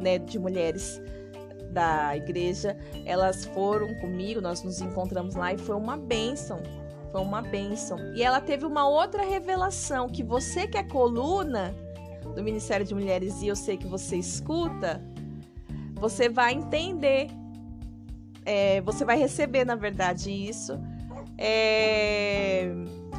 né, 0.00 0.18
de 0.18 0.38
Mulheres 0.38 1.00
da 1.70 2.16
igreja. 2.16 2.76
Elas 3.06 3.44
foram 3.46 3.94
comigo, 3.94 4.40
nós 4.40 4.62
nos 4.62 4.80
encontramos 4.80 5.34
lá 5.34 5.52
e 5.52 5.58
foi 5.58 5.76
uma 5.76 5.96
bênção 5.96 6.60
foi 7.10 7.20
uma 7.20 7.42
bênção. 7.42 7.98
E 8.14 8.22
ela 8.22 8.40
teve 8.40 8.64
uma 8.64 8.88
outra 8.88 9.24
revelação: 9.24 10.08
que 10.08 10.22
você 10.22 10.66
que 10.66 10.78
é 10.78 10.82
coluna 10.82 11.74
do 12.34 12.42
Ministério 12.42 12.86
de 12.86 12.94
Mulheres 12.94 13.42
e 13.42 13.48
eu 13.48 13.56
sei 13.56 13.76
que 13.76 13.86
você 13.86 14.16
escuta, 14.16 15.02
você 15.94 16.28
vai 16.28 16.54
entender. 16.54 17.28
É, 18.44 18.80
você 18.80 19.04
vai 19.04 19.18
receber, 19.18 19.64
na 19.64 19.74
verdade, 19.74 20.30
isso. 20.30 20.80
É, 21.36 22.70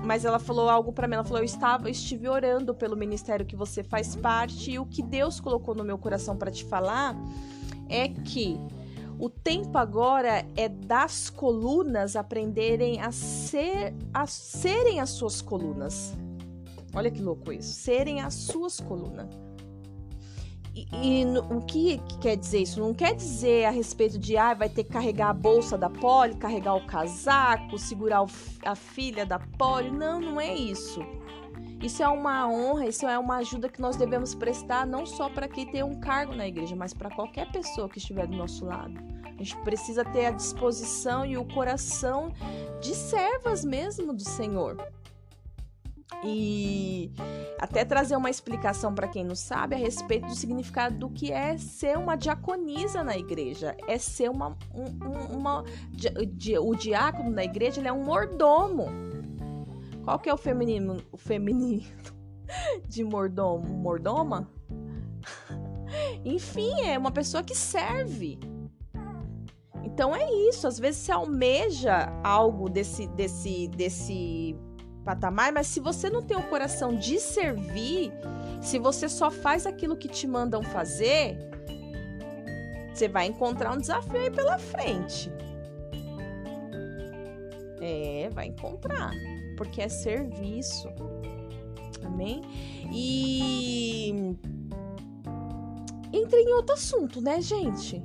mas 0.03 0.25
ela 0.25 0.39
falou 0.39 0.69
algo 0.69 0.91
para 0.91 1.07
mim. 1.07 1.15
Ela 1.15 1.23
falou: 1.23 1.39
Eu 1.39 1.45
estava, 1.45 1.87
eu 1.87 1.91
estive 1.91 2.27
orando 2.27 2.73
pelo 2.73 2.95
ministério 2.95 3.45
que 3.45 3.55
você 3.55 3.83
faz 3.83 4.15
parte 4.15 4.71
e 4.71 4.79
o 4.79 4.85
que 4.85 5.01
Deus 5.01 5.39
colocou 5.39 5.75
no 5.75 5.83
meu 5.83 5.97
coração 5.97 6.35
para 6.37 6.49
te 6.49 6.65
falar 6.65 7.15
é 7.89 8.07
que 8.07 8.59
o 9.22 9.30
tempo 9.30 9.78
agora 9.78 10.43
é 10.57 10.67
das 10.67 11.30
colunas 11.30 12.15
aprenderem 12.15 12.99
a 12.99 13.11
ser 13.11 13.93
a 14.11 14.26
serem 14.26 14.99
as 14.99 15.11
suas 15.11 15.43
colunas. 15.43 16.17
Olha 16.91 17.11
que 17.11 17.22
louco 17.22 17.53
isso, 17.53 17.72
serem 17.72 18.19
as 18.19 18.34
suas 18.34 18.80
colunas. 18.80 19.30
E, 20.74 20.88
e 20.91 21.26
no, 21.26 21.41
o 21.55 21.61
que, 21.61 21.99
que, 21.99 22.17
quer 22.17 22.36
dizer 22.36 22.63
isso? 22.63 22.80
Não 22.80 22.95
quer 22.95 23.13
dizer 23.13 23.65
a 23.65 23.69
respeito 23.69 24.17
de 24.17 24.38
ah, 24.38 24.55
vai 24.55 24.67
ter 24.67 24.86
que 24.86 24.91
carregar 24.91 25.30
a 25.30 25.34
bolsa 25.34 25.78
da 25.78 25.89
Polly, 25.89 26.36
carregar 26.38 26.74
o 26.74 26.88
casaco, 26.88 27.78
segurar 27.78 28.24
o, 28.24 28.28
a 28.65 28.74
filha 28.74 29.24
da 29.24 29.38
Polly. 29.38 29.91
Não, 29.91 30.19
não 30.19 30.41
é 30.41 30.51
isso. 30.51 30.99
Isso 31.80 32.01
é 32.01 32.07
uma 32.07 32.47
honra, 32.47 32.88
isso 32.88 33.05
é 33.05 33.19
uma 33.19 33.38
ajuda 33.38 33.69
que 33.69 33.82
nós 33.82 33.95
devemos 33.95 34.34
prestar 34.34 34.88
não 34.88 35.05
só 35.05 35.30
para 35.30 35.47
quem 35.47 35.67
tem 35.67 35.84
um 35.84 35.99
cargo 35.99 36.34
na 36.34 36.47
igreja, 36.47 36.76
mas 36.76 36.91
para 36.91 37.11
qualquer 37.11 37.51
pessoa 37.51 37.88
que 37.88 37.99
estiver 37.99 38.26
do 38.26 38.36
nosso 38.36 38.65
lado. 38.65 39.11
A 39.38 39.43
gente 39.43 39.57
precisa 39.57 40.03
ter 40.05 40.27
a 40.27 40.32
disposição 40.32 41.25
e 41.25 41.38
o 41.38 41.45
coração 41.45 42.34
de 42.82 42.93
servas 42.95 43.63
mesmo 43.63 44.13
do 44.13 44.23
Senhor. 44.23 44.77
e 46.23 47.11
até 47.59 47.86
trazer 47.86 48.15
uma 48.15 48.29
explicação 48.29 48.93
para 48.93 49.07
quem 49.07 49.23
não 49.23 49.36
sabe 49.36 49.75
a 49.75 49.77
respeito 49.77 50.27
do 50.27 50.36
significado 50.36 50.97
do 50.97 51.09
que 51.09 51.32
é 51.32 51.57
ser 51.57 51.97
uma 51.97 52.15
diaconisa 52.15 53.03
na 53.03 53.15
igreja. 53.17 53.75
É 53.88 53.97
ser 53.97 54.29
uma. 54.29 54.57
Um, 54.73 55.38
uma 55.38 55.63
o 56.59 56.75
diácono 56.75 57.29
na 57.29 57.43
igreja 57.43 57.79
ele 57.79 57.88
é 57.88 57.93
um 57.93 58.03
mordomo. 58.03 58.88
Qual 60.03 60.17
que 60.17 60.29
é 60.29 60.34
o 60.34 60.38
feminino, 60.38 60.97
o 61.11 61.17
feminino 61.17 61.86
de 62.88 63.03
mordomo? 63.03 63.67
Mordoma? 63.67 64.49
Enfim, 66.25 66.82
é 66.82 66.97
uma 66.97 67.11
pessoa 67.11 67.43
que 67.43 67.55
serve. 67.55 68.39
Então 69.84 70.15
é 70.15 70.32
isso. 70.49 70.67
Às 70.67 70.79
vezes 70.79 71.01
você 71.01 71.11
almeja 71.11 72.11
algo 72.23 72.69
desse, 72.69 73.07
desse, 73.07 73.67
desse 73.69 74.55
patamar, 75.03 75.51
mas 75.51 75.67
se 75.67 75.79
você 75.79 76.09
não 76.09 76.21
tem 76.21 76.38
o 76.38 76.43
coração 76.43 76.95
de 76.95 77.19
servir, 77.19 78.11
se 78.61 78.77
você 78.77 79.09
só 79.09 79.32
faz 79.32 79.65
aquilo 79.65 79.95
que 79.95 80.07
te 80.07 80.27
mandam 80.27 80.61
fazer, 80.61 81.38
você 82.93 83.07
vai 83.07 83.25
encontrar 83.25 83.73
um 83.73 83.77
desafio 83.77 84.19
aí 84.19 84.29
pela 84.29 84.57
frente. 84.57 85.32
É, 87.82 88.29
vai 88.32 88.47
encontrar, 88.47 89.11
porque 89.57 89.82
é 89.82 89.89
serviço. 89.89 90.88
Amém? 92.05 92.41
E 92.91 94.36
entra 96.13 96.39
em 96.39 96.53
outro 96.53 96.73
assunto, 96.73 97.21
né, 97.21 97.41
gente? 97.41 98.03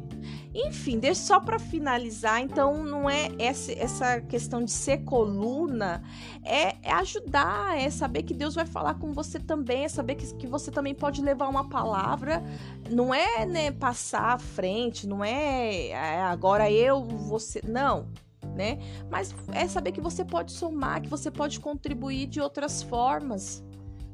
Enfim, 0.59 0.99
deixa 0.99 1.21
só 1.21 1.39
para 1.39 1.59
finalizar, 1.59 2.41
então 2.41 2.83
não 2.83 3.11
é 3.11 3.29
essa, 3.39 3.73
essa 3.73 4.21
questão 4.23 4.65
de 4.65 4.71
ser 4.71 5.05
coluna, 5.05 6.03
é, 6.43 6.77
é, 6.83 6.93
ajudar, 6.95 7.79
é 7.79 7.91
saber 7.91 8.23
que 8.23 8.33
Deus 8.33 8.55
vai 8.55 8.65
falar 8.65 8.95
com 8.95 9.13
você 9.13 9.39
também, 9.39 9.85
é 9.85 9.89
saber 9.89 10.15
que, 10.15 10.35
que 10.35 10.47
você 10.47 10.71
também 10.71 10.95
pode 10.95 11.21
levar 11.21 11.49
uma 11.49 11.69
palavra, 11.69 12.43
não 12.91 13.15
é 13.15 13.45
né, 13.45 13.71
passar 13.71 14.33
à 14.33 14.39
frente, 14.39 15.07
não 15.07 15.23
é, 15.23 15.89
é 15.89 16.23
agora 16.23 16.71
eu, 16.71 17.05
você, 17.05 17.61
não, 17.63 18.09
né? 18.55 18.79
Mas 19.11 19.35
é 19.53 19.69
saber 19.69 19.93
que 19.93 20.01
você 20.01 20.25
pode 20.25 20.53
somar, 20.53 21.03
que 21.03 21.09
você 21.11 21.31
pode 21.31 21.61
contribuir 21.61 22.27
de 22.29 22.41
outras 22.41 22.83
formas 22.83 23.63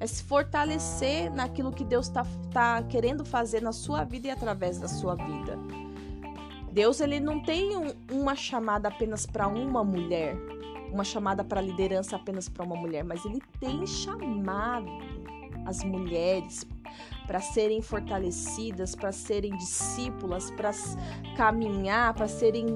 é 0.01 0.07
se 0.09 0.25
fortalecer 0.25 1.33
naquilo 1.33 1.71
que 1.71 1.85
Deus 1.85 2.09
está 2.09 2.27
tá 2.53 2.83
querendo 2.83 3.25
fazer 3.25 3.63
na 3.63 3.71
sua 3.71 4.03
vida 4.03 4.27
e 4.27 4.31
através 4.33 4.77
da 4.81 4.89
sua 4.89 5.15
vida. 5.15 5.57
Deus 6.73 7.01
ele 7.01 7.21
não 7.21 7.39
tem 7.39 7.77
um, 7.77 7.93
uma 8.11 8.35
chamada 8.35 8.89
apenas 8.89 9.27
para 9.27 9.47
uma 9.47 9.85
mulher, 9.85 10.35
uma 10.91 11.05
chamada 11.05 11.45
para 11.45 11.61
liderança 11.61 12.17
apenas 12.17 12.49
para 12.49 12.65
uma 12.65 12.75
mulher, 12.75 13.05
mas 13.05 13.23
ele 13.27 13.43
tem 13.61 13.87
chamado 13.87 14.89
as 15.67 15.85
mulheres 15.85 16.67
para 17.27 17.41
serem 17.41 17.83
fortalecidas, 17.83 18.95
para 18.95 19.13
serem 19.13 19.55
discípulas, 19.57 20.51
para 20.53 20.71
caminhar, 21.37 22.15
para 22.15 22.27
serem 22.27 22.67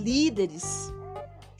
líderes 0.00 0.93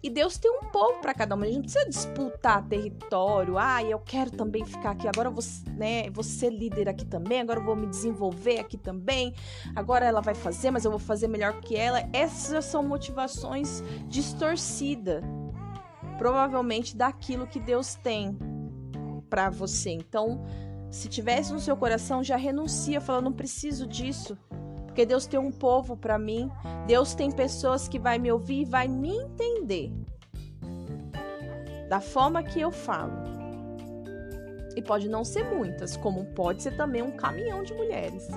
e 0.05 0.11
Deus 0.11 0.37
tem 0.37 0.51
um 0.51 0.67
povo 0.67 1.01
para 1.01 1.15
cada 1.15 1.35
uma. 1.35 1.47
A 1.47 1.49
gente 1.49 1.55
não 1.55 1.63
precisa 1.63 1.89
disputar 1.89 2.63
território. 2.69 3.57
Ah, 3.57 3.83
eu 3.83 3.99
quero 3.99 4.31
também 4.31 4.63
ficar 4.63 4.91
aqui. 4.91 5.09
Agora 5.09 5.31
eu 5.31 5.33
vou, 5.33 5.43
né, 5.79 6.13
ser 6.23 6.51
líder 6.51 6.91
aqui 6.91 7.07
também. 7.07 7.41
Agora 7.41 7.59
eu 7.59 7.65
vou 7.65 7.75
me 7.75 7.87
desenvolver 7.87 8.59
aqui 8.61 8.77
também. 8.77 9.35
Agora 9.75 10.05
ela 10.05 10.21
vai 10.21 10.35
fazer, 10.35 10.71
mas 10.71 10.85
eu 10.85 10.91
vou 10.91 11.01
fazer 11.01 11.27
melhor 11.27 11.59
que 11.63 11.75
ela. 11.75 12.07
Essas 12.13 12.67
são 12.67 12.83
motivações 12.83 13.83
distorcidas. 14.07 15.25
Provavelmente 16.19 16.95
daquilo 16.95 17.47
que 17.47 17.59
Deus 17.59 17.95
tem 17.95 18.37
para 19.31 19.49
você. 19.49 19.89
Então, 19.89 20.45
se 20.91 21.09
tivesse 21.09 21.51
no 21.51 21.59
seu 21.59 21.79
coração, 21.79 22.23
já 22.23 22.37
renuncia, 22.37 23.01
falando: 23.01 23.25
não 23.25 23.33
preciso 23.33 23.87
disso. 23.87 24.37
Porque 24.95 25.05
Deus 25.05 25.27
tem 25.27 25.41
um 25.41 25.51
povo 25.51 25.97
para 25.97 26.17
mim, 26.17 26.49
Deus 26.87 27.15
tem 27.15 27.29
pessoas 27.29 27.89
que 27.89 27.99
vai 27.99 28.17
me 28.17 28.31
ouvir 28.31 28.61
e 28.61 28.65
vai 28.65 28.87
me 28.87 29.11
entender 29.11 29.93
da 31.89 32.01
forma 32.01 32.45
que 32.45 32.61
eu 32.61 32.71
falo. 32.71 33.13
E 34.77 34.81
pode 34.81 35.09
não 35.09 35.25
ser 35.25 35.53
muitas, 35.53 35.97
como 35.97 36.25
pode 36.27 36.63
ser 36.63 36.77
também 36.77 37.03
um 37.03 37.11
caminhão 37.11 37.65
de 37.65 37.75
mulheres. 37.75 38.29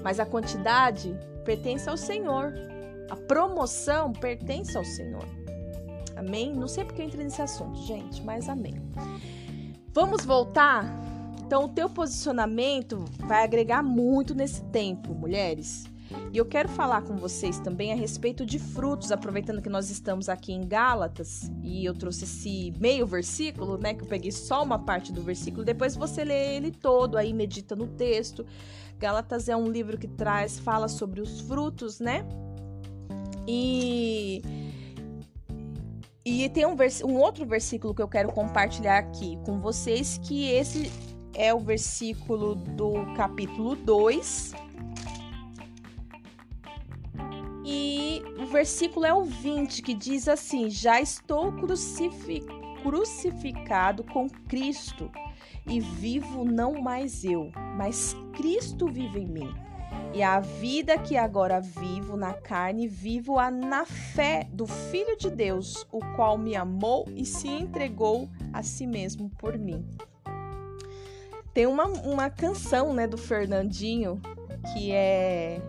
Mas 0.00 0.20
a 0.20 0.24
quantidade 0.24 1.12
pertence 1.44 1.90
ao 1.90 1.96
Senhor. 1.96 2.54
A 3.10 3.16
promoção 3.16 4.12
pertence 4.12 4.78
ao 4.78 4.84
Senhor. 4.84 5.26
Amém? 6.14 6.54
Não 6.54 6.68
sei 6.68 6.84
porque 6.84 7.02
eu 7.02 7.06
entrei 7.06 7.24
nesse 7.24 7.42
assunto, 7.42 7.82
gente, 7.82 8.22
mas 8.22 8.48
amém. 8.48 8.80
Vamos 9.92 10.24
voltar 10.24 10.84
então, 11.46 11.64
o 11.64 11.68
teu 11.68 11.90
posicionamento 11.90 13.04
vai 13.18 13.44
agregar 13.44 13.82
muito 13.82 14.34
nesse 14.34 14.62
tempo, 14.64 15.14
mulheres. 15.14 15.84
E 16.32 16.38
eu 16.38 16.46
quero 16.46 16.70
falar 16.70 17.02
com 17.02 17.16
vocês 17.16 17.58
também 17.58 17.92
a 17.92 17.94
respeito 17.94 18.46
de 18.46 18.58
frutos, 18.58 19.12
aproveitando 19.12 19.60
que 19.60 19.68
nós 19.68 19.90
estamos 19.90 20.30
aqui 20.30 20.52
em 20.52 20.66
Gálatas 20.66 21.50
e 21.62 21.84
eu 21.84 21.94
trouxe 21.94 22.24
esse 22.24 22.72
meio 22.80 23.06
versículo, 23.06 23.76
né? 23.76 23.92
Que 23.92 24.04
eu 24.04 24.08
peguei 24.08 24.32
só 24.32 24.62
uma 24.62 24.78
parte 24.78 25.12
do 25.12 25.20
versículo, 25.20 25.64
depois 25.64 25.94
você 25.94 26.24
lê 26.24 26.56
ele 26.56 26.70
todo, 26.70 27.18
aí 27.18 27.32
medita 27.32 27.76
no 27.76 27.88
texto. 27.88 28.46
Gálatas 28.98 29.46
é 29.48 29.56
um 29.56 29.68
livro 29.68 29.98
que 29.98 30.08
traz, 30.08 30.58
fala 30.58 30.88
sobre 30.88 31.20
os 31.20 31.40
frutos, 31.42 32.00
né? 32.00 32.26
E. 33.46 34.40
E 36.24 36.48
tem 36.48 36.64
um, 36.64 36.74
vers 36.74 37.02
um 37.02 37.18
outro 37.18 37.44
versículo 37.44 37.94
que 37.94 38.00
eu 38.00 38.08
quero 38.08 38.32
compartilhar 38.32 38.96
aqui 38.96 39.38
com 39.44 39.60
vocês, 39.60 40.16
que 40.16 40.50
esse 40.50 40.90
é 41.34 41.52
o 41.52 41.58
versículo 41.58 42.54
do 42.54 43.14
capítulo 43.16 43.74
2. 43.76 44.54
E 47.64 48.22
o 48.38 48.46
versículo 48.46 49.06
é 49.06 49.12
o 49.12 49.24
20, 49.24 49.82
que 49.82 49.94
diz 49.94 50.28
assim: 50.28 50.68
Já 50.68 51.00
estou 51.00 51.52
crucificado 52.82 54.04
com 54.04 54.28
Cristo, 54.28 55.10
e 55.66 55.80
vivo 55.80 56.44
não 56.44 56.82
mais 56.82 57.24
eu, 57.24 57.50
mas 57.76 58.14
Cristo 58.34 58.86
vive 58.86 59.20
em 59.20 59.26
mim. 59.26 59.54
E 60.12 60.22
a 60.22 60.38
vida 60.38 60.98
que 60.98 61.16
agora 61.16 61.60
vivo 61.60 62.16
na 62.16 62.34
carne, 62.34 62.86
vivo-a 62.86 63.50
na 63.50 63.84
fé 63.84 64.46
do 64.52 64.66
Filho 64.66 65.16
de 65.16 65.30
Deus, 65.30 65.86
o 65.90 65.98
qual 66.14 66.38
me 66.38 66.54
amou 66.54 67.08
e 67.16 67.24
se 67.24 67.48
entregou 67.48 68.28
a 68.52 68.62
si 68.62 68.86
mesmo 68.86 69.28
por 69.30 69.58
mim. 69.58 69.84
Tem 71.54 71.66
uma, 71.66 71.84
uma 71.84 72.28
canção, 72.28 72.92
né, 72.92 73.06
do 73.06 73.16
Fernandinho, 73.16 74.20
que 74.72 74.90
é, 74.90 75.62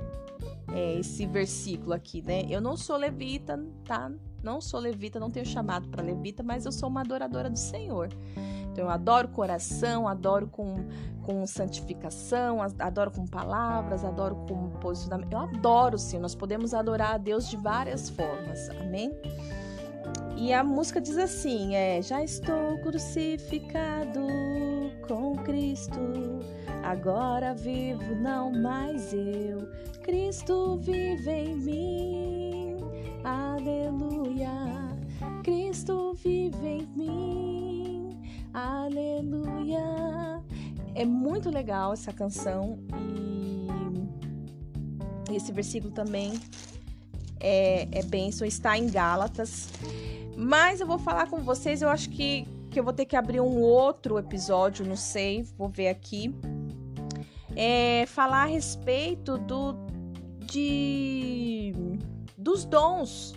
é 0.73 0.95
esse 0.95 1.27
versículo 1.27 1.93
aqui, 1.93 2.23
né? 2.23 2.43
Eu 2.49 2.59
não 2.59 2.75
sou 2.75 2.97
levita, 2.97 3.63
tá? 3.86 4.11
Não 4.41 4.59
sou 4.59 4.79
levita, 4.79 5.19
não 5.19 5.29
tenho 5.29 5.45
chamado 5.45 5.88
para 5.89 6.03
levita, 6.03 6.41
mas 6.41 6.65
eu 6.65 6.71
sou 6.71 6.89
uma 6.89 7.01
adoradora 7.01 7.51
do 7.51 7.57
Senhor. 7.57 8.09
Então 8.71 8.86
eu 8.86 8.89
adoro 8.89 9.27
coração, 9.27 10.07
adoro 10.07 10.47
com, 10.47 10.88
com 11.23 11.45
santificação, 11.45 12.61
adoro 12.79 13.11
com 13.11 13.25
palavras, 13.25 14.03
adoro 14.03 14.36
com 14.47 14.71
posicionamento. 14.81 15.31
Eu 15.31 15.39
adoro, 15.39 15.99
sim. 15.99 16.17
Nós 16.17 16.33
podemos 16.36 16.73
adorar 16.73 17.13
a 17.13 17.17
Deus 17.17 17.47
de 17.47 17.57
várias 17.57 18.09
formas. 18.09 18.69
Amém? 18.81 19.11
E 20.36 20.51
a 20.51 20.63
música 20.63 20.99
diz 20.99 21.17
assim: 21.17 21.75
é, 21.75 22.01
já 22.01 22.23
estou 22.23 22.77
crucificado 22.79 24.27
com 25.08 25.36
Cristo, 25.38 25.99
agora 26.84 27.53
vivo 27.53 28.16
não 28.16 28.51
mais 28.51 29.14
eu, 29.14 29.68
Cristo 30.01 30.78
vive 30.78 31.32
em 31.32 31.56
mim, 31.56 32.78
aleluia. 33.24 34.51
Cristo 35.43 36.14
vive 36.14 36.68
em 36.68 36.88
mim, 36.95 38.22
aleluia. 38.53 40.41
É 40.93 41.06
muito 41.06 41.49
legal 41.49 41.93
essa 41.93 42.12
canção 42.12 42.80
e 42.97 43.68
esse 45.36 45.51
versículo 45.51 45.93
também 45.93 46.34
é, 47.39 47.88
é 47.91 48.03
bênção, 48.03 48.47
está 48.47 48.78
em 48.78 48.89
Gálatas. 48.89 49.70
Mas 50.38 50.82
eu 50.82 50.88
vou 50.88 50.97
falar 50.97 51.28
com 51.28 51.41
vocês, 51.41 51.82
eu 51.82 51.89
acho 51.89 52.10
que, 52.10 52.47
que 52.76 52.80
eu 52.82 52.84
vou 52.84 52.91
ter 52.91 53.05
que 53.05 53.15
abrir 53.15 53.39
um 53.39 53.61
outro 53.61 54.19
episódio, 54.19 54.86
não 54.86 54.97
sei, 54.97 55.43
vou 55.57 55.69
ver 55.69 55.88
aqui. 55.88 56.36
É, 57.55 58.05
falar 58.05 58.43
a 58.43 58.45
respeito 58.47 59.38
do 59.38 59.78
de 60.41 61.71
dos 62.38 62.65
dons. 62.65 63.34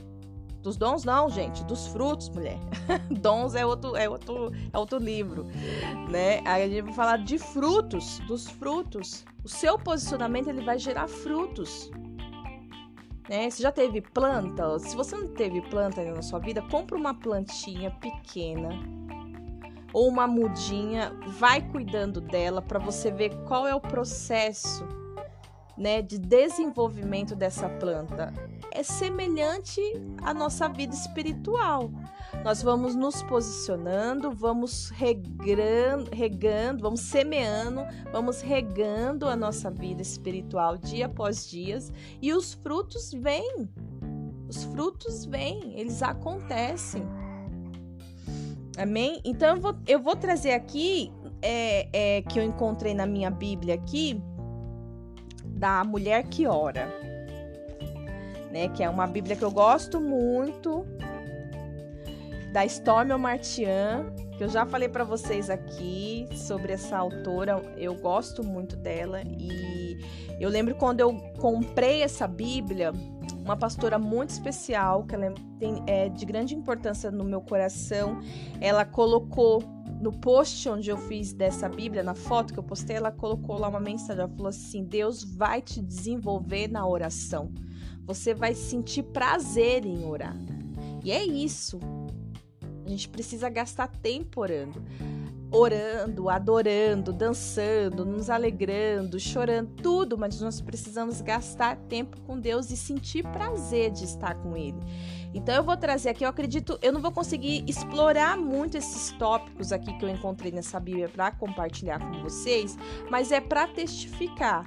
Dos 0.61 0.77
dons 0.77 1.05
não, 1.05 1.31
gente, 1.31 1.63
dos 1.67 1.87
frutos, 1.87 2.29
mulher. 2.31 2.59
dons 3.21 3.55
é 3.55 3.65
outro 3.65 3.95
é 3.95 4.09
outro 4.09 4.51
é 4.73 4.77
outro 4.77 4.99
livro, 4.99 5.45
né? 6.11 6.41
Aí 6.45 6.65
a 6.65 6.69
gente 6.69 6.83
vai 6.83 6.93
falar 6.93 7.19
de 7.19 7.39
frutos, 7.39 8.19
dos 8.27 8.49
frutos. 8.49 9.25
O 9.45 9.49
seu 9.49 9.79
posicionamento 9.79 10.49
ele 10.49 10.65
vai 10.65 10.81
gerar 10.81 11.07
frutos. 11.07 11.93
Né? 13.29 13.49
Você 13.49 13.63
já 13.63 13.71
teve 13.71 14.01
planta? 14.01 14.81
Se 14.81 14.97
você 14.97 15.15
não 15.15 15.29
teve 15.29 15.63
planta 15.63 16.03
na 16.03 16.23
sua 16.23 16.41
vida, 16.41 16.61
compra 16.63 16.99
uma 16.99 17.15
plantinha 17.15 17.93
pequena. 17.93 18.71
Ou 19.93 20.09
uma 20.09 20.27
mudinha, 20.27 21.13
vai 21.39 21.61
cuidando 21.63 22.21
dela 22.21 22.61
para 22.61 22.79
você 22.79 23.11
ver 23.11 23.35
qual 23.45 23.67
é 23.67 23.75
o 23.75 23.81
processo, 23.81 24.87
né, 25.77 26.03
de 26.03 26.19
desenvolvimento 26.19 27.37
dessa 27.37 27.69
planta. 27.69 28.33
É 28.73 28.83
semelhante 28.83 29.81
à 30.23 30.35
nossa 30.35 30.69
vida 30.69 30.95
espiritual. 30.95 31.91
Nós 32.45 32.63
vamos 32.63 32.95
nos 32.95 33.23
posicionando, 33.23 34.31
vamos 34.31 34.91
regando, 34.91 36.11
regando, 36.13 36.83
vamos 36.83 37.01
semeando, 37.01 37.83
vamos 38.13 38.41
regando 38.41 39.29
a 39.29 39.37
nossa 39.37 39.71
vida 39.71 40.03
espiritual 40.03 40.77
dia 40.77 41.07
após 41.07 41.49
dia 41.49 41.79
e 42.21 42.33
os 42.33 42.55
frutos 42.55 43.13
vêm. 43.13 43.69
Os 44.49 44.65
frutos 44.65 45.25
vêm, 45.27 45.79
eles 45.79 46.03
acontecem. 46.03 47.07
Amém? 48.79 49.21
Então 49.25 49.57
eu 49.57 49.61
vou, 49.61 49.75
eu 49.89 50.01
vou 50.01 50.15
trazer 50.15 50.53
aqui 50.53 51.13
é, 51.43 51.89
é, 51.93 52.23
que 52.23 52.39
eu 52.39 52.45
encontrei 52.45 52.95
na 52.95 53.07
minha 53.07 53.29
Bíblia 53.29 53.75
aqui 53.75 54.23
da 55.45 55.83
mulher 55.83 56.23
que 56.29 56.47
ora, 56.47 56.87
né? 58.53 58.69
Que 58.69 58.85
é 58.85 58.89
uma 58.89 59.09
Bíblia 59.09 59.35
que 59.35 59.43
eu 59.43 59.51
gosto 59.51 60.01
muito 60.01 60.87
da 62.53 62.65
Stormy 62.65 63.17
Martian, 63.19 64.07
que 64.39 64.45
eu 64.45 64.49
já 64.49 64.65
falei 64.65 64.89
para 64.89 65.03
vocês 65.03 65.51
aqui 65.51 66.29
sobre 66.33 66.73
essa 66.73 66.97
autora, 66.97 67.61
eu 67.77 67.93
gosto 67.97 68.45
muito 68.45 68.77
dela 68.77 69.21
e 69.23 69.99
eu 70.39 70.49
lembro 70.49 70.77
quando 70.77 71.01
eu 71.01 71.13
comprei 71.41 72.03
essa 72.03 72.29
Bíblia, 72.29 72.93
uma 73.45 73.57
pastora 73.57 73.99
muito 73.99 74.31
especial, 74.31 75.05
que 75.05 75.17
ela 75.17 75.35
tem, 75.59 75.83
é 75.89 76.09
de 76.09 76.25
grande 76.25 76.55
importância 76.55 77.11
no 77.11 77.25
meu 77.25 77.41
coração. 77.41 78.21
Ela 78.61 78.85
colocou 78.85 79.61
no 80.01 80.13
post 80.13 80.69
onde 80.69 80.89
eu 80.89 80.97
fiz 80.97 81.33
dessa 81.33 81.69
Bíblia, 81.69 82.05
na 82.05 82.15
foto 82.15 82.53
que 82.53 82.61
eu 82.61 82.63
postei, 82.63 82.95
ela 82.95 83.11
colocou 83.11 83.59
lá 83.59 83.69
uma 83.69 83.81
mensagem. 83.81 84.23
Ela 84.23 84.29
falou 84.29 84.51
assim: 84.51 84.85
Deus 84.85 85.25
vai 85.25 85.61
te 85.61 85.83
desenvolver 85.83 86.69
na 86.69 86.87
oração. 86.87 87.53
Você 88.05 88.33
vai 88.33 88.55
sentir 88.55 89.03
prazer 89.03 89.85
em 89.85 90.05
orar. 90.05 90.37
E 91.03 91.11
é 91.11 91.25
isso. 91.25 91.81
A 92.89 92.91
gente 92.91 93.09
precisa 93.09 93.49
gastar 93.49 93.87
tempo 93.87 94.41
orando 94.41 94.83
orando, 95.51 96.29
adorando, 96.29 97.13
dançando, 97.13 98.05
nos 98.05 98.29
alegrando, 98.29 99.19
chorando, 99.19 99.71
tudo, 99.83 100.19
mas 100.19 100.41
nós 100.41 100.61
precisamos 100.61 101.21
gastar 101.21 101.77
tempo 101.89 102.21
com 102.23 102.39
Deus 102.39 102.71
e 102.71 102.77
sentir 102.77 103.23
prazer 103.23 103.91
de 103.91 104.05
estar 104.05 104.35
com 104.35 104.57
Ele. 104.57 104.79
Então 105.33 105.55
eu 105.55 105.63
vou 105.63 105.77
trazer 105.77 106.11
aqui, 106.11 106.25
eu 106.25 106.29
acredito, 106.29 106.79
eu 106.83 106.93
não 106.93 107.01
vou 107.01 107.13
conseguir 107.13 107.65
explorar 107.67 108.37
muito 108.37 108.77
esses 108.77 109.11
tópicos 109.13 109.73
aqui 109.73 109.97
que 109.99 110.05
eu 110.05 110.09
encontrei 110.09 110.53
nessa 110.53 110.79
Bíblia 110.79 111.09
para 111.09 111.31
compartilhar 111.31 111.99
com 111.99 112.23
vocês, 112.23 112.77
mas 113.11 113.33
é 113.33 113.41
para 113.41 113.67
testificar. 113.67 114.65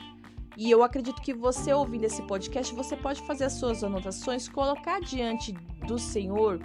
E 0.58 0.70
eu 0.70 0.84
acredito 0.84 1.22
que 1.22 1.34
você 1.34 1.74
ouvindo 1.74 2.04
esse 2.04 2.22
podcast, 2.24 2.76
você 2.76 2.96
pode 2.96 3.22
fazer 3.22 3.46
as 3.46 3.54
suas 3.54 3.84
anotações, 3.84 4.50
colocar 4.50 5.00
diante 5.00 5.54
do 5.88 5.98
Senhor 5.98 6.60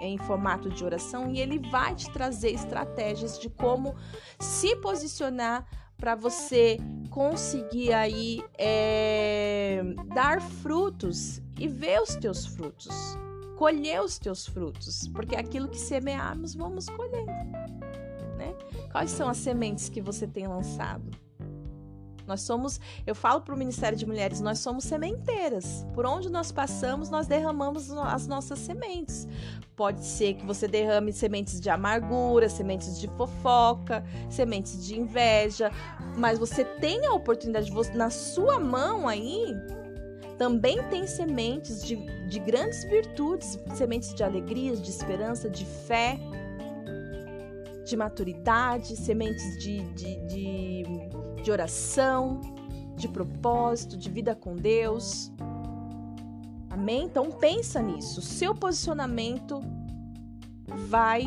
em 0.00 0.16
formato 0.18 0.68
de 0.70 0.84
oração 0.84 1.30
e 1.30 1.40
ele 1.40 1.58
vai 1.70 1.94
te 1.94 2.10
trazer 2.10 2.50
estratégias 2.50 3.38
de 3.38 3.50
como 3.50 3.94
se 4.38 4.74
posicionar 4.76 5.66
para 5.96 6.14
você 6.14 6.78
conseguir 7.10 7.92
aí 7.92 8.42
é, 8.56 9.82
dar 10.14 10.40
frutos 10.40 11.42
e 11.58 11.68
ver 11.68 12.00
os 12.00 12.16
teus 12.16 12.46
frutos, 12.46 12.88
colher 13.58 14.00
os 14.00 14.18
teus 14.18 14.46
frutos, 14.46 15.06
porque 15.08 15.36
aquilo 15.36 15.68
que 15.68 15.78
semearmos 15.78 16.54
vamos 16.54 16.86
colher, 16.88 17.26
né? 18.38 18.54
Quais 18.90 19.10
são 19.10 19.28
as 19.28 19.36
sementes 19.36 19.90
que 19.90 20.00
você 20.00 20.26
tem 20.26 20.46
lançado? 20.46 21.10
Nós 22.30 22.42
somos, 22.42 22.78
eu 23.04 23.12
falo 23.12 23.40
para 23.40 23.52
o 23.52 23.58
Ministério 23.58 23.98
de 23.98 24.06
Mulheres, 24.06 24.40
nós 24.40 24.60
somos 24.60 24.84
sementeiras. 24.84 25.84
Por 25.92 26.06
onde 26.06 26.30
nós 26.30 26.52
passamos, 26.52 27.10
nós 27.10 27.26
derramamos 27.26 27.90
as 27.90 28.28
nossas 28.28 28.60
sementes. 28.60 29.26
Pode 29.74 30.04
ser 30.04 30.34
que 30.34 30.46
você 30.46 30.68
derrame 30.68 31.12
sementes 31.12 31.60
de 31.60 31.68
amargura, 31.68 32.48
sementes 32.48 33.00
de 33.00 33.08
fofoca, 33.08 34.04
sementes 34.28 34.86
de 34.86 34.96
inveja, 34.96 35.72
mas 36.16 36.38
você 36.38 36.64
tem 36.64 37.04
a 37.04 37.14
oportunidade, 37.14 37.68
de, 37.68 37.96
na 37.96 38.10
sua 38.10 38.60
mão 38.60 39.08
aí, 39.08 39.52
também 40.38 40.80
tem 40.84 41.08
sementes 41.08 41.82
de, 41.82 41.96
de 42.28 42.38
grandes 42.38 42.84
virtudes, 42.84 43.58
sementes 43.74 44.14
de 44.14 44.22
alegrias, 44.22 44.80
de 44.80 44.90
esperança, 44.90 45.50
de 45.50 45.64
fé, 45.64 46.16
de 47.84 47.96
maturidade, 47.96 48.96
sementes 48.96 49.58
de, 49.58 49.82
de, 49.94 50.26
de 50.26 50.70
de 51.42 51.50
oração, 51.50 52.40
de 52.96 53.08
propósito, 53.08 53.96
de 53.96 54.10
vida 54.10 54.34
com 54.34 54.54
Deus. 54.54 55.32
Amém? 56.68 57.04
Então 57.04 57.30
pensa 57.30 57.82
nisso. 57.82 58.20
Seu 58.20 58.54
posicionamento 58.54 59.60
vai 60.88 61.24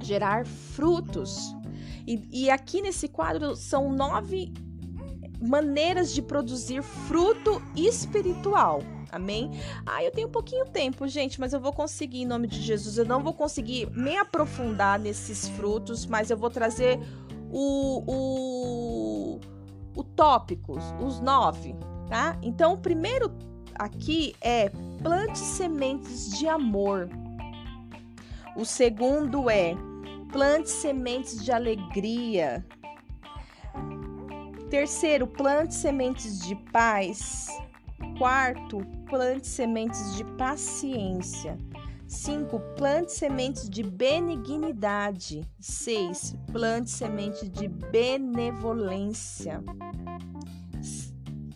gerar 0.00 0.46
frutos. 0.46 1.54
E, 2.06 2.22
e 2.30 2.50
aqui 2.50 2.80
nesse 2.80 3.08
quadro 3.08 3.56
são 3.56 3.92
nove 3.92 4.52
maneiras 5.40 6.12
de 6.12 6.22
produzir 6.22 6.82
fruto 6.82 7.60
espiritual. 7.74 8.80
Amém? 9.16 9.50
Ah, 9.86 10.04
eu 10.04 10.10
tenho 10.10 10.28
pouquinho 10.28 10.66
tempo, 10.66 11.08
gente, 11.08 11.40
mas 11.40 11.52
eu 11.52 11.60
vou 11.60 11.72
conseguir 11.72 12.22
em 12.22 12.26
nome 12.26 12.46
de 12.46 12.60
Jesus. 12.60 12.98
Eu 12.98 13.06
não 13.06 13.22
vou 13.22 13.32
conseguir 13.32 13.90
me 13.90 14.16
aprofundar 14.16 14.98
nesses 14.98 15.48
frutos, 15.48 16.04
mas 16.04 16.30
eu 16.30 16.36
vou 16.36 16.50
trazer 16.50 17.00
o, 17.50 18.02
o, 18.06 19.40
o 19.96 20.04
tópicos, 20.04 20.84
os 21.00 21.18
nove, 21.20 21.74
tá? 22.08 22.38
Então, 22.42 22.74
o 22.74 22.78
primeiro 22.78 23.32
aqui 23.74 24.34
é 24.42 24.70
plante 25.02 25.38
sementes 25.38 26.38
de 26.38 26.46
amor. 26.46 27.08
O 28.54 28.64
segundo 28.64 29.48
é 29.48 29.74
plante 30.30 30.70
sementes 30.70 31.42
de 31.42 31.52
alegria. 31.52 32.64
Terceiro, 34.68 35.26
plante 35.26 35.74
sementes 35.74 36.40
de 36.40 36.54
paz. 36.54 37.46
Quarto, 38.18 38.95
plante 39.06 39.46
sementes 39.46 40.14
de 40.16 40.24
paciência. 40.36 41.56
5. 42.06 42.60
Plante 42.76 43.12
sementes 43.12 43.68
de 43.68 43.82
benignidade. 43.82 45.42
6. 45.60 46.36
Plante 46.52 46.90
semente 46.90 47.48
de 47.48 47.66
benevolência. 47.68 49.62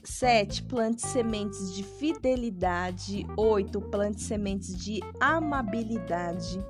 7. 0.04 0.64
Plante 0.64 1.06
sementes 1.06 1.74
de 1.74 1.82
fidelidade. 1.84 3.26
8. 3.36 3.80
Plante 3.80 4.22
sementes 4.22 4.76
de 4.76 5.00
amabilidade. 5.20 6.64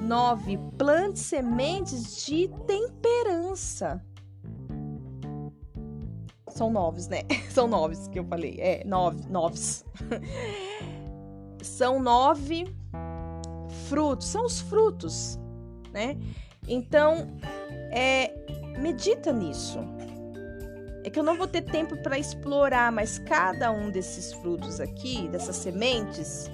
9. 0.00 0.58
Plante 0.78 1.18
sementes 1.18 2.24
de 2.24 2.48
temperança. 2.66 4.02
São 6.58 6.70
noves, 6.70 7.06
né? 7.06 7.22
São 7.50 7.68
noves 7.68 8.08
que 8.08 8.18
eu 8.18 8.24
falei. 8.24 8.56
É, 8.58 8.82
nove, 8.84 9.30
noves. 9.30 9.84
São 11.62 12.02
nove 12.02 12.74
frutos, 13.88 14.26
são 14.26 14.44
os 14.44 14.60
frutos, 14.60 15.38
né? 15.92 16.16
Então, 16.66 17.28
é, 17.92 18.32
medita 18.76 19.32
nisso. 19.32 19.78
É 21.04 21.10
que 21.10 21.18
eu 21.18 21.22
não 21.22 21.36
vou 21.36 21.46
ter 21.46 21.62
tempo 21.62 21.96
para 22.02 22.18
explorar, 22.18 22.90
mas 22.90 23.20
cada 23.20 23.70
um 23.70 23.90
desses 23.90 24.32
frutos 24.32 24.80
aqui, 24.80 25.28
dessas 25.28 25.56
sementes, 25.56 26.50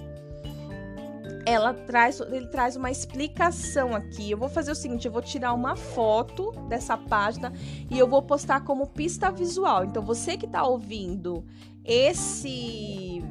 ela 1.46 1.74
traz, 1.74 2.20
ele 2.20 2.46
traz 2.46 2.76
uma 2.76 2.90
explicação 2.90 3.94
aqui. 3.94 4.30
Eu 4.30 4.38
vou 4.38 4.48
fazer 4.48 4.72
o 4.72 4.74
seguinte, 4.74 5.06
eu 5.06 5.12
vou 5.12 5.22
tirar 5.22 5.52
uma 5.52 5.76
foto 5.76 6.52
dessa 6.68 6.96
página 6.96 7.52
e 7.90 7.98
eu 7.98 8.08
vou 8.08 8.22
postar 8.22 8.60
como 8.60 8.86
pista 8.86 9.30
visual. 9.30 9.84
Então 9.84 10.02
você 10.02 10.36
que 10.36 10.46
está 10.46 10.64
ouvindo 10.64 11.44
esse 11.84 13.22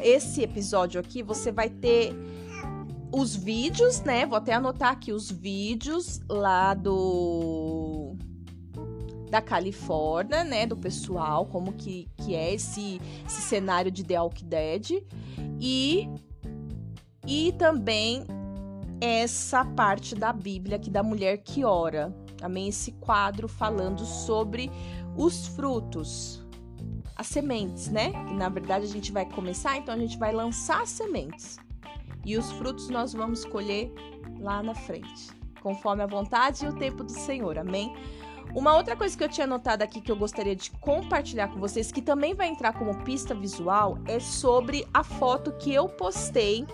esse 0.00 0.42
episódio 0.42 1.00
aqui, 1.00 1.22
você 1.22 1.50
vai 1.50 1.68
ter 1.68 2.14
os 3.12 3.34
vídeos, 3.34 4.00
né? 4.02 4.24
Vou 4.26 4.38
até 4.38 4.54
anotar 4.54 4.92
aqui 4.92 5.12
os 5.12 5.30
vídeos 5.30 6.20
lá 6.28 6.72
do 6.74 8.16
da 9.28 9.42
Califórnia, 9.42 10.42
né, 10.42 10.64
do 10.66 10.74
pessoal, 10.74 11.44
como 11.44 11.74
que, 11.74 12.08
que 12.16 12.34
é 12.34 12.54
esse, 12.54 12.98
esse 13.26 13.42
cenário 13.42 13.90
de 13.90 14.02
The 14.02 14.18
Walking 14.18 14.48
Dead 14.48 15.02
e 15.60 16.08
e 17.28 17.52
também 17.52 18.24
essa 19.02 19.62
parte 19.62 20.14
da 20.14 20.32
Bíblia 20.32 20.76
aqui 20.76 20.88
da 20.88 21.02
mulher 21.02 21.36
que 21.38 21.62
ora. 21.62 22.10
Também 22.38 22.68
esse 22.68 22.92
quadro 22.92 23.46
falando 23.46 24.04
sobre 24.04 24.70
os 25.14 25.48
frutos, 25.48 26.42
as 27.16 27.26
sementes, 27.26 27.88
né? 27.88 28.12
Que 28.26 28.34
na 28.34 28.48
verdade 28.48 28.86
a 28.86 28.88
gente 28.88 29.12
vai 29.12 29.26
começar, 29.26 29.76
então 29.76 29.94
a 29.94 29.98
gente 29.98 30.16
vai 30.16 30.32
lançar 30.32 30.86
sementes 30.86 31.58
e 32.24 32.36
os 32.38 32.50
frutos 32.52 32.88
nós 32.88 33.12
vamos 33.12 33.44
colher 33.44 33.92
lá 34.40 34.62
na 34.62 34.74
frente. 34.74 35.36
conforme 35.60 36.04
a 36.04 36.06
vontade 36.06 36.64
e 36.64 36.68
o 36.68 36.72
tempo 36.72 37.02
do 37.02 37.10
Senhor. 37.10 37.58
Amém? 37.58 37.92
Uma 38.54 38.76
outra 38.76 38.96
coisa 38.96 39.18
que 39.18 39.24
eu 39.24 39.28
tinha 39.28 39.46
notado 39.46 39.82
aqui 39.82 40.00
que 40.00 40.10
eu 40.10 40.16
gostaria 40.16 40.54
de 40.54 40.70
compartilhar 40.70 41.48
com 41.48 41.58
vocês, 41.58 41.90
que 41.90 42.00
também 42.00 42.32
vai 42.32 42.48
entrar 42.48 42.72
como 42.72 43.02
pista 43.02 43.34
visual, 43.34 43.98
é 44.06 44.20
sobre 44.20 44.86
a 44.94 45.02
foto 45.02 45.52
que 45.52 45.74
eu 45.74 45.88
postei 45.88 46.64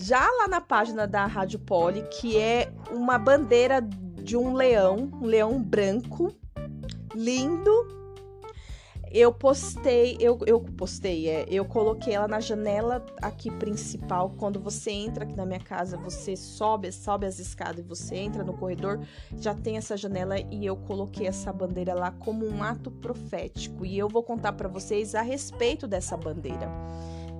já 0.00 0.26
lá 0.38 0.48
na 0.48 0.60
página 0.60 1.06
da 1.06 1.26
Rádio 1.26 1.58
Poli, 1.58 2.02
que 2.02 2.38
é 2.38 2.72
uma 2.90 3.18
bandeira 3.18 3.80
de 3.80 4.36
um 4.36 4.54
leão, 4.54 5.10
um 5.20 5.26
leão 5.26 5.62
branco, 5.62 6.34
lindo, 7.14 8.00
eu 9.12 9.32
postei, 9.32 10.16
eu, 10.20 10.38
eu 10.46 10.60
postei, 10.60 11.28
é, 11.28 11.44
eu 11.50 11.64
coloquei 11.64 12.14
ela 12.14 12.28
na 12.28 12.38
janela 12.38 13.04
aqui 13.20 13.50
principal. 13.50 14.30
Quando 14.38 14.60
você 14.60 14.92
entra 14.92 15.24
aqui 15.24 15.34
na 15.34 15.44
minha 15.44 15.58
casa, 15.58 15.96
você 15.96 16.36
sobe, 16.36 16.92
sobe 16.92 17.26
as 17.26 17.40
escadas 17.40 17.84
e 17.84 17.88
você 17.88 18.14
entra 18.16 18.44
no 18.44 18.52
corredor, 18.52 19.00
já 19.36 19.52
tem 19.52 19.76
essa 19.76 19.96
janela 19.96 20.38
e 20.38 20.64
eu 20.64 20.76
coloquei 20.76 21.26
essa 21.26 21.52
bandeira 21.52 21.92
lá 21.92 22.12
como 22.12 22.46
um 22.46 22.62
ato 22.62 22.88
profético. 22.90 23.84
E 23.84 23.98
eu 23.98 24.08
vou 24.08 24.22
contar 24.22 24.52
para 24.52 24.68
vocês 24.68 25.14
a 25.16 25.22
respeito 25.22 25.88
dessa 25.88 26.16
bandeira. 26.16 26.70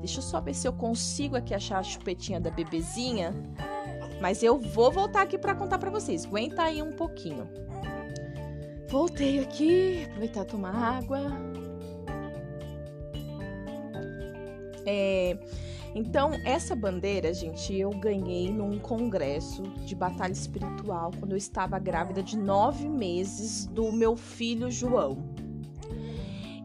Deixa 0.00 0.18
eu 0.18 0.22
só 0.22 0.40
ver 0.40 0.54
se 0.54 0.66
eu 0.66 0.72
consigo 0.72 1.36
aqui 1.36 1.54
achar 1.54 1.78
a 1.78 1.82
chupetinha 1.82 2.40
da 2.40 2.50
bebezinha. 2.50 3.32
Mas 4.20 4.42
eu 4.42 4.58
vou 4.58 4.90
voltar 4.90 5.22
aqui 5.22 5.38
para 5.38 5.54
contar 5.54 5.78
para 5.78 5.90
vocês. 5.90 6.26
Aguenta 6.26 6.62
aí 6.62 6.82
um 6.82 6.92
pouquinho. 6.92 7.48
Voltei 8.88 9.38
aqui, 9.38 10.04
aproveitar 10.04 10.44
tomar 10.44 10.74
água. 10.74 11.20
É, 14.84 15.38
então, 15.94 16.32
essa 16.44 16.74
bandeira, 16.74 17.32
gente, 17.34 17.76
eu 17.76 17.90
ganhei 17.90 18.50
num 18.50 18.78
congresso 18.78 19.62
de 19.84 19.94
batalha 19.94 20.32
espiritual 20.32 21.10
quando 21.18 21.32
eu 21.32 21.38
estava 21.38 21.78
grávida 21.78 22.22
de 22.22 22.36
nove 22.36 22.88
meses 22.88 23.66
do 23.66 23.92
meu 23.92 24.16
filho 24.16 24.70
João. 24.70 25.18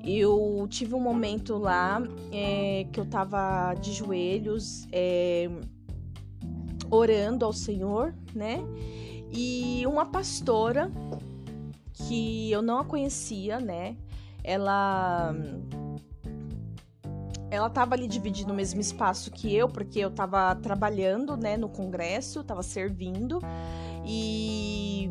Eu 0.06 0.68
tive 0.70 0.94
um 0.94 1.00
momento 1.00 1.58
lá 1.58 2.02
é, 2.32 2.86
que 2.92 3.00
eu 3.00 3.06
tava 3.06 3.74
de 3.74 3.92
joelhos, 3.92 4.88
é, 4.92 5.50
orando 6.92 7.44
ao 7.44 7.52
Senhor, 7.52 8.14
né? 8.34 8.60
E 9.32 9.84
uma 9.88 10.06
pastora 10.06 10.92
que 11.94 12.52
eu 12.52 12.62
não 12.62 12.80
a 12.80 12.86
conhecia, 12.86 13.60
né? 13.60 13.98
Ela 14.44 15.34
ela 17.50 17.68
estava 17.68 17.96
ali 17.96 18.08
dividindo 18.08 18.52
o 18.52 18.56
mesmo 18.56 18.82
espaço 18.82 19.32
que 19.32 19.54
eu, 19.56 19.70
porque 19.70 20.00
eu 20.00 20.10
estava 20.10 20.54
trabalhando, 20.56 21.38
né, 21.38 21.56
no 21.56 21.70
congresso, 21.70 22.42
estava 22.42 22.62
servindo 22.62 23.40
e 24.06 25.10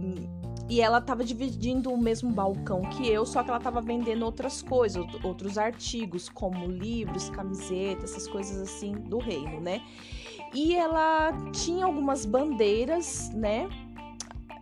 e 0.74 0.80
ela 0.80 0.98
estava 0.98 1.24
dividindo 1.24 1.92
o 1.92 1.96
mesmo 1.96 2.30
balcão 2.30 2.82
que 2.82 3.08
eu, 3.08 3.24
só 3.24 3.42
que 3.42 3.50
ela 3.50 3.58
estava 3.58 3.80
vendendo 3.80 4.24
outras 4.24 4.60
coisas, 4.60 5.04
outros 5.22 5.56
artigos, 5.56 6.28
como 6.28 6.66
livros, 6.66 7.30
camisetas, 7.30 8.10
essas 8.10 8.26
coisas 8.26 8.60
assim 8.60 8.92
do 8.92 9.18
reino, 9.18 9.60
né? 9.60 9.80
E 10.52 10.74
ela 10.74 11.32
tinha 11.52 11.84
algumas 11.84 12.24
bandeiras, 12.24 13.30
né? 13.34 13.68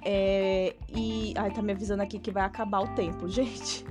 É, 0.05 0.77
e. 0.95 1.33
Ai, 1.37 1.51
tá 1.51 1.63
me 1.63 1.73
avisando 1.73 2.03
aqui 2.03 2.19
que 2.19 2.31
vai 2.31 2.45
acabar 2.45 2.81
o 2.81 2.95
tempo, 2.95 3.29
gente 3.29 3.85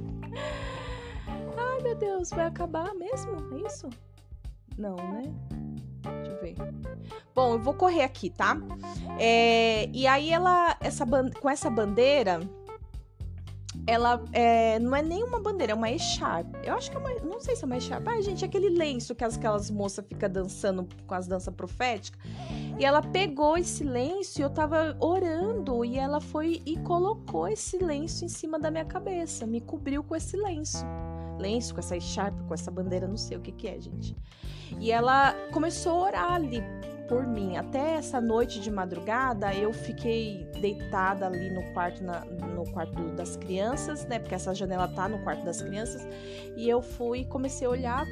meu 1.82 1.96
Deus, 1.96 2.30
vai 2.30 2.46
acabar 2.46 2.94
mesmo? 2.94 3.36
É 3.54 3.68
isso? 3.68 3.90
Não, 4.78 4.96
né? 4.96 5.24
Deixa 6.02 6.32
eu 6.32 6.42
ver. 6.42 6.56
Bom, 7.34 7.54
eu 7.54 7.60
vou 7.60 7.74
correr 7.74 8.04
aqui, 8.04 8.30
tá? 8.30 8.58
É, 9.20 9.90
e 9.94 10.06
aí 10.08 10.32
ela, 10.32 10.76
essa 10.82 11.06
com 11.40 11.50
essa 11.50 11.70
bandeira, 11.70 12.40
ela 13.88 14.24
é, 14.32 14.80
não 14.80 14.96
é 14.96 15.02
nem 15.02 15.24
uma 15.24 15.40
bandeira, 15.40 15.74
é 15.74 15.76
uma 15.76 15.90
echarpe. 15.90 16.52
Eu 16.64 16.76
acho 16.76 16.92
que 16.92 16.98
é 16.98 17.00
uma. 17.00 17.14
Não 17.22 17.40
sei 17.40 17.56
se 17.56 17.64
é 17.64 17.66
uma 17.66 17.78
echarpe. 17.78 18.08
Ah, 18.10 18.22
gente, 18.22 18.44
aquele 18.44 18.70
lenço 18.70 19.16
que 19.16 19.24
aquelas 19.24 19.70
moças 19.72 20.06
ficam 20.06 20.30
dançando 20.30 20.88
com 21.08 21.14
as 21.14 21.28
danças 21.28 21.54
proféticas. 21.54 22.20
E 22.80 22.86
ela 22.86 23.02
pegou 23.02 23.58
esse 23.58 23.84
lenço 23.84 24.40
e 24.40 24.44
eu 24.44 24.50
tava 24.50 24.96
orando. 25.00 25.84
E 25.86 25.98
ela 25.98 26.20
foi 26.20 26.62
e 26.66 26.78
colocou 26.80 27.48
esse 27.48 27.78
lenço 27.78 28.26
em 28.26 28.30
cima 28.30 28.60
da 28.60 28.70
minha 28.70 28.86
cabeça. 28.86 29.46
Me 29.46 29.62
cobriu 29.62 30.04
com 30.04 30.16
esse 30.16 30.38
lenço 30.38 30.86
lenço, 31.42 31.74
com 31.74 31.80
essa 31.80 31.98
echarpe, 31.98 32.44
com 32.44 32.54
essa 32.54 32.72
bandeira, 32.72 33.08
não 33.08 33.18
sei 33.18 33.38
o 33.38 33.42
que 33.42 33.52
que 33.52 33.68
é, 33.68 33.80
gente. 33.80 34.16
E 34.80 34.92
ela 34.92 35.34
começou 35.52 35.94
a 36.00 36.04
orar 36.04 36.34
ali 36.34 36.64
por 37.12 37.28
mim. 37.28 37.58
Até 37.58 37.96
essa 37.96 38.22
noite 38.22 38.62
de 38.62 38.72
madrugada 38.72 39.54
eu 39.54 39.74
fiquei 39.74 40.48
deitada 40.62 41.28
ali 41.28 41.50
no 41.50 41.62
quarto, 41.74 42.02
na, 42.02 42.24
no 42.24 42.64
quarto 42.72 43.02
das 43.10 43.36
crianças, 43.36 44.06
né? 44.06 44.18
Porque 44.18 44.34
essa 44.34 44.56
janela 44.56 44.88
tá 44.88 45.10
no 45.10 45.20
quarto 45.20 45.44
das 45.44 45.62
crianças. 45.62 46.08
E 46.56 46.70
eu 46.70 46.82
fui 46.82 47.20
e 47.20 47.26
comecei 47.26 47.68
a 47.68 47.70
olhar 47.70 48.06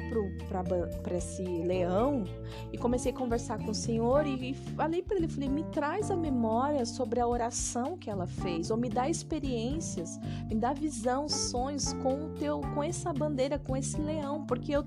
para 1.02 1.16
esse 1.16 1.42
leão 1.42 2.24
e 2.70 2.76
comecei 2.76 3.10
a 3.10 3.14
conversar 3.14 3.56
com 3.64 3.70
o 3.70 3.74
Senhor 3.74 4.26
e, 4.26 4.50
e 4.50 4.54
falei 4.76 5.00
para 5.00 5.16
ele, 5.16 5.28
falei, 5.28 5.48
me 5.48 5.64
traz 5.64 6.10
a 6.10 6.16
memória 6.16 6.84
sobre 6.84 7.20
a 7.20 7.26
oração 7.26 7.96
que 7.96 8.10
ela 8.10 8.26
fez, 8.26 8.70
ou 8.70 8.76
me 8.76 8.90
dá 8.90 9.08
experiências, 9.08 10.18
me 10.46 10.56
dá 10.56 10.74
visão, 10.74 11.26
sonhos 11.26 11.94
com 11.94 12.26
o 12.26 12.28
teu, 12.30 12.60
com 12.74 12.82
essa 12.82 13.14
bandeira, 13.14 13.58
com 13.58 13.74
esse 13.74 13.98
leão, 13.98 14.44
porque 14.44 14.72
eu 14.72 14.84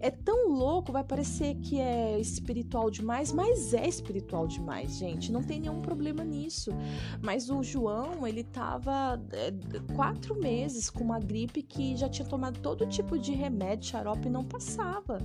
é 0.00 0.10
tão 0.10 0.48
louco, 0.48 0.90
vai 0.90 1.04
parecer 1.04 1.54
que 1.56 1.80
é 1.80 2.18
espiritual 2.18 2.90
demais, 2.90 3.32
mas 3.32 3.41
é 3.74 3.88
espiritual 3.88 4.46
demais, 4.46 4.98
gente. 4.98 5.32
Não 5.32 5.42
tem 5.42 5.60
nenhum 5.60 5.80
problema 5.80 6.24
nisso. 6.24 6.70
Mas 7.20 7.50
o 7.50 7.62
João, 7.62 8.26
ele 8.26 8.44
tava 8.44 9.20
é, 9.32 9.52
quatro 9.94 10.34
meses 10.34 10.90
com 10.90 11.02
uma 11.04 11.18
gripe 11.18 11.62
que 11.62 11.96
já 11.96 12.08
tinha 12.08 12.26
tomado 12.26 12.58
todo 12.60 12.86
tipo 12.86 13.18
de 13.18 13.32
remédio, 13.32 13.90
xarope 13.90 14.26
e 14.28 14.30
não 14.30 14.44
passava. 14.44 15.18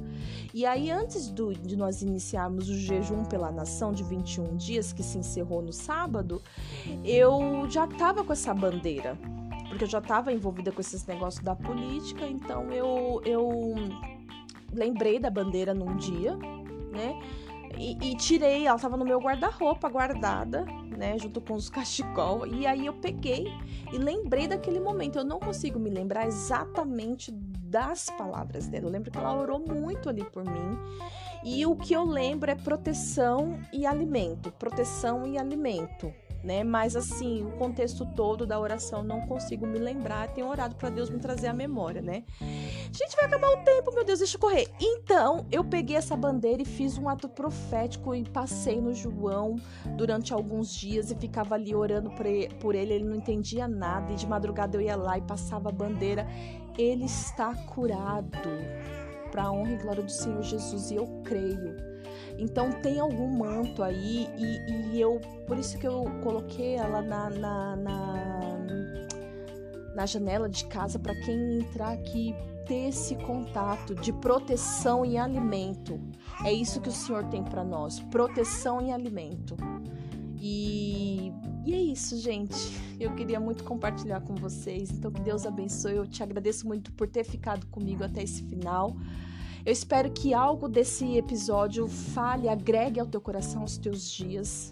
E 0.53 0.65
aí, 0.65 0.89
antes 0.91 1.30
do, 1.30 1.53
de 1.53 1.76
nós 1.76 2.01
iniciarmos 2.01 2.70
o 2.70 2.76
jejum 2.76 3.24
pela 3.26 3.51
nação 3.51 3.91
de 3.91 4.03
21 4.03 4.55
dias, 4.57 4.93
que 4.93 5.03
se 5.03 5.18
encerrou 5.18 5.61
no 5.61 5.74
sábado, 5.74 6.41
eu 7.03 7.68
já 7.70 7.88
tava 7.88 8.24
com 8.24 8.34
essa 8.34 8.53
bandeira. 8.53 9.18
Porque 9.70 9.84
eu 9.84 9.89
já 9.89 9.99
estava 9.99 10.32
envolvida 10.32 10.72
com 10.72 10.80
esses 10.80 11.05
negócios 11.05 11.43
da 11.43 11.55
política, 11.55 12.26
então 12.26 12.72
eu, 12.72 13.22
eu 13.26 13.76
lembrei 14.72 15.20
da 15.20 15.30
bandeira 15.30 15.74
num 15.74 15.95
dia, 15.97 16.36
né? 16.91 17.20
E, 17.78 17.97
e 18.01 18.15
tirei, 18.15 18.68
ela 18.68 18.80
tava 18.80 18.97
no 18.97 19.05
meu 19.05 19.20
guarda-roupa 19.20 19.89
guardada, 19.89 20.65
né? 20.95 21.18
Junto 21.18 21.41
com 21.41 21.53
os 21.53 21.70
cachecol. 21.70 22.45
E 22.47 22.65
aí 22.65 22.86
eu 22.86 22.93
peguei 22.93 23.47
e 23.91 23.97
lembrei 23.97 24.47
daquele 24.47 24.80
momento. 24.80 25.18
Eu 25.18 25.26
não 25.26 25.39
consigo 25.39 25.80
me 25.80 25.89
lembrar 25.89 26.28
exatamente 26.28 27.32
das 27.32 28.09
palavras 28.11 28.68
dela. 28.68 28.86
Eu 28.86 28.91
lembro 28.91 29.11
que 29.11 29.18
ela 29.18 29.36
orou 29.36 29.59
muito 29.59 30.09
ali 30.09 30.24
por 30.24 30.43
mim. 30.43 30.78
E 31.43 31.65
o 31.65 31.76
que 31.76 31.93
eu 31.93 32.03
lembro 32.03 32.49
é 32.49 32.55
proteção 32.55 33.59
e 33.72 33.86
alimento. 33.86 34.51
Proteção 34.53 35.28
e 35.28 35.38
alimento 35.38 36.13
né? 36.43 36.63
Mas 36.63 36.95
assim, 36.95 37.43
o 37.43 37.51
contexto 37.57 38.05
todo 38.15 38.45
da 38.45 38.59
oração 38.59 39.03
não 39.03 39.22
consigo 39.28 39.68
me 39.68 39.78
lembrar. 39.78 40.30
Tenho 40.30 40.47
orado 40.47 40.76
para 40.76 40.89
Deus 40.89 41.09
me 41.09 41.20
trazer 41.20 41.47
a 41.47 41.53
memória, 41.53 42.01
né? 42.01 42.24
Gente, 42.91 43.15
vai 43.15 43.25
acabar 43.25 43.49
o 43.49 43.63
tempo, 43.63 43.93
meu 43.93 44.03
Deus, 44.03 44.19
deixa 44.19 44.38
eu 44.38 44.41
correr. 44.41 44.67
Então, 44.79 45.45
eu 45.51 45.63
peguei 45.63 45.95
essa 45.95 46.15
bandeira 46.15 46.61
e 46.61 46.65
fiz 46.65 46.97
um 46.97 47.09
ato 47.09 47.27
profético 47.27 48.15
e 48.15 48.23
passei 48.23 48.79
no 48.79 48.93
João 48.93 49.57
durante 49.97 50.33
alguns 50.33 50.73
dias 50.73 51.11
e 51.11 51.15
ficava 51.15 51.55
ali 51.55 51.75
orando 51.75 52.11
por 52.59 52.75
ele. 52.75 52.93
Ele 52.93 53.03
não 53.03 53.15
entendia 53.15 53.67
nada 53.67 54.13
e 54.13 54.15
de 54.15 54.25
madrugada 54.25 54.77
eu 54.77 54.81
ia 54.81 54.95
lá 54.95 55.17
e 55.17 55.21
passava 55.21 55.69
a 55.69 55.71
bandeira. 55.71 56.27
Ele 56.77 57.05
está 57.05 57.53
curado. 57.55 58.49
Para 59.31 59.43
a 59.43 59.51
honra 59.51 59.73
e 59.73 59.77
glória 59.77 60.03
do 60.03 60.11
Senhor 60.11 60.41
Jesus, 60.41 60.89
e 60.89 60.95
eu 60.95 61.05
creio 61.25 61.75
então 62.38 62.71
tem 62.81 62.99
algum 62.99 63.27
manto 63.27 63.81
aí 63.81 64.27
e, 64.38 64.93
e 64.93 65.01
eu 65.01 65.19
por 65.45 65.57
isso 65.57 65.77
que 65.77 65.88
eu 65.88 66.05
coloquei 66.23 66.75
ela 66.75 67.01
na, 67.01 67.29
na, 67.29 67.75
na, 67.75 68.57
na 69.95 70.05
janela 70.05 70.47
de 70.47 70.65
casa 70.65 70.99
para 70.99 71.15
quem 71.15 71.59
entrar 71.59 71.93
aqui 71.93 72.35
ter 72.68 72.89
esse 72.89 73.15
contato 73.15 73.95
de 73.95 74.11
proteção 74.11 75.05
e 75.05 75.18
alimento. 75.18 75.99
É 76.43 76.51
isso 76.51 76.82
que 76.82 76.89
o 76.89 76.91
Senhor 76.91 77.24
tem 77.26 77.43
para 77.43 77.63
nós, 77.63 77.99
proteção 77.99 78.82
e 78.82 78.91
alimento. 78.91 79.55
E, 80.39 81.32
e 81.65 81.74
é 81.74 81.82
isso, 81.82 82.18
gente. 82.18 82.55
Eu 82.99 83.15
queria 83.15 83.39
muito 83.39 83.63
compartilhar 83.63 84.22
com 84.22 84.36
vocês. 84.36 84.91
Então 84.91 85.11
que 85.11 85.22
Deus 85.22 85.45
abençoe. 85.45 85.95
Eu 85.95 86.07
te 86.07 86.22
agradeço 86.22 86.68
muito 86.68 86.91
por 86.93 87.07
ter 87.07 87.24
ficado 87.24 87.65
comigo 87.68 88.03
até 88.03 88.24
esse 88.24 88.43
final. 88.43 88.95
Eu 89.65 89.74
espero 89.74 90.11
que 90.11 90.34
algo 90.34 90.68
desse 90.68 91.18
episódio 91.18 91.88
fale, 91.88 92.47
agregue 92.47 92.99
ao 92.99 93.05
teu 93.05 93.20
coração 93.20 93.63
os 93.63 93.78
teus 93.78 94.09
dias. 94.09 94.72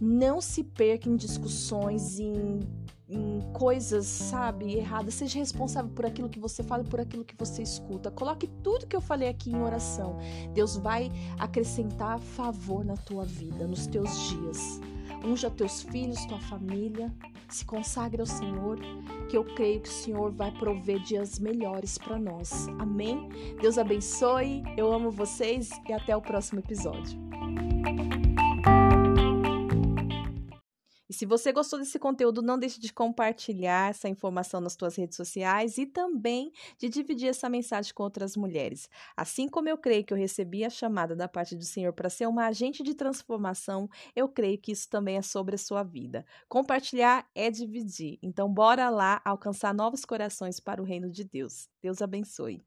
Não 0.00 0.40
se 0.40 0.62
perca 0.62 1.08
em 1.08 1.16
discussões, 1.16 2.20
em, 2.20 2.60
em 3.08 3.40
coisas, 3.52 4.06
sabe, 4.06 4.74
erradas. 4.74 5.14
Seja 5.14 5.38
responsável 5.38 5.90
por 5.90 6.04
aquilo 6.04 6.28
que 6.28 6.38
você 6.38 6.62
fala 6.62 6.84
por 6.84 7.00
aquilo 7.00 7.24
que 7.24 7.34
você 7.36 7.62
escuta. 7.62 8.10
Coloque 8.10 8.46
tudo 8.62 8.86
que 8.86 8.94
eu 8.94 9.00
falei 9.00 9.28
aqui 9.28 9.50
em 9.50 9.62
oração. 9.62 10.18
Deus 10.52 10.76
vai 10.76 11.10
acrescentar 11.38 12.18
favor 12.18 12.84
na 12.84 12.96
tua 12.96 13.24
vida, 13.24 13.66
nos 13.66 13.86
teus 13.86 14.28
dias. 14.28 14.80
unja 15.24 15.50
teus 15.50 15.82
filhos, 15.82 16.24
tua 16.26 16.38
família, 16.38 17.12
se 17.48 17.64
consagre 17.64 18.20
ao 18.20 18.26
Senhor, 18.26 18.78
que 19.28 19.36
eu 19.36 19.42
creio 19.42 19.80
que 19.80 19.88
o 19.88 19.92
Senhor 19.92 20.30
vai 20.30 20.52
prover 20.52 21.00
dias 21.00 21.38
melhores 21.38 21.98
para 21.98 22.18
nós. 22.18 22.68
Amém? 22.78 23.28
Deus 23.60 23.78
abençoe, 23.78 24.62
eu 24.76 24.92
amo 24.92 25.10
vocês 25.10 25.70
e 25.88 25.92
até 25.92 26.16
o 26.16 26.22
próximo 26.22 26.60
episódio. 26.60 27.18
E 31.08 31.14
se 31.14 31.24
você 31.24 31.52
gostou 31.52 31.78
desse 31.78 31.98
conteúdo, 31.98 32.42
não 32.42 32.58
deixe 32.58 32.78
de 32.78 32.92
compartilhar 32.92 33.90
essa 33.90 34.08
informação 34.08 34.60
nas 34.60 34.74
suas 34.74 34.96
redes 34.96 35.16
sociais 35.16 35.78
e 35.78 35.86
também 35.86 36.52
de 36.76 36.88
dividir 36.88 37.28
essa 37.28 37.48
mensagem 37.48 37.94
com 37.94 38.02
outras 38.02 38.36
mulheres. 38.36 38.88
Assim 39.16 39.48
como 39.48 39.68
eu 39.68 39.78
creio 39.78 40.04
que 40.04 40.12
eu 40.12 40.18
recebi 40.18 40.64
a 40.64 40.70
chamada 40.70 41.16
da 41.16 41.26
parte 41.26 41.56
do 41.56 41.64
Senhor 41.64 41.92
para 41.92 42.10
ser 42.10 42.26
uma 42.26 42.46
agente 42.46 42.82
de 42.82 42.94
transformação, 42.94 43.88
eu 44.14 44.28
creio 44.28 44.58
que 44.58 44.72
isso 44.72 44.88
também 44.88 45.16
é 45.16 45.22
sobre 45.22 45.54
a 45.54 45.58
sua 45.58 45.82
vida. 45.82 46.26
Compartilhar 46.48 47.28
é 47.34 47.50
dividir. 47.50 48.18
Então 48.22 48.52
bora 48.52 48.90
lá 48.90 49.20
alcançar 49.24 49.72
novos 49.74 50.04
corações 50.04 50.60
para 50.60 50.82
o 50.82 50.84
reino 50.84 51.10
de 51.10 51.24
Deus. 51.24 51.68
Deus 51.82 52.02
abençoe. 52.02 52.62